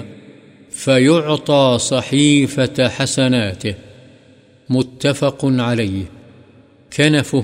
فيعطى 0.71 1.77
صحيفة 1.81 2.89
حسناته. 2.89 3.75
متفق 4.71 5.45
عليه. 5.45 6.03
كنفه، 6.97 7.43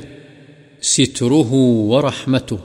ستره 0.81 1.53
ورحمته. 1.53 2.57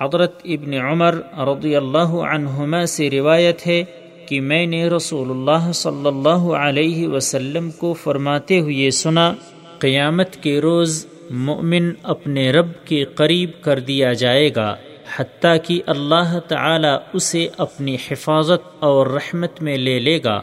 حضرت 0.00 0.40
ابن 0.44 0.74
عمر 0.74 1.14
رضی 1.38 1.76
اللہ 1.76 2.08
عنہما 2.08 2.86
سے 2.86 3.10
روایت 3.10 3.66
ہے 3.66 3.84
کہ 4.26 4.40
میں 4.40 4.66
نے 4.66 4.88
رسول 4.88 5.30
اللہ 5.30 5.72
صلی 5.72 6.06
اللہ 6.06 6.54
علیہ 6.54 7.08
وسلم 7.08 7.70
کو 7.70 7.92
فرماتے 7.92 8.60
ہوئے 8.60 8.90
سنا، 8.90 9.34
قیامت 9.78 10.36
کے 10.42 10.60
روز 10.60 11.06
مؤمن 11.30 11.92
اپنے 12.02 12.52
رب 12.52 12.66
کے 12.84 13.04
قریب 13.04 13.50
کر 13.60 13.78
دیا 13.78 14.12
جائے 14.12 14.50
گا، 14.56 14.76
حتیٰ 15.16 15.56
کہ 15.62 15.82
اللہ 15.86 16.38
تعالی 16.48 16.96
اسے 17.12 17.48
اپنی 17.58 17.96
حفاظت 18.10 18.76
اور 18.78 19.06
رحمت 19.06 19.62
میں 19.62 19.76
لے 19.76 19.98
لے 19.98 20.20
گا۔ 20.24 20.42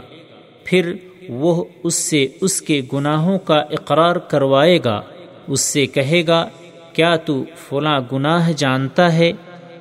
پھر 0.63 0.93
وہ 1.29 1.63
اس 1.83 1.95
سے 1.95 2.27
اس 2.41 2.61
کے 2.61 2.81
گناہوں 2.93 3.39
کا 3.39 3.55
اقرار 3.55 4.15
کروائے 4.15 4.79
گا۔ 4.85 5.01
اس 5.47 5.61
سے 5.61 5.85
کہے 5.85 6.27
گا، 6.27 6.49
کیا 6.93 7.15
تو 7.15 7.43
فلاں 7.69 7.99
گناہ 8.11 8.51
جانتا 8.51 9.13
ہے؟ 9.13 9.31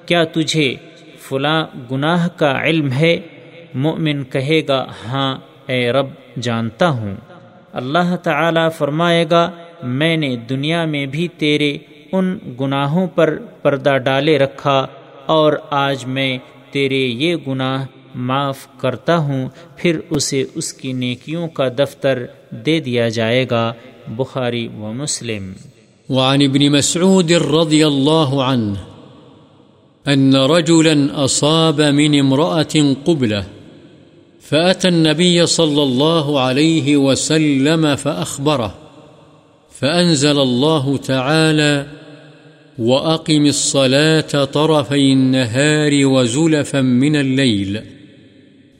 کیا 0.06 0.24
تجھے 0.24 0.74
فلاں 1.18 1.66
گناہ 1.90 2.28
کا 2.28 2.62
علم 2.62 2.92
ہے؟ 2.92 3.20
مؤمن 3.74 4.24
کہے 4.24 4.62
گا 4.68 4.86
ہاں 5.06 5.36
اے 5.66 5.92
رب، 5.92 6.06
جانتا 6.42 6.88
ہوں۔ 6.88 7.14
اللہ 7.72 8.16
تعالی 8.16 8.60
فرمائے 8.78 9.26
گا، 9.30 9.50
میں 9.82 10.16
نے 10.16 10.36
دنیا 10.36 10.84
میں 10.84 11.06
بھی 11.06 11.28
تیرے 11.28 11.78
ان 12.12 12.38
گناہوں 12.60 13.06
پر 13.06 13.38
پردہ 13.62 13.98
ڈالے 13.98 14.38
رکھا، 14.38 14.86
اور 15.26 15.52
آج 15.70 16.04
میں 16.04 16.38
تیرے 16.70 16.98
یہ 16.98 17.36
گناہ 17.48 17.86
معاف 18.14 18.80
کرتا 18.80 19.16
ہوں، 19.16 19.48
پھر 19.76 20.00
اسے 20.10 20.44
اس 20.54 20.72
کی 20.72 20.92
نیکیوں 20.92 21.48
کا 21.48 21.68
دفتر 21.68 22.26
دے 22.50 22.80
دیا 22.80 23.08
جائے 23.08 23.46
گا۔ 23.50 23.72
بخاری 24.08 24.68
و 24.68 24.92
مسلم۔ 24.92 25.52
وعن 26.08 26.42
ابن 26.42 26.72
مسعود 26.72 27.30
رضي 27.30 27.82
الله 27.82 28.42
عنه 28.42 28.74
أن 30.12 30.34
رجلا 30.34 31.24
أصاب 31.24 31.80
من 31.80 32.14
امرأة 32.18 32.92
قبلة 33.04 33.61
فأتى 34.52 34.88
النبي 34.88 35.46
صلى 35.46 35.82
الله 35.82 36.40
عليه 36.40 36.96
وسلم 36.96 37.96
فأخبره، 37.96 38.74
فأنزل 39.70 40.38
الله 40.38 40.96
تعالى 40.96 41.86
وأقم 42.78 43.46
الصلاة 43.46 44.44
طرفي 44.44 45.12
النهار 45.12 46.06
وزلفا 46.06 46.80
من 46.80 47.16
الليل، 47.16 47.80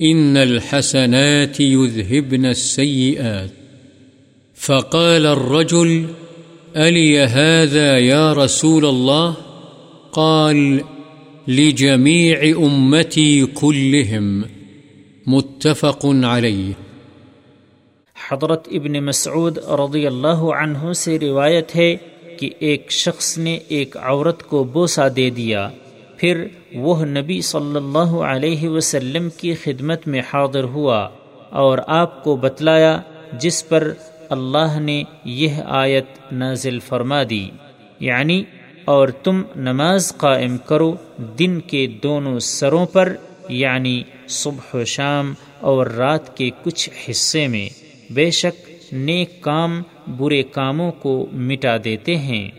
إن 0.03 0.37
الحسنات 0.37 1.61
يذهبن 1.61 2.47
السيئات. 2.47 3.51
فقال 4.55 5.27
الرجل 5.27 6.07
ألي 6.77 7.18
هذا 7.20 7.99
يا 7.99 8.33
رسول 8.33 8.87
الله؟ 8.87 9.35
قال 10.12 10.85
لجميع 11.49 12.57
أمتي 12.59 13.47
كلهم. 13.47 14.62
متفق 15.27 16.07
عليه 16.07 16.70
حضرت 18.31 18.68
ابن 18.70 19.05
مسعود 19.05 19.59
رضی 19.59 20.07
اللہ 20.07 20.43
عنہ 20.57 20.93
سے 20.93 21.18
روایت 21.18 21.77
ہے 21.77 21.97
کہ 22.39 22.51
ایک 22.59 22.91
شخص 22.91 23.39
نے 23.39 23.59
ایک 23.68 23.97
عورت 23.97 24.43
کو 24.43 24.64
بوسا 24.64 25.09
دے 25.16 25.31
دیا۔ 25.31 25.68
پھر 26.16 26.47
وہ 26.75 27.05
نبی 27.05 27.41
صلی 27.41 27.77
اللہ 27.77 28.12
علیہ 28.25 28.68
وسلم 28.68 29.29
کی 29.31 29.55
خدمت 29.55 30.09
میں 30.09 30.20
حاضر 30.33 30.64
ہوا 30.64 31.09
اور 31.51 31.79
آپ 31.87 32.25
کو 32.25 32.37
بتلایا 32.37 33.01
جس 33.33 33.68
پر 33.68 33.93
اللہ 34.31 34.81
نے 34.81 35.03
یہ 35.25 35.55
آیت 35.66 36.33
نازل 36.33 36.79
فرما 36.81 37.23
دی۔ 37.31 37.51
یعنی 38.01 38.45
اور 38.85 39.09
تم 39.09 39.43
نماز 39.57 40.16
قائم 40.16 40.59
کرو 40.59 40.95
دن 41.39 41.61
کے 41.61 41.87
دونوں 41.87 42.39
سروں 42.39 42.87
پر 42.87 43.16
یعنی 43.49 44.03
صبح 44.29 44.77
و 44.77 44.85
شام 44.85 45.35
اور 45.61 45.87
رات 45.87 46.37
کے 46.37 46.51
کچھ 46.62 46.91
حصے 47.11 47.49
میں 47.49 47.68
بے 48.12 48.31
شک 48.31 48.70
نیک 48.93 49.43
کام 49.43 49.83
برے 50.16 50.43
کاموں 50.43 50.93
کو 50.93 51.27
مٹا 51.33 51.77
دیتے 51.85 52.16
ہیں۔ 52.16 52.51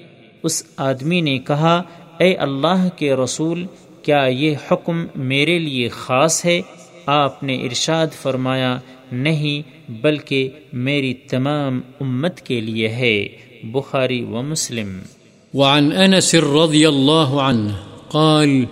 اس 0.44 0.64
آدمی 0.78 1.22
نے 1.22 1.38
کہا، 1.38 1.84
اے 2.20 2.36
اللہ 2.36 2.90
کے 2.96 3.16
رسول، 3.16 3.66
کیا 4.02 4.24
یہ 4.24 4.56
حکم 4.72 5.06
میرے 5.16 5.60
لیے 5.60 5.90
خاص 5.90 6.46
ہے؟ 6.46 6.62
آپ 7.06 7.44
نے 7.44 7.56
ارشاد 7.56 8.08
فرمایا، 8.22 8.80
نہیں، 9.12 9.92
بلکہ 9.92 10.50
میری 10.74 11.14
تمام 11.14 11.82
امت 12.02 12.42
کے 12.42 12.62
لیے 12.62 12.90
ہے۔ 12.90 13.28
بخاری 13.64 14.24
و 14.24 14.42
مسلم۔ 14.42 15.00
وعن 15.54 15.92
انس 15.98 16.36
رضی 16.36 16.86
اللہ 16.86 17.34
عنہ 17.34 17.70
قال 18.12 18.66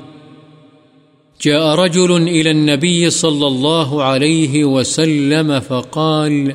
جاء 1.42 1.76
رجل 1.76 2.28
إلى 2.28 2.52
النبي 2.52 3.10
صلى 3.10 3.48
الله 3.48 4.04
عليه 4.04 4.66
وسلم 4.66 5.60
فقال، 5.60 6.54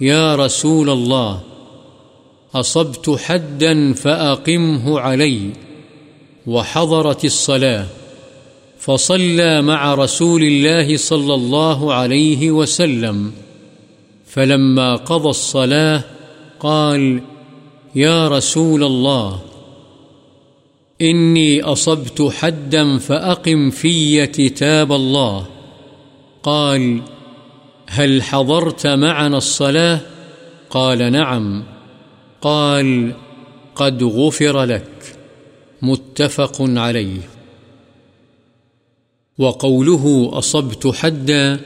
يا 0.00 0.36
رسول 0.36 0.90
الله، 0.90 1.40
أصبت 2.54 3.10
حدا 3.10 3.92
فأقمه 3.92 5.00
علي، 5.00 5.50
وحضرت 6.46 7.24
الصلاة، 7.24 7.86
فصلى 8.78 9.62
مع 9.62 9.94
رسول 9.94 10.42
الله 10.42 10.96
صلى 10.96 11.34
الله 11.34 11.94
عليه 11.94 12.50
وسلم، 12.50 13.32
فلما 14.26 14.96
قضى 14.96 15.28
الصلاة 15.28 16.02
قال، 16.60 17.20
يا 17.94 18.28
رسول 18.28 18.84
الله 18.84 19.40
إني 21.00 21.62
أصبت 21.62 22.22
حدا 22.22 22.98
فأقم 22.98 23.70
في 23.70 24.26
كتاب 24.26 24.92
الله. 24.92 25.46
قال، 26.42 27.02
هل 27.86 28.22
حضرت 28.22 28.86
معنا 28.86 29.36
الصلاة؟ 29.36 30.00
قال، 30.70 31.12
نعم. 31.12 31.64
قال، 32.40 33.12
قد 33.74 34.02
غفر 34.02 34.64
لك. 34.64 35.16
متفق 35.82 36.56
عليه. 36.60 37.20
وقوله 39.38 40.30
أصبت 40.32 40.86
حدا 40.86 41.60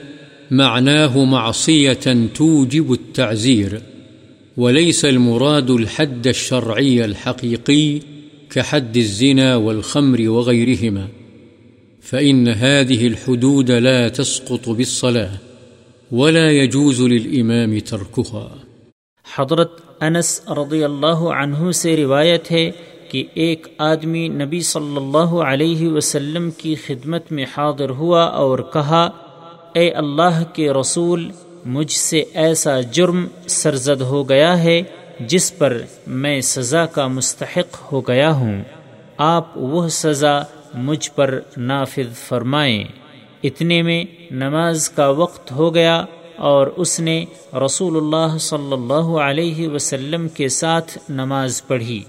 معناه 0.51 1.25
معصية 1.25 2.29
توجب 2.35 2.93
التعزير، 2.93 3.83
وليس 4.57 5.05
المراد 5.05 5.71
الحد 5.71 6.27
الشرعي 6.27 7.05
الحقيقي 7.05 8.01
كحد 8.51 8.97
الزنا 8.97 9.57
والخمر 9.57 10.21
وغيرهما، 10.29 11.09
فإن 12.05 12.49
هذه 12.49 13.07
الحدود 13.07 13.71
لا 13.71 14.09
تسقط 14.09 14.69
بالصلاة 14.69 15.35
ولا 16.11 16.51
يجوز 16.53 17.01
للإمام 17.03 17.79
تركها. 17.79 18.47
حضرت 19.27 19.81
انس 20.01 20.31
رضی 20.49 20.85
اللہ 20.85 21.25
عنہ 21.41 21.71
سے 21.71 21.97
روایت 21.97 22.51
ہے 22.51 22.71
کہ 23.11 23.25
ایک 23.35 23.67
آدمی 23.79 24.29
نبی 24.29 24.61
صلی 24.61 24.97
اللہ 24.97 25.35
علیہ 25.51 25.89
وسلم 25.89 26.51
کی 26.57 26.75
خدمت 26.87 27.33
میں 27.33 27.45
حاضر 27.57 27.91
ہوا 27.91 28.25
اور 28.45 28.59
کہا، 28.73 29.03
اے 29.75 29.89
اللہ 30.03 30.43
کے 30.53 30.73
رسول، 30.73 31.31
مجھ 31.67 31.93
سے 31.93 32.25
ایسا 32.35 32.81
جرم 32.81 33.27
سرزد 33.47 34.01
ہو 34.01 34.29
گیا 34.29 34.63
ہے 34.63 34.83
جس 35.21 35.59
پر 35.59 35.83
میں 36.07 36.41
سزا 36.41 36.87
کا 36.87 37.07
مستحق 37.07 37.93
ہو 37.93 38.01
گیا 38.01 38.31
ہوں، 38.31 38.63
آپ 39.17 39.59
وہ 39.59 39.89
سزا 39.89 40.41
مجھ 40.75 41.11
پر 41.15 41.41
نافذ 41.57 42.19
فرمائیں۔ 42.19 42.85
اتنے 43.43 43.83
میں 43.83 44.05
نماز 44.31 44.91
کا 44.91 45.09
وقت 45.09 45.53
ہو 45.53 45.75
گیا 45.75 46.05
اور 46.37 46.67
اس 46.67 47.01
نے 47.01 47.25
رسول 47.67 47.97
اللہ 47.97 48.39
صلی 48.39 48.73
اللہ 48.73 49.09
علیہ 49.21 49.69
وسلم 49.69 50.29
کے 50.29 50.49
ساتھ 50.49 50.99
نماز 51.09 51.67
پڑھی۔ 51.67 52.03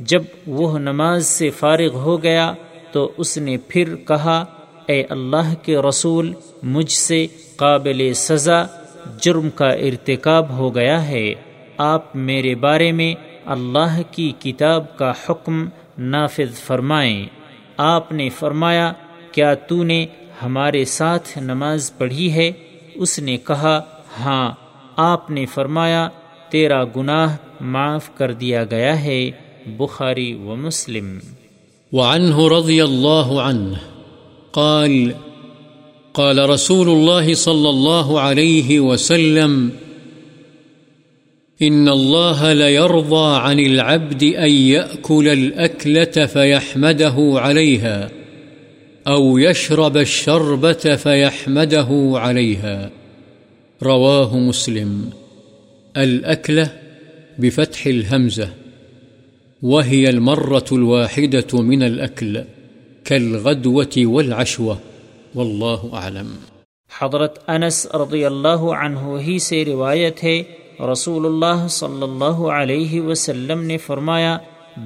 جب 0.00 0.22
وہ 0.46 0.78
نماز 0.78 1.26
سے 1.26 1.50
فارغ 1.50 1.94
ہو 1.94 2.22
گیا 2.22 2.54
تو 2.92 3.12
اس 3.16 3.38
نے 3.38 3.56
پھر 3.68 3.96
کہا، 3.96 4.44
اے 4.86 5.04
اللہ 5.10 5.54
کے 5.62 5.76
رسول، 5.76 6.32
مجھ 6.62 6.92
سے 6.92 7.26
قابل 7.56 8.12
سزا 8.14 8.64
جرم 9.20 9.50
کا 9.50 9.68
ارتکاب 9.68 10.50
ہو 10.50 10.74
گیا 10.74 11.08
ہے۔ 11.08 11.34
آپ 11.76 12.16
میرے 12.16 12.54
بارے 12.54 12.92
میں 12.92 13.14
اللہ 13.44 14.02
کی 14.10 14.32
کتاب 14.38 14.98
کا 14.98 15.12
حکم 15.28 15.66
نافذ 15.98 16.58
فرمائیں۔ 16.58 17.26
آپ 17.76 18.12
نے 18.12 18.28
فرمایا، 18.28 18.92
کیا 19.32 19.54
تو 19.54 19.82
نے 19.82 20.06
ہمارے 20.42 20.84
ساتھ 20.84 21.38
نماز 21.38 21.92
پڑھی 21.98 22.32
ہے؟ 22.32 22.52
اس 22.94 23.18
نے 23.18 23.36
کہا 23.36 23.80
ہاں۔ 24.20 24.52
آپ 24.96 25.30
نے 25.30 25.46
فرمایا، 25.46 26.08
تیرا 26.48 26.84
گناہ 26.84 27.36
معاف 27.60 28.16
کر 28.16 28.32
دیا 28.32 28.64
گیا 28.64 29.04
ہے، 29.04 29.30
بخاری 29.66 30.34
و 30.34 30.56
مسلم۔ 30.56 31.18
وعنه 31.92 32.58
رضي 32.58 32.80
الله 32.80 33.40
عنه 33.40 33.74
قال 34.50 35.12
قال 36.12 36.38
رسول 36.38 36.88
الله 36.88 37.34
صلى 37.36 37.68
الله 37.68 38.18
عليه 38.18 38.92
وسلم 38.92 39.68
إن 41.62 41.88
الله 41.88 42.52
ليرضى 42.52 43.36
عن 43.36 43.60
العبد 43.60 44.22
أن 44.22 44.50
يأكل 44.50 45.28
الأكلة 45.28 46.26
فيحمده 46.26 47.14
عليها، 47.18 48.10
أو 49.06 49.38
يشرب 49.38 49.96
الشربة 49.96 50.96
فيحمده 50.96 52.12
عليها. 52.14 52.90
رواه 53.82 54.38
مسلم. 54.38 55.10
الأكلة 55.96 56.68
بفتح 57.38 57.86
الهمزة، 57.86 58.48
وهي 59.62 60.10
المرة 60.10 60.64
الواحدة 60.72 61.62
من 61.62 61.82
الأكل، 61.82 62.44
كالغدوة 63.04 64.06
والعشوة، 64.06 64.74
والله 65.34 65.88
أعلم. 65.92 66.26
حضرت 66.98 67.50
انس 67.50 67.86
رضی 67.86 68.24
اللہ 68.24 68.72
عنہ 68.72 68.98
ہی 68.98 69.38
سے 69.38 69.64
روایت 69.64 70.24
ہے 70.24 70.42
رسول 70.80 71.26
اللہ 71.26 71.66
صلی 71.70 72.02
اللہ 72.02 72.40
علیہ 72.52 73.00
وسلم 73.00 73.62
نے 73.62 73.78
فرمایا 73.78 74.36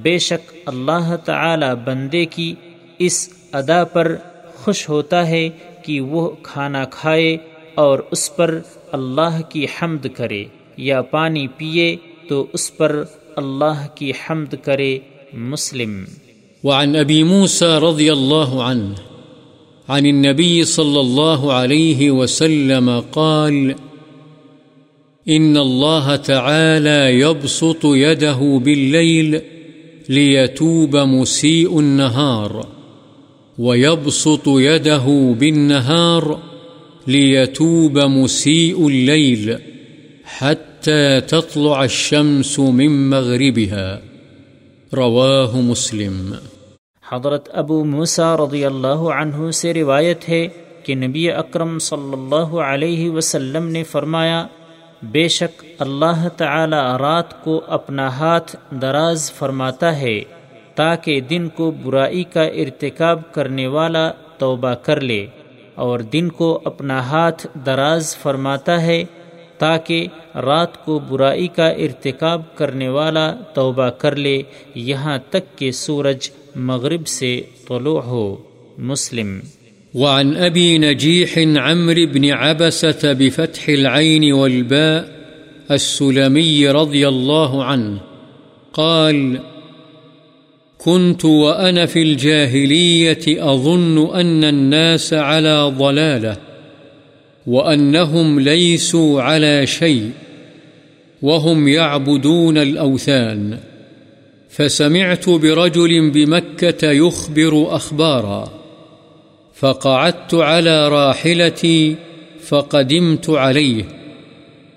بے 0.02 0.18
شک 0.18 0.52
اللہ 0.66 1.14
تعالی 1.24 1.66
بندے 1.84 2.24
کی 2.26 2.54
اس 2.98 3.28
ادا 3.52 3.82
پر 3.84 4.14
خوش 4.54 4.88
ہوتا 4.88 5.26
ہے 5.28 5.48
کہ 5.84 6.00
وہ 6.00 6.28
کھانا 6.42 6.84
کھائے 6.90 7.36
اور 7.74 7.98
اس 8.10 8.36
پر 8.36 8.58
اللہ 8.92 9.40
کی 9.48 9.66
حمد 9.80 10.06
کرے 10.16 10.44
یا 10.78 11.02
پانی 11.10 11.46
پیے 11.56 11.94
تو 12.28 12.46
اس 12.52 12.76
پر 12.76 13.02
اللہ 13.36 13.86
کی 13.94 14.12
حمد 14.20 14.54
کرے 14.64 14.98
مسلم 15.32 16.04
وعن 16.64 16.96
أبي 16.96 17.22
موسى 17.22 17.78
رضي 17.78 18.12
الله 18.12 18.64
عنه، 18.64 18.94
عن 19.88 20.06
النبي 20.06 20.64
صلى 20.64 21.00
الله 21.00 21.52
عليه 21.52 22.10
وسلم 22.10 23.00
قال 23.12 23.74
إن 25.28 25.56
الله 25.56 26.16
تعالى 26.16 27.20
يبسط 27.20 27.84
يده 27.84 28.60
بالليل 28.64 29.40
ليتوب 30.08 30.96
مسيء 30.96 31.80
النهار 31.80 32.66
ويبسط 33.58 34.48
يده 34.48 35.34
بالنهار 35.40 36.38
ليتوب 37.06 37.98
مسيء 37.98 38.88
الليل 38.88 39.58
حتى 40.24 41.20
تطلع 41.20 41.84
الشمس 41.84 42.58
من 42.60 43.10
مغربها 43.10 44.00
رواه 44.94 45.60
مسلم 45.60 46.32
حضرت 47.04 47.48
ابو 47.54 47.84
موسا 47.84 48.36
رضی 48.36 48.64
اللہ 48.64 49.04
عنہ 49.14 49.50
سے 49.50 49.72
روایت 49.74 50.28
ہے 50.28 50.46
کہ 50.84 50.94
نبی 50.94 51.30
اکرم 51.30 51.78
صلی 51.78 52.12
اللہ 52.12 52.54
علیہ 52.64 53.10
وسلم 53.10 53.68
نے 53.68 53.82
فرمایا 53.84 54.46
بے 55.02 55.28
شک 55.28 55.64
اللہ 55.78 56.28
تعالی 56.36 56.76
رات 56.98 57.44
کو 57.44 57.60
اپنا 57.66 58.08
ہاتھ 58.08 58.56
دراز 58.70 59.32
فرماتا 59.32 59.96
ہے 60.00 60.20
تاکہ 60.74 61.20
دن 61.20 61.48
کو 61.48 61.70
برائی 61.70 62.24
کا 62.24 62.42
ارتکاب 62.42 63.20
کرنے 63.32 63.66
والا 63.66 64.12
توبہ 64.38 64.74
کر 64.74 65.00
لے 65.00 65.26
اور 65.74 66.00
دن 66.00 66.28
کو 66.28 66.60
اپنا 66.64 67.00
ہاتھ 67.06 67.46
دراز 67.66 68.16
فرماتا 68.16 68.82
ہے 68.82 69.04
تاکہ 69.58 70.06
رات 70.34 70.84
کو 70.84 70.98
برائی 70.98 71.48
کا 71.48 71.68
ارتکاب 71.68 72.42
کرنے 72.54 72.88
والا 72.88 73.34
توبہ 73.54 73.88
کر 73.88 74.16
لے 74.16 74.42
یہاں 74.74 75.18
تک 75.30 75.58
کہ 75.58 75.70
سورج 75.70 76.30
مغرب 76.56 77.06
سے 77.08 77.42
طلوع 77.68 78.00
ہو۔ 78.00 78.36
مسلم 78.78 79.40
وعن 79.94 80.36
أبي 80.36 80.78
نجيح 80.78 81.38
عمرو 81.38 82.06
بن 82.06 82.30
عبسة 82.30 83.12
بفتح 83.12 83.68
العين 83.68 84.32
والباء 84.32 85.18
السلمي 85.70 86.68
رضي 86.68 87.08
الله 87.08 87.64
عنه 87.64 88.00
قال، 88.72 89.40
كنت 90.78 91.24
وأنا 91.24 91.86
في 91.86 92.02
الجاهلية 92.02 93.52
أظن 93.52 94.14
أن 94.14 94.44
الناس 94.44 95.14
على 95.14 95.72
ضلاله 95.78 96.36
وأنهم 97.46 98.40
ليسوا 98.40 99.22
على 99.22 99.66
شيء 99.66 100.10
وهم 101.22 101.68
يعبدون 101.68 102.58
الأوثان، 102.58 103.58
فسمعت 104.50 105.28
برجل 105.28 106.10
بمكة 106.10 106.90
يخبر 106.90 107.76
أخبارا 107.76 108.57
فقعدت 109.58 110.34
على 110.34 110.88
راحلتي 110.88 111.96
فقدمت 112.40 113.30
عليه. 113.30 113.84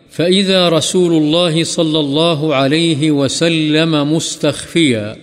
فإذا 0.09 0.69
رسول 0.69 1.13
الله 1.13 1.63
صلى 1.63 1.99
الله 1.99 2.55
عليه 2.55 3.11
وسلم 3.11 4.13
مستخفيا 4.13 5.17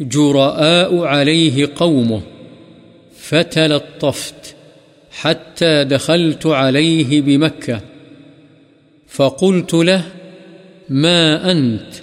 جراء 0.00 0.98
عليه 0.98 1.68
قومه، 1.76 2.22
فتلطفت 3.16 4.56
حتى 5.10 5.84
دخلت 5.84 6.46
عليه 6.46 7.20
بمكة. 7.20 7.80
فقلت 9.08 9.74
له 9.74 10.04
ما 10.88 11.52
أنت؟ 11.52 11.94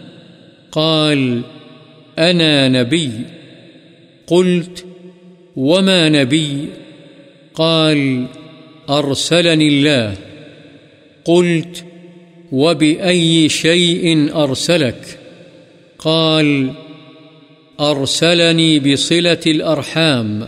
قال 0.72 1.42
أنا 2.20 2.70
نبي. 2.70 3.12
قلت 4.28 4.86
وما 5.60 6.10
نبي 6.10 6.66
قال 7.54 8.26
أرسلني 8.90 9.68
الله 9.68 10.16
قلت 11.26 11.86
وبأي 12.52 13.50
شيء 13.50 14.30
أرسلك 14.36 15.20
قال 15.98 16.74
أرسلني 17.80 18.80
بصلة 18.80 19.40
الأرحام 19.48 20.48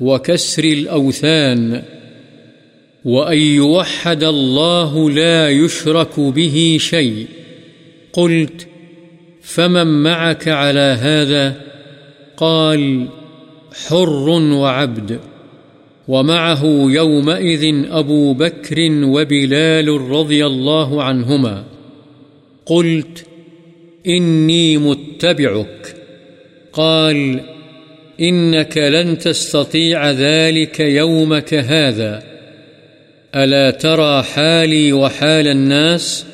وكسر 0.00 0.64
الأوثان 0.64 1.82
وأن 3.04 3.38
يوحد 3.38 4.24
الله 4.24 5.10
لا 5.10 5.50
يشرك 5.50 6.20
به 6.20 6.76
شيء 6.80 7.26
قلت 8.12 8.68
فمن 9.42 10.02
معك 10.02 10.48
على 10.48 10.96
هذا 11.00 11.54
قال 12.36 13.08
حر 13.88 14.28
وعبد. 14.28 15.20
ومعه 16.08 16.64
يومئذ 16.90 17.84
أبو 17.90 18.34
بكر 18.34 18.76
وبلال 18.90 19.88
رضي 19.88 20.46
الله 20.46 21.02
عنهما. 21.02 21.64
قلت 22.66 23.26
إني 24.06 24.78
متبعك. 24.78 25.96
قال 26.72 27.40
إنك 28.20 28.78
لن 28.78 29.18
تستطيع 29.18 30.10
ذلك 30.10 30.80
يومك 30.80 31.54
هذا. 31.54 32.22
ألا 33.34 33.70
ترى 33.70 34.22
حالي 34.22 34.92
وحال 34.92 35.48
الناس؟ 35.48 36.26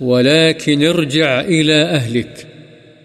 ولكن 0.00 0.86
ارجع 0.86 1.40
إلى 1.40 1.82
أهلك. 1.82 2.46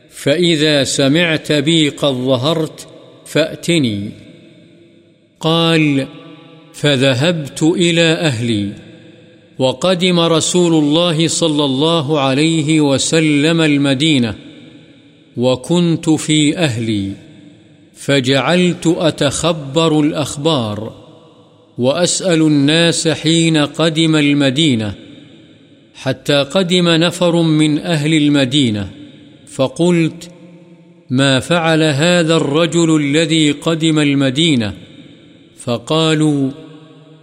فإذا 0.10 0.84
سمعت 0.84 1.52
بي 1.52 1.90
قد 1.90 2.14
ظهرت 2.14 2.88
فأتني. 3.32 4.10
قال، 5.40 6.08
فذهبت 6.74 7.64
إلى 7.64 8.02
أهلي. 8.02 8.70
وقدم 9.60 10.20
رسول 10.20 10.84
الله 10.84 11.28
صلى 11.28 11.66
الله 11.66 12.20
عليه 12.20 12.82
وسلم 12.82 13.62
المدينة. 13.62 14.36
وكنت 15.38 16.10
في 16.10 16.58
أهلي. 16.58 17.12
فجعلت 17.94 18.96
أتخبر 18.98 20.00
الأخبار. 20.02 20.94
وأسأل 21.78 22.42
الناس 22.42 23.08
حين 23.08 23.58
قدم 23.58 24.16
المدينة. 24.16 24.94
حتى 25.94 26.34
قدم 26.34 26.90
نفر 26.90 27.42
من 27.42 27.80
أهل 27.80 28.14
المدينة. 28.14 28.90
فقلت 29.48 30.31
ما 31.12 31.40
فعل 31.40 31.84
هذا 31.84 32.36
الرجل 32.36 32.96
الذي 32.96 33.52
قدم 33.52 34.00
المدينة، 34.00 34.74
فقالوا 35.58 36.52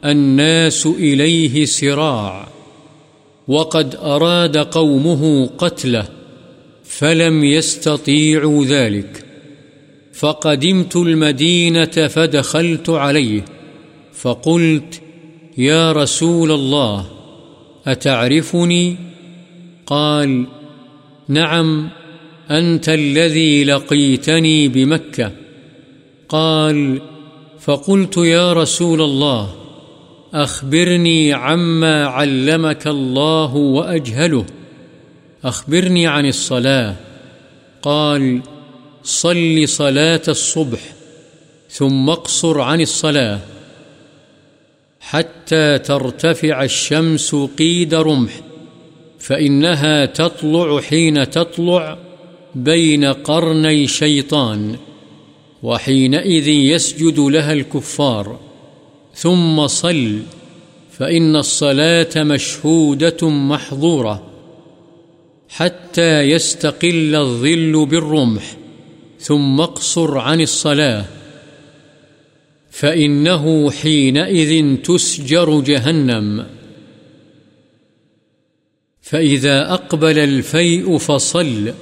الناس 0.04 0.86
إليه 0.86 1.64
سراع 1.64 2.48
وقد 3.48 3.94
أراد 3.94 4.56
قومه 4.56 5.46
قتله، 5.46 6.08
فلم 6.84 7.44
يستطيعوا 7.44 8.64
ذلك 8.64 9.24
فقدمت 10.12 10.96
المدينة 10.96 11.84
فدخلت 11.84 12.90
عليه، 12.90 13.44
فقلت 14.14 15.00
يا 15.58 15.92
رسول 15.92 16.50
الله، 16.50 17.06
أتعرفني؟ 17.86 18.96
قال 19.86 20.46
نعم 21.28 21.88
أنت 22.50 22.88
الذي 22.88 23.64
لقيتني 23.64 24.68
بمكة. 24.68 25.32
قال، 26.28 27.00
فقلت 27.60 28.16
يا 28.16 28.52
رسول 28.52 29.00
الله، 29.02 29.54
أخبرني 30.34 31.32
عما 31.32 32.06
علمك 32.06 32.86
الله 32.86 33.54
وأجهله. 33.54 34.46
أخبرني 35.44 36.06
عن 36.06 36.26
الصلاة. 36.26 36.94
قال، 37.82 38.42
صل 39.02 39.68
صلاة 39.68 40.22
الصبح، 40.28 40.80
ثم 41.70 42.10
اقصر 42.10 42.60
عن 42.60 42.80
الصلاة. 42.80 43.38
حتى 45.00 45.78
ترتفع 45.78 46.64
الشمس 46.64 47.34
قيد 47.34 47.94
رمح، 47.94 48.32
فإنها 49.18 50.06
تطلع 50.06 50.80
حين 50.80 51.30
تطلع. 51.30 51.98
بين 52.54 53.04
قرني 53.04 53.86
شيطان، 53.86 54.76
وحينئذ 55.62 56.48
يسجد 56.48 57.18
لها 57.18 57.52
الكفار. 57.52 58.40
ثم 59.14 59.66
صل، 59.66 60.18
فإن 60.92 61.36
الصلاة 61.36 62.22
مشهودة 62.22 63.28
محظورة، 63.28 64.30
حتى 65.48 66.20
يستقل 66.20 67.14
الظل 67.14 67.86
بالرمح، 67.86 68.56
ثم 69.20 69.60
اقصر 69.60 70.18
عن 70.18 70.40
الصلاة. 70.40 71.04
فإنه 72.70 73.70
حينئذ 73.70 74.76
تسجر 74.76 75.60
جهنم. 75.60 76.46
فإذا 79.02 79.72
أقبل 79.72 80.18
الفيء 80.18 80.98
فصل 80.98 81.72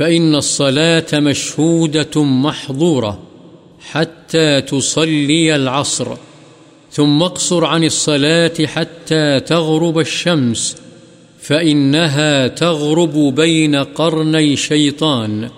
فإن 0.00 0.34
الصلاة 0.34 1.06
مشهودة 1.14 2.24
محظورة 2.24 3.18
حتى 3.80 4.60
تصلي 4.60 5.56
العصر، 5.56 6.16
ثم 6.92 7.22
اقصر 7.22 7.64
عن 7.64 7.84
الصلاة 7.84 8.52
حتى 8.66 9.40
تغرب 9.40 9.98
الشمس، 9.98 10.76
فإنها 11.40 12.48
تغرب 12.48 13.34
بين 13.34 13.76
قرني 13.76 14.56
شيطان، 14.56 15.50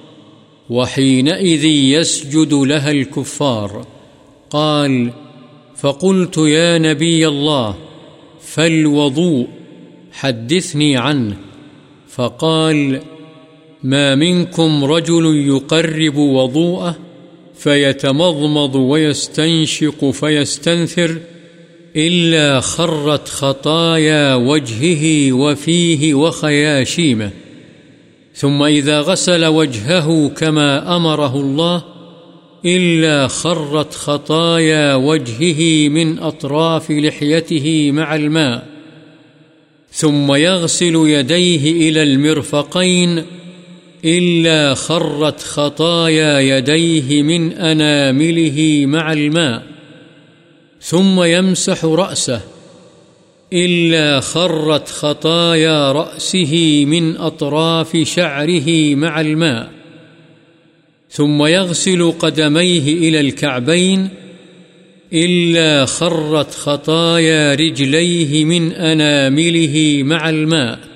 وحينئذ 0.70 1.64
يسجد 1.64 2.52
لها 2.52 2.90
الكفار. 2.90 3.86
قال 4.51 5.10
فقلت 5.77 6.39
يا 6.39 6.78
نبي 6.78 7.28
الله، 7.28 7.74
فالوضوء، 8.40 9.47
حدثني 10.12 10.97
عنه. 10.97 11.36
فقال 12.09 13.01
ما 13.84 14.14
منكم 14.14 14.84
رجل 14.84 15.48
يقرب 15.48 16.16
وضوءه 16.16 16.98
فيتمضمض 17.54 18.74
ويستنشق 18.74 20.10
فيستنثر 20.10 21.18
إلا 21.96 22.60
خرت 22.60 23.28
خطايا 23.28 24.34
وجهه 24.34 25.32
وفيه 25.32 26.14
وخياشيمه. 26.14 27.30
ثم 28.34 28.62
إذا 28.62 29.00
غسل 29.00 29.44
وجهه 29.44 30.28
كما 30.28 30.96
أمره 30.96 31.36
الله 31.36 31.82
إلا 32.64 33.28
خرت 33.28 33.94
خطايا 33.94 34.94
وجهه 34.94 35.88
من 35.88 36.18
أطراف 36.18 36.90
لحيته 36.90 37.90
مع 37.92 38.14
الماء. 38.14 38.66
ثم 39.92 40.34
يغسل 40.34 40.94
يديه 40.94 41.88
إلى 41.88 42.02
المرفقين 42.02 43.24
إلا 44.04 44.74
خرت 44.74 45.40
خطايا 45.40 46.40
يديه 46.40 47.22
من 47.22 47.52
أنامله 47.52 48.84
مع 48.86 49.12
الماء، 49.12 49.62
ثم 50.80 51.22
يمسح 51.22 51.84
رأسه، 51.84 52.40
إلا 53.52 54.20
خرت 54.20 54.88
خطايا 54.88 55.92
رأسه 55.92 56.84
من 56.86 57.16
أطراف 57.16 57.96
شعره 57.96 58.94
مع 58.94 59.20
الماء، 59.20 59.70
ثم 61.10 61.46
يغسل 61.46 62.12
قدميه 62.18 63.08
إلى 63.08 63.20
الكعبين، 63.20 64.08
إلا 65.12 65.84
خرت 65.84 66.54
خطايا 66.54 67.54
رجليه 67.54 68.44
من 68.44 68.72
أنامله 68.72 70.00
مع 70.04 70.28
الماء. 70.28 70.91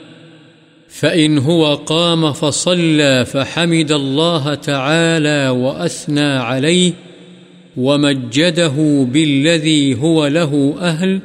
فإن 1.01 1.39
هو 1.39 1.75
قام 1.75 2.33
فصلى 2.33 3.25
فحمد 3.25 3.93
الله 3.93 4.55
تعالى 4.55 5.49
وأثنى 5.49 6.21
عليه 6.21 6.93
ومجده 7.77 9.07
بالذي 9.13 9.95
هو 9.95 10.27
له 10.27 10.75
أهل 10.81 11.21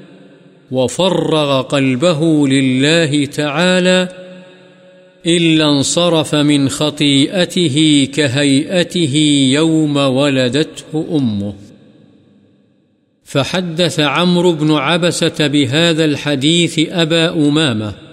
وفرغ 0.72 1.62
قلبه 1.62 2.48
لله 2.48 3.26
تعالى 3.26 4.08
إلا 5.26 5.66
انصرف 5.66 6.36
من 6.36 6.70
خطيئته 6.70 8.08
كهيئته 8.14 9.16
يوم 9.54 9.98
ولدته 9.98 11.06
أمه 11.12 11.54
فحدث 13.24 14.00
عمرو 14.00 14.52
بن 14.52 14.72
عبسة 14.72 15.48
بهذا 15.48 16.06
الحديث 16.06 16.80
أبا 16.90 17.34
أمامة 17.34 18.11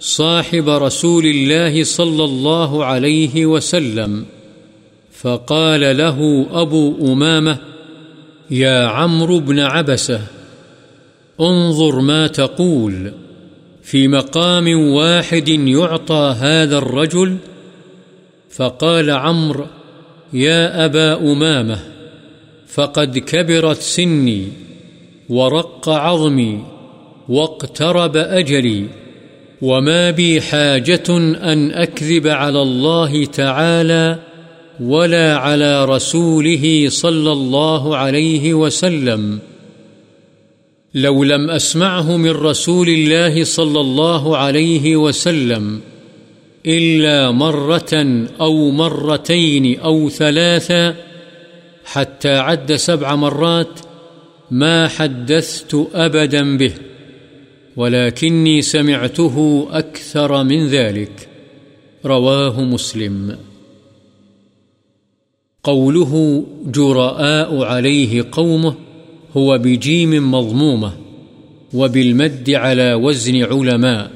صاحب 0.00 0.68
رسول 0.68 1.26
الله 1.26 1.84
صلى 1.84 2.24
الله 2.24 2.84
عليه 2.84 3.46
وسلم، 3.46 4.24
فقال 5.12 5.96
له 5.96 6.46
أبو 6.50 7.12
أمامة 7.12 7.58
يا 8.50 8.86
عمرو 8.86 9.40
بن 9.40 9.58
عبسة 9.58 10.20
انظر 11.40 12.00
ما 12.00 12.26
تقول 12.26 13.12
في 13.82 14.08
مقام 14.08 14.68
واحد 14.92 15.48
يعطى 15.48 16.36
هذا 16.40 16.78
الرجل، 16.78 17.36
فقال 18.50 19.10
عمرو 19.10 19.66
يا 20.32 20.84
أبا 20.84 21.32
أمامة 21.32 21.78
فقد 22.68 23.18
كبرت 23.18 23.80
سني 23.80 24.48
ورق 25.28 25.88
عظمي 25.88 26.64
واقترب 27.28 28.16
أجلي 28.16 28.86
وما 29.62 30.10
بي 30.10 30.40
حاجة 30.40 31.08
أن 31.52 31.70
أكذب 31.72 32.26
على 32.26 32.62
الله 32.62 33.24
تعالى 33.24 34.18
ولا 34.80 35.36
على 35.36 35.84
رسوله 35.84 36.86
صلى 36.88 37.32
الله 37.32 37.96
عليه 37.96 38.54
وسلم 38.54 39.38
لو 40.94 41.24
لم 41.24 41.50
أسمعه 41.50 42.16
من 42.16 42.30
رسول 42.30 42.88
الله 42.88 43.44
صلى 43.44 43.80
الله 43.80 44.36
عليه 44.36 44.96
وسلم 44.96 45.80
إلا 46.66 47.30
مرة 47.30 48.26
أو 48.40 48.70
مرتين 48.70 49.80
أو 49.80 50.08
ثلاثة 50.08 50.94
حتى 51.84 52.34
عد 52.36 52.74
سبع 52.74 53.14
مرات 53.14 53.80
ما 54.50 54.88
حدثت 54.88 55.86
أبدا 55.94 56.56
به 56.56 56.72
ولكني 57.78 58.62
سمعته 58.62 59.66
أكثر 59.70 60.44
من 60.44 60.66
ذلك. 60.66 61.28
رواه 62.04 62.60
مسلم. 62.60 63.38
قوله 65.62 66.44
جراء 66.66 67.64
عليه 67.64 68.24
قومه 68.32 68.74
هو 69.36 69.58
بجيم 69.58 70.30
مضمومة 70.30 70.92
وبالمد 71.74 72.50
على 72.50 72.94
وزن 72.94 73.42
علماء، 73.42 74.10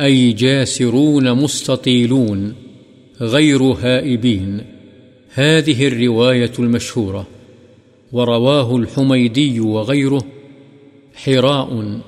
أي 0.00 0.32
جاسرون 0.32 1.32
مستطيلون 1.32 2.54
غير 3.20 3.62
هائبين. 3.62 4.60
هذه 5.32 5.86
الرواية 5.86 6.52
المشهورة. 6.58 7.26
ورواه 8.12 8.76
الحميدي 8.76 9.60
وغيره. 9.60 10.24
حراء. 11.14 12.00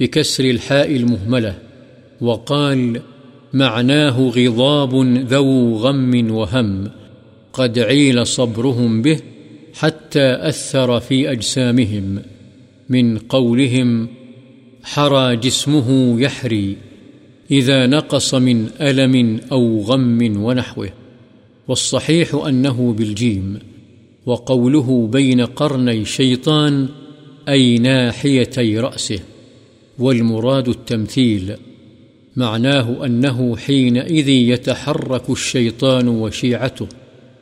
بكسر 0.00 0.44
الحاء 0.44 0.96
المهملة، 0.96 1.58
وقال 2.20 3.00
معناه 3.52 4.28
غضاب 4.28 4.94
ذو 5.28 5.76
غم 5.76 6.30
وهم، 6.30 6.90
قد 7.52 7.78
عيل 7.78 8.26
صبرهم 8.26 9.02
به 9.02 9.20
حتى 9.74 10.48
أثر 10.48 11.00
في 11.00 11.32
أجسامهم، 11.32 12.22
من 12.88 13.18
قولهم 13.18 14.08
حرى 14.82 15.36
جسمه 15.36 16.20
يحري، 16.20 16.76
إذا 17.50 17.86
نقص 17.86 18.34
من 18.34 18.68
ألم 18.80 19.40
أو 19.52 19.80
غم 19.80 20.42
ونحوه، 20.42 20.90
والصحيح 21.68 22.34
أنه 22.34 22.94
بالجيم، 22.98 23.58
وقوله 24.26 25.06
بين 25.12 25.40
قرني 25.40 26.04
شيطان 26.04 26.88
أي 27.48 27.78
ناحيتي 27.78 28.78
رأسه. 28.78 29.20
والمراد 29.98 30.68
التمثيل، 30.68 31.56
معناه 32.36 33.06
أنه 33.06 33.56
حينئذ 33.56 34.28
يتحرك 34.28 35.30
الشيطان 35.30 36.08
وشيعته 36.08 36.86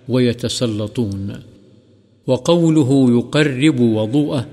ويتسلطون. 0.09 1.41
وقوله 2.27 3.19
يقرب 3.19 3.81
وضوءه، 3.81 4.47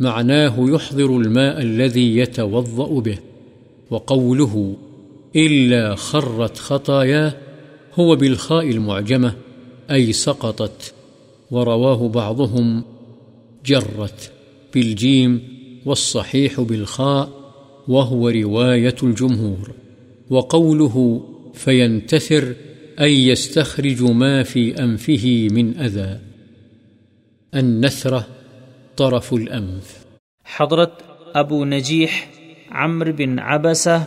معناه 0.00 0.54
يحضر 0.58 1.16
الماء 1.16 1.62
الذي 1.62 2.16
يتوضأ 2.16 3.00
به. 3.00 3.18
وقوله 3.90 4.74
إلا 5.36 5.94
خرت 5.94 6.58
خطاياه، 6.58 7.34
هو 7.94 8.16
بالخاء 8.16 8.70
المعجمة، 8.70 9.34
أي 9.90 10.12
سقطت. 10.12 10.94
ورواه 11.50 12.08
بعضهم، 12.08 12.84
جرت 13.66 14.32
بالجيم 14.74 15.42
والصحيح 15.86 16.60
بالخاء 16.60 17.39
وهو 17.90 18.28
رواية 18.28 18.94
الجمهور، 19.02 19.70
وقوله 20.30 21.20
فينتثر 21.54 22.44
أي 23.00 23.12
يستخرج 23.26 24.02
ما 24.02 24.42
في 24.42 24.64
أنفه 24.78 25.48
من 25.52 25.72
أذى. 25.78 26.10
النثرة 27.52 28.26
طرف 28.96 29.32
الأنف. 29.34 29.88
حضرت 30.46 31.02
ابو 31.34 31.64
نجیح 31.64 32.08
عمر 32.70 33.10
بن 33.12 33.38
عبسہ 33.38 34.04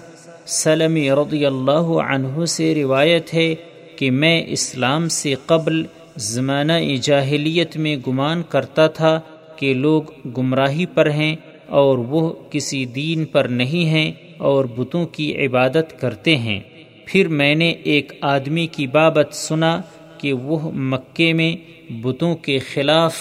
سلمی 0.48 1.10
رضی 1.12 1.46
اللہ 1.46 1.92
عنہ 2.06 2.46
سے 2.46 2.74
روایت 2.76 3.34
ہے 3.34 3.56
کہ 3.96 4.12
میں 4.12 4.44
اسلام 4.48 5.08
سے 5.10 5.34
قبل 5.46 5.84
زمانہ 6.18 6.74
جاہلیت 7.02 7.78
میں 7.78 7.96
گمان 8.08 8.42
کرتا 8.50 8.88
تھا 8.88 9.20
کہ 9.56 9.74
لوگ 9.74 10.04
گمراہی 10.38 10.86
پر 10.86 11.10
ہیں 11.10 11.36
اور 11.74 11.98
وہ 11.98 12.34
کسی 12.50 12.86
دین 12.86 13.26
پر 13.26 13.46
نہیں 13.46 13.86
ہیں 13.90 14.12
اور 14.38 14.66
بتوں 14.66 15.06
کی 15.06 15.46
عبادت 15.46 16.02
کرتے 16.02 16.36
ہیں۔ 16.38 16.60
پھر 17.06 17.28
میں 17.28 17.56
نے 17.56 17.70
ایک 17.70 18.14
آدمی 18.22 18.68
کی 18.68 18.88
بابت 18.88 19.36
سنا 19.36 19.82
کہ 20.18 20.34
وہ 20.34 20.72
مکے 20.72 21.34
میں 21.34 21.56
بتوں 21.94 22.36
کے 22.36 22.60
خلاف 22.60 23.16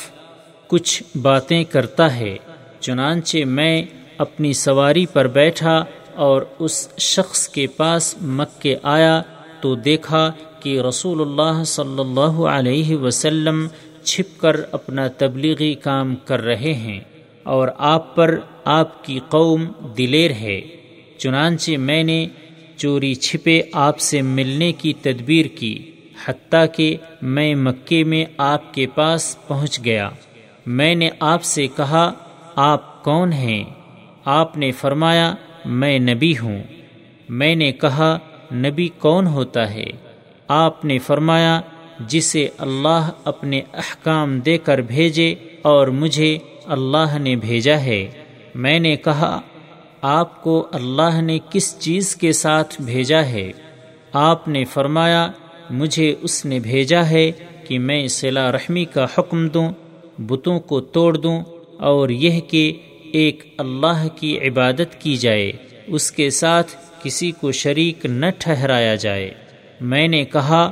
کچھ 0.66 1.03
باتیں 1.23 1.65
کرتا 1.65 2.16
ہے۔ 2.16 2.37
چنانچہ 2.81 3.45
میں 3.45 3.83
اپنی 4.19 4.53
سواری 4.53 5.07
پر 5.07 5.27
بیٹھا 5.27 5.85
اور 6.15 6.43
اس 6.59 6.89
شخص 6.99 7.49
کے 7.49 7.66
پاس 7.66 8.15
مکے 8.23 8.77
آیا 8.83 9.23
تو 9.61 9.74
دیکھا 9.74 10.33
کہ 10.61 10.81
رسول 10.81 11.20
اللہ 11.20 11.65
صلی 11.65 12.01
اللہ 12.01 12.41
علیہ 12.57 12.97
وسلم 12.97 13.66
چھپ 14.05 14.41
کر 14.41 14.57
اپنا 14.73 15.09
تبلیغی 15.09 15.74
کام 15.74 16.15
کر 16.16 16.41
رہے 16.41 16.74
ہیں۔ 16.74 17.01
اور 17.43 17.69
آپ 17.78 18.16
پر 18.16 18.39
آپ 18.64 19.05
کی 19.05 19.20
قوم 19.28 19.64
دلیر 19.98 20.31
ہے، 20.31 20.60
چنانچہ 21.19 21.77
میں 21.77 22.02
نے 22.02 22.27
چوری 22.77 23.14
چھپے 23.14 23.60
آپ 23.73 23.98
سے 23.98 24.23
ملنے 24.23 24.73
کی 24.73 24.93
تدبیر 24.93 25.47
کی، 25.47 25.90
حتیٰ 26.24 26.64
کہ 26.77 26.97
میں 27.23 27.55
مکے 27.55 28.05
میں 28.05 28.24
آپ 28.36 28.74
کے 28.74 28.86
پاس 28.86 29.36
پہنچ 29.47 29.85
گیا۔ 29.85 30.10
میں 30.66 30.94
نے 30.94 31.10
آپ 31.20 31.43
سے 31.43 31.66
کہا، 31.66 32.12
آپ 32.56 33.05
کون 33.05 33.32
ہیں؟ 33.32 33.64
آپ 34.24 34.56
نے 34.56 34.70
فرمایا، 34.70 35.35
میں 35.64 35.98
نبی 35.98 36.35
ہوں۔ 36.43 36.62
میں 37.28 37.55
نے 37.55 37.73
کہا، 37.73 38.19
نبی 38.55 38.89
کون 38.98 39.27
ہوتا 39.27 39.74
ہے؟ 39.74 39.86
آپ 40.48 40.85
نے 40.85 40.98
فرمایا، 40.98 41.60
جسے 42.01 42.48
اللہ 42.59 43.10
اپنے 43.24 43.60
احکام 43.73 44.40
دے 44.40 44.59
کر 44.59 44.81
بھیجے 44.81 45.35
اور 45.62 45.86
مجھے 45.86 46.39
اللہ 46.66 47.18
نے 47.18 47.36
بھیجا 47.36 47.80
ہے۔ 47.80 48.09
میں 48.55 48.78
نے 48.78 48.97
کہا، 48.97 49.40
آپ 50.02 50.43
کو 50.43 50.66
اللہ 50.72 51.20
نے 51.20 51.39
کس 51.51 51.78
چیز 51.78 52.16
کے 52.16 52.32
ساتھ 52.32 52.82
بھیجا 52.82 53.24
ہے؟ 53.24 53.52
آپ 54.12 54.48
نے 54.48 54.64
فرمایا، 54.64 55.30
مجھے 55.70 56.14
اس 56.22 56.44
نے 56.44 56.59
بھیجا 56.59 57.10
ہے 57.10 57.32
کہ 57.68 57.78
میں 57.78 58.09
صلا 58.09 58.52
رحمی 58.52 58.84
کا 58.84 59.06
حکم 59.18 59.48
دوں، 59.48 59.72
بتوں 60.18 60.60
کو 60.60 60.80
توڑ 60.80 61.16
دوں 61.16 61.43
اور 61.78 62.09
یہ 62.09 62.40
کہ 62.40 62.72
ایک 63.12 63.55
اللہ 63.59 64.09
کی 64.16 64.39
عبادت 64.39 65.01
کی 65.01 65.16
جائے، 65.16 65.52
اس 65.86 66.12
کے 66.12 66.30
ساتھ 66.30 66.72
کسی 67.02 67.30
کو 67.30 67.52
شریک 67.52 68.06
نہ 68.06 68.26
ٹھہرایا 68.39 68.94
جائے۔ 68.94 69.30
میں 69.80 70.09
نے 70.09 70.24
کہا، 70.24 70.70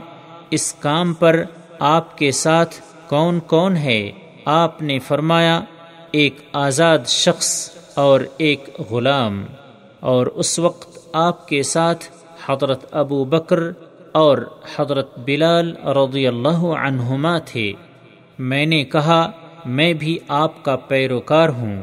اس 0.50 0.72
کام 0.72 1.14
پر 1.14 1.42
آپ 1.78 2.18
کے 2.18 2.30
ساتھ 2.30 2.74
کون 3.08 3.40
کون 3.40 3.76
ہے؟ 3.76 4.10
آپ 4.44 4.82
نے 4.82 4.98
فرمایا 4.98 5.60
ایک 6.12 6.36
آزاد 6.52 6.98
شخص 7.06 7.70
اور 7.94 8.20
ایک 8.38 8.68
غلام، 8.90 9.44
اور 10.00 10.26
اس 10.26 10.58
وقت 10.58 10.98
آپ 11.12 11.48
کے 11.48 11.62
ساتھ 11.62 12.04
حضرت 12.46 12.84
ابو 12.90 13.24
بکر 13.24 13.58
اور 14.12 14.38
حضرت 14.76 15.18
بلال 15.18 15.76
رضی 15.86 16.26
اللہ 16.26 16.62
عنہما 16.86 17.38
تھے۔ 17.38 17.72
میں 18.38 18.66
نے 18.66 18.84
کہا، 18.84 19.30
میں 19.64 19.92
بھی 19.92 20.18
آپ 20.28 20.64
کا 20.64 20.76
پیروکار 20.76 21.48
ہوں۔ 21.48 21.82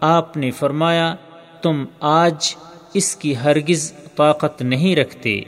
آپ 0.00 0.36
نے 0.36 0.50
فرمایا، 0.50 1.14
تم 1.62 1.84
آج 2.00 2.54
اس 2.94 3.16
کی 3.16 3.36
ہرگز 3.36 3.92
طاقت 3.92 4.62
نہیں 4.62 4.96
رکھتے۔ 4.96 5.40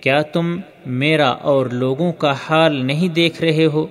کیا 0.00 0.22
تم 0.22 0.60
میرا 0.86 1.30
اور 1.30 1.66
لوگوں 1.66 2.12
کا 2.12 2.32
حال 2.32 2.86
نہیں 2.86 3.08
دیکھ 3.08 3.42
رہے 3.42 3.66
ہو؟ 3.66 3.86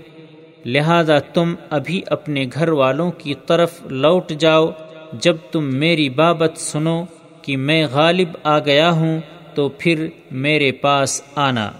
لہذا 0.67 1.19
تم 1.19 1.53
ابھی 1.69 2.01
اپنے 2.07 2.45
گھر 2.53 2.69
والوں 2.69 3.11
کی 3.11 3.33
طرف 3.47 3.71
لوٹ 3.85 4.29
جاؤ، 4.29 4.67
جب 5.13 5.35
تم 5.51 5.63
میری 5.75 6.09
بابت 6.09 6.57
سنو 6.57 7.05
کہ 7.41 7.57
میں 7.57 7.87
غالب 7.91 8.27
آ 8.43 8.59
گیا 8.59 8.91
ہوں، 8.91 9.21
تو 9.55 9.69
پھر 9.69 10.07
میرے 10.31 10.71
پاس 10.71 11.21
آنا۔ 11.35 11.71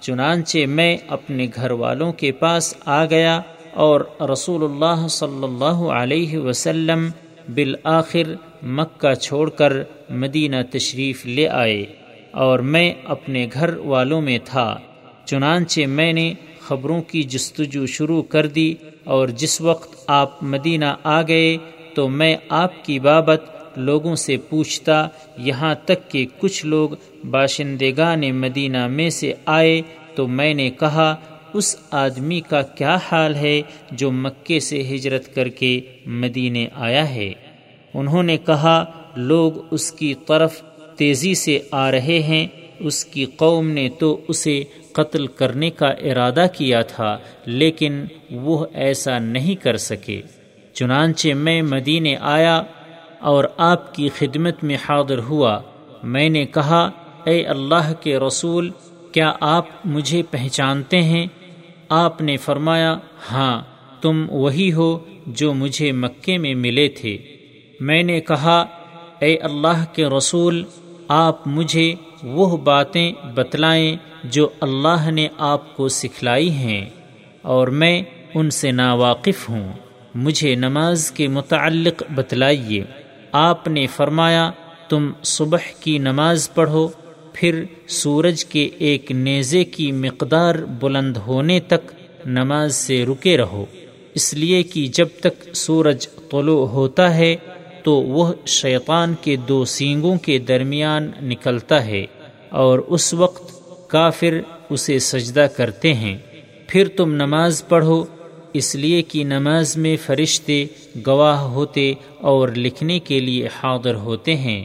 چنانچہ 0.00 0.66
میں 0.66 0.96
اپنے 1.08 1.46
گھر 1.54 1.70
والوں 1.70 2.12
کے 2.12 2.32
پاس 2.32 2.74
آ 2.86 3.04
گیا 3.04 3.40
اور 3.74 4.00
رسول 4.32 4.64
اللہ 4.64 5.06
صلی 5.08 5.44
اللہ 5.44 5.78
علیہ 5.92 6.38
وسلم 6.38 7.08
بالآخر 7.54 8.34
مکہ 8.62 9.14
چھوڑ 9.14 9.50
کر 9.50 9.72
مدینہ 10.10 10.56
تشریف 10.70 11.26
لے 11.26 11.48
آئے 11.48 11.84
اور 12.30 12.58
میں 12.58 12.92
اپنے 13.04 13.46
گھر 13.52 13.76
والوں 13.76 14.20
میں 14.20 14.38
تھا۔ 14.44 14.76
چنانچہ 15.24 15.80
میں 15.86 16.12
نے 16.12 16.34
خبروں 16.66 17.00
کی 17.02 17.22
جستجو 17.22 17.84
شروع 17.86 18.22
کر 18.22 18.46
دی 18.46 18.72
اور 19.04 19.28
جس 19.40 19.60
وقت 19.60 19.94
آپ 20.06 20.42
مدینہ 20.44 20.94
آ 21.04 21.20
گئے 21.22 21.56
تو 21.94 22.08
میں 22.08 22.34
آپ 22.54 22.84
کی 22.84 22.98
بابت 23.00 23.44
لوگوں 23.78 24.14
سے 24.16 24.36
پوچھتا، 24.48 25.06
یہاں 25.38 25.74
تک 25.84 26.10
کہ 26.10 26.24
کچھ 26.38 26.64
لوگ 26.66 26.90
باشندگان 27.30 28.30
مدینہ 28.36 28.86
میں 28.88 29.08
سے 29.10 29.32
آئے 29.46 29.80
تو 30.14 30.26
میں 30.28 30.52
نے 30.54 30.68
کہا، 30.70 31.14
اس 31.54 31.76
آدمی 31.94 32.40
کا 32.40 32.62
کیا 32.78 32.96
حال 33.10 33.34
ہے 33.34 33.60
جو 33.92 34.10
مکے 34.14 34.60
سے 34.60 34.82
ہجرت 34.90 35.34
کر 35.34 35.48
کے 35.58 35.78
مدینے 36.22 36.66
آیا 36.86 37.08
ہے؟ 37.10 37.32
انہوں 37.94 38.22
نے 38.22 38.36
کہا، 38.46 38.84
لوگ 39.16 39.52
اس 39.70 39.90
کی 39.92 40.12
طرف 40.26 40.62
تیزی 40.96 41.34
سے 41.34 41.58
آ 41.70 41.90
رہے 41.90 42.18
ہیں، 42.22 42.46
اس 42.80 43.04
کی 43.04 43.24
قوم 43.36 43.68
نے 43.70 43.88
تو 43.98 44.08
اسے 44.28 44.62
قتل 44.96 45.26
کرنے 45.26 45.70
کا 45.70 45.86
ارادہ 45.86 46.46
کیا 46.52 46.82
تھا، 46.82 47.18
لیکن 47.46 48.04
وہ 48.30 48.66
ایسا 48.74 49.18
نہیں 49.18 49.54
کر 49.54 49.76
سکے۔ 49.76 50.20
چنانچہ 50.74 51.34
میں 51.34 51.62
مدینے 51.62 52.16
آیا 52.20 52.62
اور 53.20 53.44
آپ 53.56 53.94
کی 53.94 54.08
خدمت 54.08 54.64
میں 54.64 54.76
حاضر 54.88 55.18
ہوا۔ 55.18 55.60
میں 56.02 56.28
نے 56.28 56.44
کہا، 56.46 56.90
اے 57.24 57.46
اللہ 57.46 57.92
کے 58.00 58.18
رسول، 58.18 58.70
کیا 59.12 59.32
آپ 59.40 59.66
مجھے 59.84 60.22
پہچانتے 60.30 61.02
ہیں؟ 61.02 61.26
آپ 61.88 62.20
نے 62.20 62.36
فرمایا 62.36 62.92
ہاں 63.32 63.56
تم 64.00 64.26
وہی 64.30 64.72
ہو 64.72 64.98
جو 65.26 65.54
مجھے 65.54 65.92
مکے 65.92 66.38
میں 66.38 66.54
ملے 66.54 66.88
تھے۔ 66.88 67.18
میں 67.80 68.02
نے 68.02 68.20
کہا، 68.20 68.58
اے 69.18 69.36
اللہ 69.36 69.84
کے 69.92 70.04
رسول، 70.06 70.64
آپ 71.08 71.46
مجھے 71.46 71.94
وہ 72.22 72.56
باتیں 72.56 73.12
بتلائیں 73.34 73.96
جو 74.24 74.48
اللہ 74.60 75.10
نے 75.10 75.28
آپ 75.38 75.76
کو 75.76 75.88
سکھلائی 75.88 76.50
ہیں 76.50 76.90
اور 77.42 77.68
میں 77.68 78.02
ان 78.34 78.50
سے 78.50 78.70
ناواقف 78.70 79.48
ہوں۔ 79.48 79.72
مجھے 80.14 80.54
نماز 80.54 81.10
کے 81.10 81.28
متعلق 81.28 82.02
بتلائیے۔ 82.14 82.84
آپ 83.32 83.68
نے 83.68 83.86
فرمایا، 83.86 84.50
تم 84.88 85.12
صبح 85.22 85.58
کی 85.80 85.98
نماز 85.98 86.54
پڑھو، 86.54 86.88
پھر 87.32 87.64
سورج 87.88 88.44
کے 88.44 88.68
ایک 88.78 89.12
نیزے 89.12 89.64
کی 89.64 89.92
مقدار 89.92 90.54
بلند 90.54 91.16
ہونے 91.16 91.60
تک 91.60 91.92
نماز 92.26 92.74
سے 92.74 93.04
رکے 93.04 93.36
رہو۔ 93.36 93.64
اس 94.14 94.34
لیے 94.34 94.62
کہ 94.62 94.86
جب 94.86 95.08
تک 95.20 95.54
سورج 95.54 96.08
طلوع 96.30 96.66
ہوتا 96.66 97.16
ہے 97.16 97.36
تو 97.86 97.92
وہ 97.92 98.32
شیطان 98.46 99.14
کے 99.20 99.36
دو 99.36 99.64
سینگوں 99.64 100.16
کے 100.16 100.38
درمیان 100.38 101.10
نکلتا 101.22 101.86
ہے 101.86 102.06
اور 102.48 102.78
اس 102.78 103.14
وقت 103.14 103.54
کافر 103.88 104.40
اسے 104.70 104.98
سجدہ 104.98 105.46
کرتے 105.56 105.94
ہیں۔ 105.94 106.18
پھر 106.66 106.88
تم 106.88 107.12
نماز 107.12 107.68
پڑھو، 107.68 108.04
اس 108.52 108.74
لیے 108.74 109.02
کہ 109.02 109.24
نماز 109.24 109.76
میں 109.76 109.96
فرشتے 109.96 110.66
گواہ 111.06 111.40
ہوتے 111.40 111.92
اور 112.20 112.48
لکھنے 112.48 112.98
کے 112.98 113.20
لیے 113.20 113.46
حاضر 113.46 113.94
ہوتے 113.94 114.36
ہیں۔ 114.36 114.64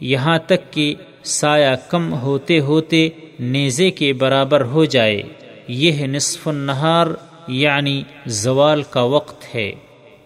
یہاں 0.00 0.38
تک 0.46 0.72
کہ 0.72 0.94
سایہ 1.24 1.76
کم 1.88 2.14
ہوتے 2.14 2.60
ہوتے 2.60 3.08
نیزے 3.40 3.90
کے 3.90 4.12
برابر 4.12 4.60
ہو 4.60 4.84
جائے۔ 4.84 5.22
یہ 5.68 6.06
نصف 6.06 6.48
النہار 6.48 7.06
یعنی 7.48 8.02
زوال 8.26 8.82
کا 8.82 9.02
وقت 9.02 9.54
ہے۔ 9.54 9.72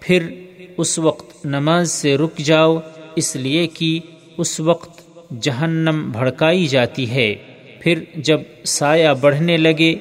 پھر 0.01 0.29
اس 0.77 0.99
وقت 0.99 1.47
نماز 1.47 1.91
سے 1.91 2.17
رک 2.17 2.39
جاؤ، 2.39 2.79
اس 3.17 3.37
لیے 3.37 3.67
کہ 3.67 4.01
اس 4.39 4.61
وقت 4.61 5.03
جہنم 5.43 6.11
بھڑکائی 6.13 6.67
جاتی 6.67 7.11
ہے۔ 7.11 7.35
پھر 7.81 7.99
جب 8.17 8.41
سایہ 8.65 9.09
بڑھنے 9.21 9.57
لگے، 9.57 9.95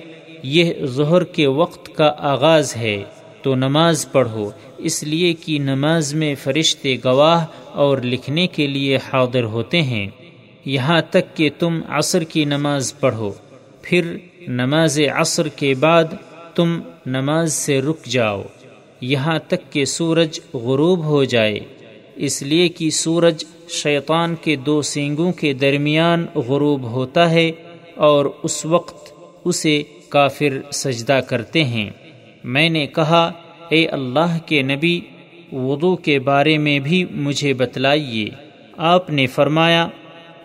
یہ 0.43 0.73
ظہر 0.85 1.23
کے 1.23 1.47
وقت 1.47 1.95
کا 1.95 2.13
آغاز 2.17 2.77
ہے۔ 2.77 3.03
تو 3.41 3.55
نماز 3.55 4.11
پڑھو، 4.11 4.49
اس 4.77 5.03
لیے 5.03 5.33
کہ 5.33 5.59
نماز 5.59 6.13
میں 6.13 6.35
فرشتے 6.35 6.95
گواہ 7.05 7.45
اور 7.71 7.97
لکھنے 7.97 8.47
کے 8.47 8.67
لیے 8.67 8.97
حاضر 8.97 9.43
ہوتے 9.43 9.81
ہیں۔ 9.81 10.07
یہاں 10.65 11.01
تک 11.09 11.37
کہ 11.37 11.49
تم 11.59 11.79
عصر 11.89 12.23
کی 12.23 12.45
نماز 12.45 12.99
پڑھو۔ 12.99 13.31
پھر 13.81 14.17
نماز 14.47 14.99
عصر 15.15 15.47
کے 15.47 15.73
بعد 15.73 16.03
تم 16.55 16.79
نماز 17.05 17.53
سے 17.53 17.81
رک 17.81 18.05
جاؤ۔ 18.05 18.43
یہاں 19.01 19.39
تک 19.47 19.73
کہ 19.73 19.85
سورج 19.85 20.39
غروب 20.53 21.03
ہو 21.03 21.23
جائے۔ 21.23 21.59
اس 22.15 22.41
لیے 22.41 22.69
کہ 22.69 22.89
سورج 22.89 23.43
شیطان 23.69 24.35
کے 24.41 24.55
دو 24.55 24.81
سینگوں 24.81 25.31
کے 25.31 25.53
درمیان 25.53 26.25
غروب 26.35 26.83
ہوتا 26.83 27.31
ہے 27.31 27.51
اور 27.95 28.25
اس 28.43 28.65
وقت 28.65 29.13
اسے 29.45 29.83
کافر 30.09 30.71
سجدہ 30.71 31.19
کرتے 31.27 31.63
ہیں۔ 31.63 31.89
میں 32.43 32.69
نے 32.69 32.87
کہا، 32.87 33.31
اے 33.69 33.87
اللہ 33.87 34.37
کے 34.45 34.61
نبی، 34.61 35.01
وضو 35.51 35.95
کے 35.95 36.19
بارے 36.19 36.57
میں 36.57 36.79
بھی 36.79 37.05
مجھے 37.11 37.53
بتلائیے۔ 37.53 38.25
آپ 38.77 39.09
نے 39.09 39.27
فرمایا، 39.27 39.87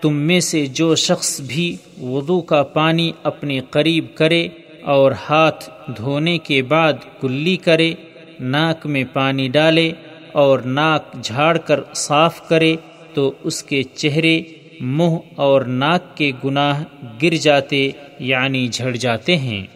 تم 0.01 0.17
میں 0.17 0.41
سے 0.41 0.67
جو 0.67 0.95
شخص 0.95 1.41
بھی 1.41 1.77
وضو 2.03 2.41
کا 2.41 2.63
پانی 2.63 3.13
اپنے 3.23 3.61
قریب 3.71 4.05
کرے 4.15 4.49
اور 4.83 5.13
ہاتھ 5.31 5.71
دھونے 5.97 6.39
کے 6.39 6.63
بعد 6.63 6.93
کلی 7.21 7.57
کرے 7.57 7.95
ناک 8.41 8.87
میں 8.87 9.05
پانی 9.13 9.49
ڈالے 9.49 9.93
اور 10.33 10.59
ناک 10.59 11.23
جھاڑ 11.23 11.59
کر 11.59 11.81
صاف 11.95 12.49
کرے 12.49 12.77
تو 13.15 13.33
اس 13.43 13.63
کے 13.63 13.83
چہرے، 13.83 14.43
منہ 14.81 15.17
اور 15.35 15.61
ناک 15.61 16.17
کے 16.17 16.33
گناہ 16.45 16.85
گر 17.23 17.35
جاتے 17.35 17.91
یعنی 18.19 18.69
جھڑ 18.69 18.97
جاتے 18.97 19.37
ہیں۔ 19.37 19.67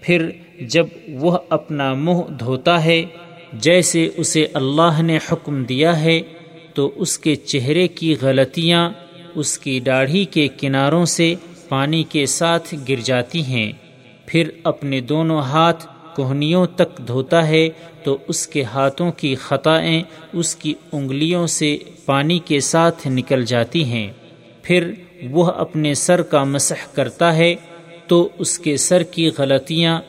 پھر 0.00 0.30
جب 0.60 0.86
وہ 1.08 1.38
اپنا 1.48 1.94
منہ 1.94 2.32
دھوتا 2.40 2.84
ہے، 2.84 3.04
جیسے 3.52 4.08
اسے 4.16 4.46
اللہ 4.54 5.02
نے 5.02 5.18
حکم 5.32 5.64
دیا 5.64 6.00
ہے، 6.00 6.20
تو 6.74 6.92
اس 6.96 7.18
کے 7.18 7.34
چہرے 7.34 7.88
کی 7.88 8.14
غلطیاں 8.20 8.90
اس 9.34 9.58
کی 9.58 9.80
داڑھی 9.80 10.24
کے 10.24 10.48
کناروں 10.48 11.04
سے 11.04 11.34
پانی 11.68 12.04
کے 12.04 12.26
ساتھ 12.26 12.74
گر 12.88 13.00
جاتی 13.04 13.42
ہیں۔ 13.42 13.72
پھر 14.26 14.50
اپنے 14.64 15.00
دونوں 15.00 15.40
ہاتھ 15.40 15.86
کوہنیوں 16.16 16.66
تک 16.66 16.98
دھوتا 17.06 17.48
ہے 17.48 17.68
تو 18.04 18.18
اس 18.28 18.48
کے 18.48 18.62
ہاتھوں 18.64 19.12
کی 19.12 19.34
خطائیں 19.34 20.02
اس 20.32 20.56
کی 20.56 20.74
انگلیوں 20.92 21.46
سے 21.46 21.76
پانی 22.04 22.38
کے 22.38 22.60
ساتھ 22.60 23.08
نکل 23.08 23.44
جاتی 23.44 23.84
ہیں۔ 23.84 24.08
پھر 24.62 24.92
وہ 25.30 25.44
اپنے 25.46 25.94
سر 25.94 26.22
کا 26.22 26.44
مسح 26.44 26.86
کرتا 26.92 27.36
ہے 27.36 27.54
تو 28.06 28.28
اس 28.38 28.58
کے 28.58 28.76
سر 28.76 29.02
کی 29.02 29.30
غلطیاں 29.38 30.00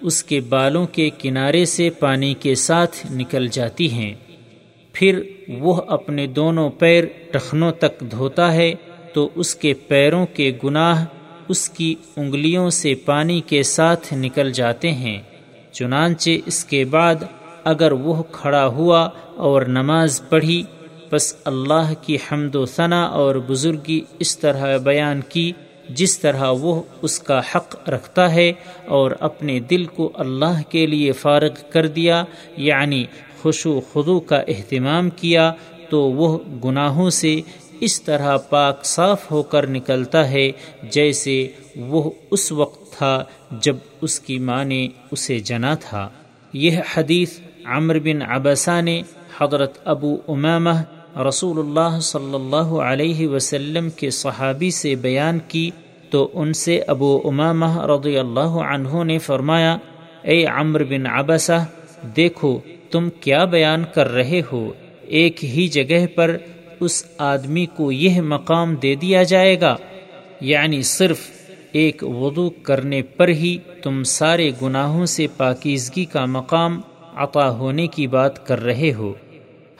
اس 0.00 0.24
کے 0.24 0.40
بالوں 0.40 0.86
کے 0.86 1.10
کنارے 1.18 1.64
سے 1.64 1.90
پانی 1.90 2.34
کے 2.34 2.54
ساتھ 2.54 3.12
نکل 3.12 3.46
جاتی 3.48 3.90
ہیں۔ 3.92 4.14
پھر 4.92 5.22
وہ 5.48 5.80
اپنے 5.86 6.26
دونوں 6.26 6.70
پیر 6.70 7.04
ٹخنوں 7.30 7.72
تک 7.72 8.00
دھوتا 8.10 8.52
ہے 8.52 8.72
تو 9.12 9.28
اس 9.34 9.54
کے 9.54 9.74
پیروں 9.74 10.26
کے 10.34 10.52
گناہ 10.64 11.04
اس 11.48 11.68
کی 11.68 11.94
انگلیوں 12.16 12.70
سے 12.70 12.94
پانی 12.94 13.40
کے 13.46 13.62
ساتھ 13.62 14.14
نکل 14.14 14.52
جاتے 14.52 14.92
ہیں۔ 14.92 15.20
چنانچہ 15.74 16.30
اس 16.46 16.64
کے 16.64 16.84
بعد 16.84 17.14
اگر 17.64 17.92
وہ 17.92 18.22
کھڑا 18.22 18.66
ہوا 18.66 19.08
اور 19.36 19.62
نماز 19.62 20.20
پڑھی 20.28 20.62
بس 21.12 21.34
اللہ 21.44 21.92
کی 22.00 22.16
حمد 22.16 22.54
و 22.54 22.66
ثنا 22.66 23.04
اور 23.04 23.34
بزرگی 23.34 24.00
اس 24.18 24.38
طرح 24.38 24.76
بیان 24.76 25.20
کی 25.28 25.52
جس 25.88 26.18
طرح 26.18 26.50
وہ 26.50 26.82
اس 27.02 27.18
کا 27.18 27.40
حق 27.54 27.88
رکھتا 27.88 28.34
ہے 28.34 28.52
اور 28.88 29.10
اپنے 29.20 29.60
دل 29.60 29.84
کو 29.84 30.12
اللہ 30.14 30.62
کے 30.68 30.86
لیے 30.86 31.12
فارغ 31.12 31.54
کر 31.70 31.86
دیا 31.86 32.24
یعنی 32.56 33.04
خوش 33.42 33.66
و 33.66 33.80
خدو 33.92 34.20
کا 34.20 34.36
اہتمام 34.36 35.10
کیا، 35.10 35.52
تو 35.90 36.02
وہ 36.02 36.38
گناہوں 36.64 37.10
سے 37.10 37.40
اس 37.80 38.02
طرح 38.02 38.36
پاک 38.36 38.84
صاف 38.84 39.30
ہو 39.30 39.42
کر 39.42 39.66
نکلتا 39.66 40.30
ہے 40.30 40.52
جیسے 40.82 41.48
وہ 41.76 42.10
اس 42.30 42.52
وقت 42.52 42.83
تھا 42.96 43.24
جب 43.50 43.76
اس 44.00 44.20
کی 44.20 44.38
ماں 44.38 44.64
نے 44.64 44.88
اسے 45.10 45.38
جنا 45.38 45.74
تھا۔ 45.74 46.08
یہ 46.52 46.78
حدیث 46.94 47.38
عمر 47.64 47.98
بن 47.98 48.22
عبسہ 48.22 48.80
نے 48.80 49.02
حضرت 49.40 49.78
ابو 49.84 50.16
امامہ 50.28 51.18
رسول 51.28 51.58
اللہ 51.58 52.00
صلی 52.00 52.34
اللہ 52.34 52.70
علیہ 52.90 53.28
وسلم 53.28 53.90
کے 53.90 54.10
صحابی 54.10 54.70
سے 54.70 54.94
بیان 54.94 55.38
کی 55.48 55.70
تو 56.10 56.30
ان 56.34 56.52
سے 56.52 56.80
ابو 56.86 57.20
امامہ 57.24 57.86
رضی 57.86 58.18
اللہ 58.18 58.52
عنہ 58.70 59.04
نے 59.04 59.18
فرمایا، 59.18 59.76
اے 60.22 60.44
عمر 60.44 60.84
بن 60.84 61.06
عبسہ 61.06 61.64
دیکھو 62.16 62.60
تم 62.90 63.08
کیا 63.20 63.44
بیان 63.44 63.84
کر 63.94 64.08
رہے 64.08 64.42
ہو۔ 64.52 64.72
ایک 65.00 65.44
ہی 65.44 65.68
جگہ 65.68 66.06
پر 66.14 66.36
اس 66.80 67.04
آدمی 67.18 67.66
کو 67.66 67.92
یہ 67.92 68.20
مقام 68.20 68.74
دے 68.74 68.94
دیا 68.94 69.22
جائے 69.22 69.60
گا۔ 69.60 69.76
یعنی 70.40 70.82
صرف 70.82 71.18
ایک 71.74 72.02
وضو 72.02 72.50
کرنے 72.50 73.02
پر 73.02 73.28
ہی 73.28 73.58
تم 73.82 74.02
سارے 74.02 74.50
گناہوں 74.62 75.06
سے 75.06 75.26
پاکیزگی 75.36 76.04
کا 76.04 76.24
مقام 76.24 76.80
عطا 77.16 77.50
ہونے 77.50 77.86
کی 77.86 78.06
بات 78.06 78.46
کر 78.46 78.64
رہے 78.64 78.92
ہو۔ 78.98 79.12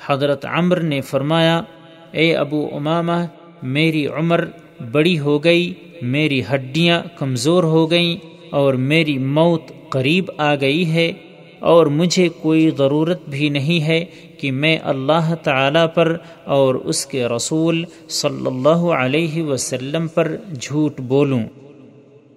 حضرت 0.07 0.47
عمر 0.47 0.81
نے 0.81 1.01
فرمایا، 1.01 1.63
اے 2.11 2.35
ابو 2.37 2.69
امامہ، 2.73 3.27
میری 3.63 4.07
عمر 4.07 4.45
بڑی 4.93 5.19
ہو 5.19 5.45
گئی، 5.45 5.75
میری 6.03 6.43
ہڈیاں 6.55 7.03
کمزور 7.19 7.65
ہو 7.65 7.91
گئیں 7.91 8.17
اور 8.51 8.75
میری 8.75 9.19
موت 9.19 9.63
قریب 9.89 10.31
آ 10.39 10.55
گئی 10.55 10.93
ہے 10.93 11.13
اور 11.59 11.87
مجھے 11.87 12.29
کوئی 12.29 12.71
ضرورت 12.79 13.29
بھی 13.29 13.49
نہیں 13.49 13.87
ہے 13.87 14.05
کہ 14.39 14.53
میں 14.53 14.79
اللہ 14.83 15.35
تعالی 15.43 15.87
پر 15.95 16.17
اور 16.45 16.75
اس 16.75 17.07
کے 17.07 17.27
رسول 17.27 17.85
صلی 18.09 18.47
اللہ 18.47 18.87
علیہ 19.03 19.43
وسلم 19.43 20.09
پر 20.09 20.37
جھوٹ 20.61 21.01
بولوں۔ 21.01 21.43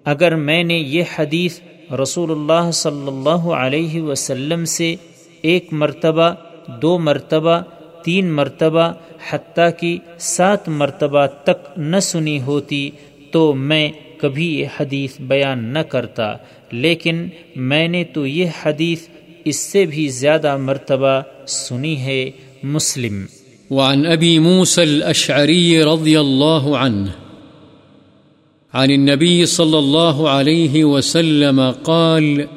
اگر 0.07 0.35
میں 0.35 0.63
نے 0.63 0.77
یہ 0.77 1.03
حدیث 1.19 1.59
رسول 2.03 2.31
اللہ 2.31 2.71
صلی 2.71 3.07
اللہ 3.07 3.49
علیہ 3.49 4.01
وسلم 4.01 4.65
سے 4.65 4.95
ایک 5.41 5.73
مرتبہ، 5.73 6.33
دو 6.81 6.99
مرتبہ، 6.99 7.59
تین 8.03 8.31
مرتبہ، 8.31 8.93
حتیٰ 9.29 9.69
کی 9.79 9.97
سات 10.19 10.69
مرتبہ 10.69 11.25
تک 11.25 11.77
نہ 11.77 11.99
سنی 11.99 12.41
ہوتی 12.41 12.89
تو 13.31 13.53
میں 13.53 13.89
کبھی 14.17 14.59
یہ 14.59 14.65
حدیث 14.79 15.19
بیان 15.19 15.63
نہ 15.63 15.79
کرتا۔ 15.79 16.33
لیکن 16.71 17.27
میں 17.55 17.87
نے 17.87 18.03
تو 18.03 18.27
یہ 18.27 18.45
حدیث 18.65 18.99
اس 19.45 19.55
سے 19.55 19.85
بھی 19.85 20.07
زیادہ 20.07 20.57
مرتبہ 20.57 21.21
سنی 21.47 21.97
ہے۔ 21.97 22.31
مسلم۔ 22.63 23.25
وعن 23.69 24.05
ابی 24.05 24.39
موسى 24.39 24.81
الاشعری 24.81 25.83
رضی 25.83 26.15
اللہ 26.15 26.75
عنہ۔ 26.77 27.26
عن 28.73 28.91
النبي 28.91 29.45
صلى 29.45 29.79
الله 29.79 30.29
عليه 30.29 30.85
وسلم 30.85 31.71
قال، 31.71 32.47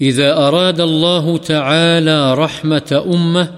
إذا 0.00 0.36
أراد 0.36 0.80
الله 0.80 1.36
تعالى 1.36 2.34
رحمة 2.34 3.04
أمة 3.14 3.50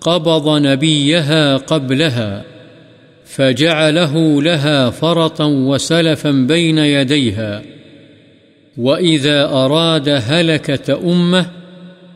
قبض 0.00 0.58
نبيها 0.58 1.56
قبلها، 1.56 2.44
فجعله 3.24 4.42
لها 4.42 4.90
فرطا 4.90 5.44
وسلفا 5.44 6.30
بين 6.30 6.78
يديها، 6.78 7.62
وإذا 8.76 9.44
أراد 9.44 10.08
هلكة 10.08 11.12
أمة 11.12 11.46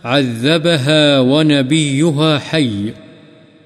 عذبها 0.04 1.20
ونبيها 1.20 2.38
حي، 2.38 2.92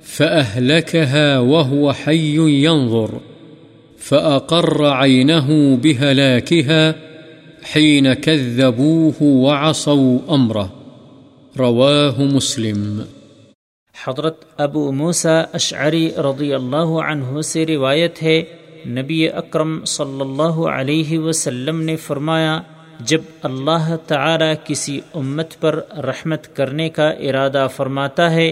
فأهلكها 0.02 1.39
وهو 1.39 1.93
حي 1.93 2.64
ينظر. 2.64 3.20
فأقر 4.03 4.85
عينه 4.85 5.49
بهلاكها 5.77 6.95
حين 7.73 8.15
كذبوه 8.15 9.19
وعصوا 9.23 10.15
أمره 10.29 10.69
رواه 11.57 12.24
مسلم 12.33 12.81
حضرت 13.95 14.45
ابو 14.61 14.91
موسا 14.93 15.37
اشعری 15.53 16.09
رضی 16.29 16.53
اللہ 16.55 16.93
عنہ 17.05 17.41
سے 17.51 17.65
روایت 17.66 18.23
ہے، 18.23 18.43
نبی 18.97 19.20
اکرم 19.43 19.85
صلی 19.85 20.20
اللہ 20.20 20.61
علیہ 20.70 21.19
وسلم 21.19 21.83
نے 21.83 21.97
فرمایا، 22.07 22.59
جب 23.11 23.31
اللہ 23.43 23.95
تعالی 24.07 24.53
کسی 24.66 24.99
امت 25.15 25.61
پر 25.61 25.81
رحمت 26.09 26.55
کرنے 26.57 26.89
کا 26.99 27.09
ارادہ 27.29 27.66
فرماتا 27.77 28.31
ہے، 28.33 28.51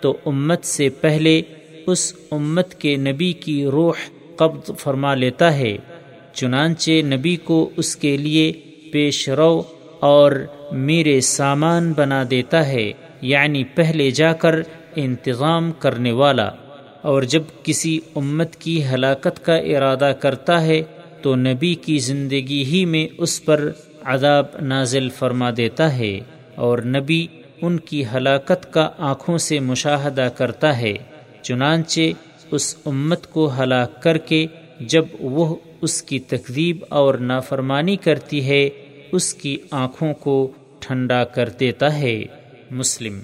تو 0.00 0.16
امت 0.26 0.64
سے 0.64 0.88
پہلے 1.00 1.40
اس 1.86 2.12
امت 2.32 2.74
کے 2.80 2.96
نبی 3.08 3.32
کی 3.44 3.64
روح 3.72 4.08
قبض 4.36 4.70
فرما 4.78 5.14
لیتا 5.14 5.56
ہے، 5.56 5.76
چنانچہ 6.32 6.90
نبی 6.90 7.36
کو 7.36 7.70
اس 7.76 7.96
کے 7.96 8.16
لیے 8.16 8.52
پیش 8.92 9.28
رو 9.28 9.62
اور 10.00 10.46
میرے 10.72 11.20
سامان 11.20 11.92
بنا 11.92 12.24
دیتا 12.30 12.68
ہے 12.68 12.92
یعنی 13.20 13.64
پہلے 13.64 14.10
جا 14.10 14.32
کر 14.32 14.54
انتظام 14.96 15.72
کرنے 15.72 16.12
والا۔ 16.12 16.50
اور 17.02 17.22
جب 17.22 17.42
کسی 17.62 18.00
امت 18.14 18.56
کی 18.56 18.84
ہلاکت 18.84 19.44
کا 19.44 19.56
ارادہ 19.56 20.12
کرتا 20.20 20.62
ہے، 20.62 20.82
تو 21.22 21.36
نبی 21.36 21.74
کی 21.74 21.98
زندگی 21.98 22.64
ہی 22.64 22.84
میں 22.84 23.14
اس 23.18 23.44
پر 23.44 23.72
عذاب 24.04 24.46
نازل 24.62 25.10
فرما 25.10 25.50
دیتا 25.56 25.98
ہے۔ 25.98 26.20
اور 26.54 26.78
نبی 26.78 27.26
ان 27.62 27.80
کی 27.80 28.04
ہلاکت 28.14 28.72
کا 28.72 28.90
آنکھوں 28.98 29.38
سے 29.38 29.60
مشاہدہ 29.60 30.28
کرتا 30.36 30.78
ہے، 30.78 30.94
چنانچہ 31.42 32.00
اس 32.52 32.76
امت 32.86 33.30
کو 33.30 33.50
ہلاک 33.58 34.02
کر 34.02 34.18
کے 34.18 34.46
جب 34.80 35.04
وہ 35.20 35.56
اس 35.82 36.02
کی 36.02 36.18
تقریب 36.18 36.84
اور 36.88 37.14
نافرمانی 37.14 37.96
کرتی 37.96 38.44
ہے، 38.44 38.68
اس 39.12 39.34
کی 39.34 39.56
آنکھوں 39.70 40.14
کو 40.14 40.52
ٹھنڈا 40.80 41.24
کر 41.24 41.48
دیتا 41.48 41.98
ہے۔ 41.98 42.24
مسلم 42.70 43.20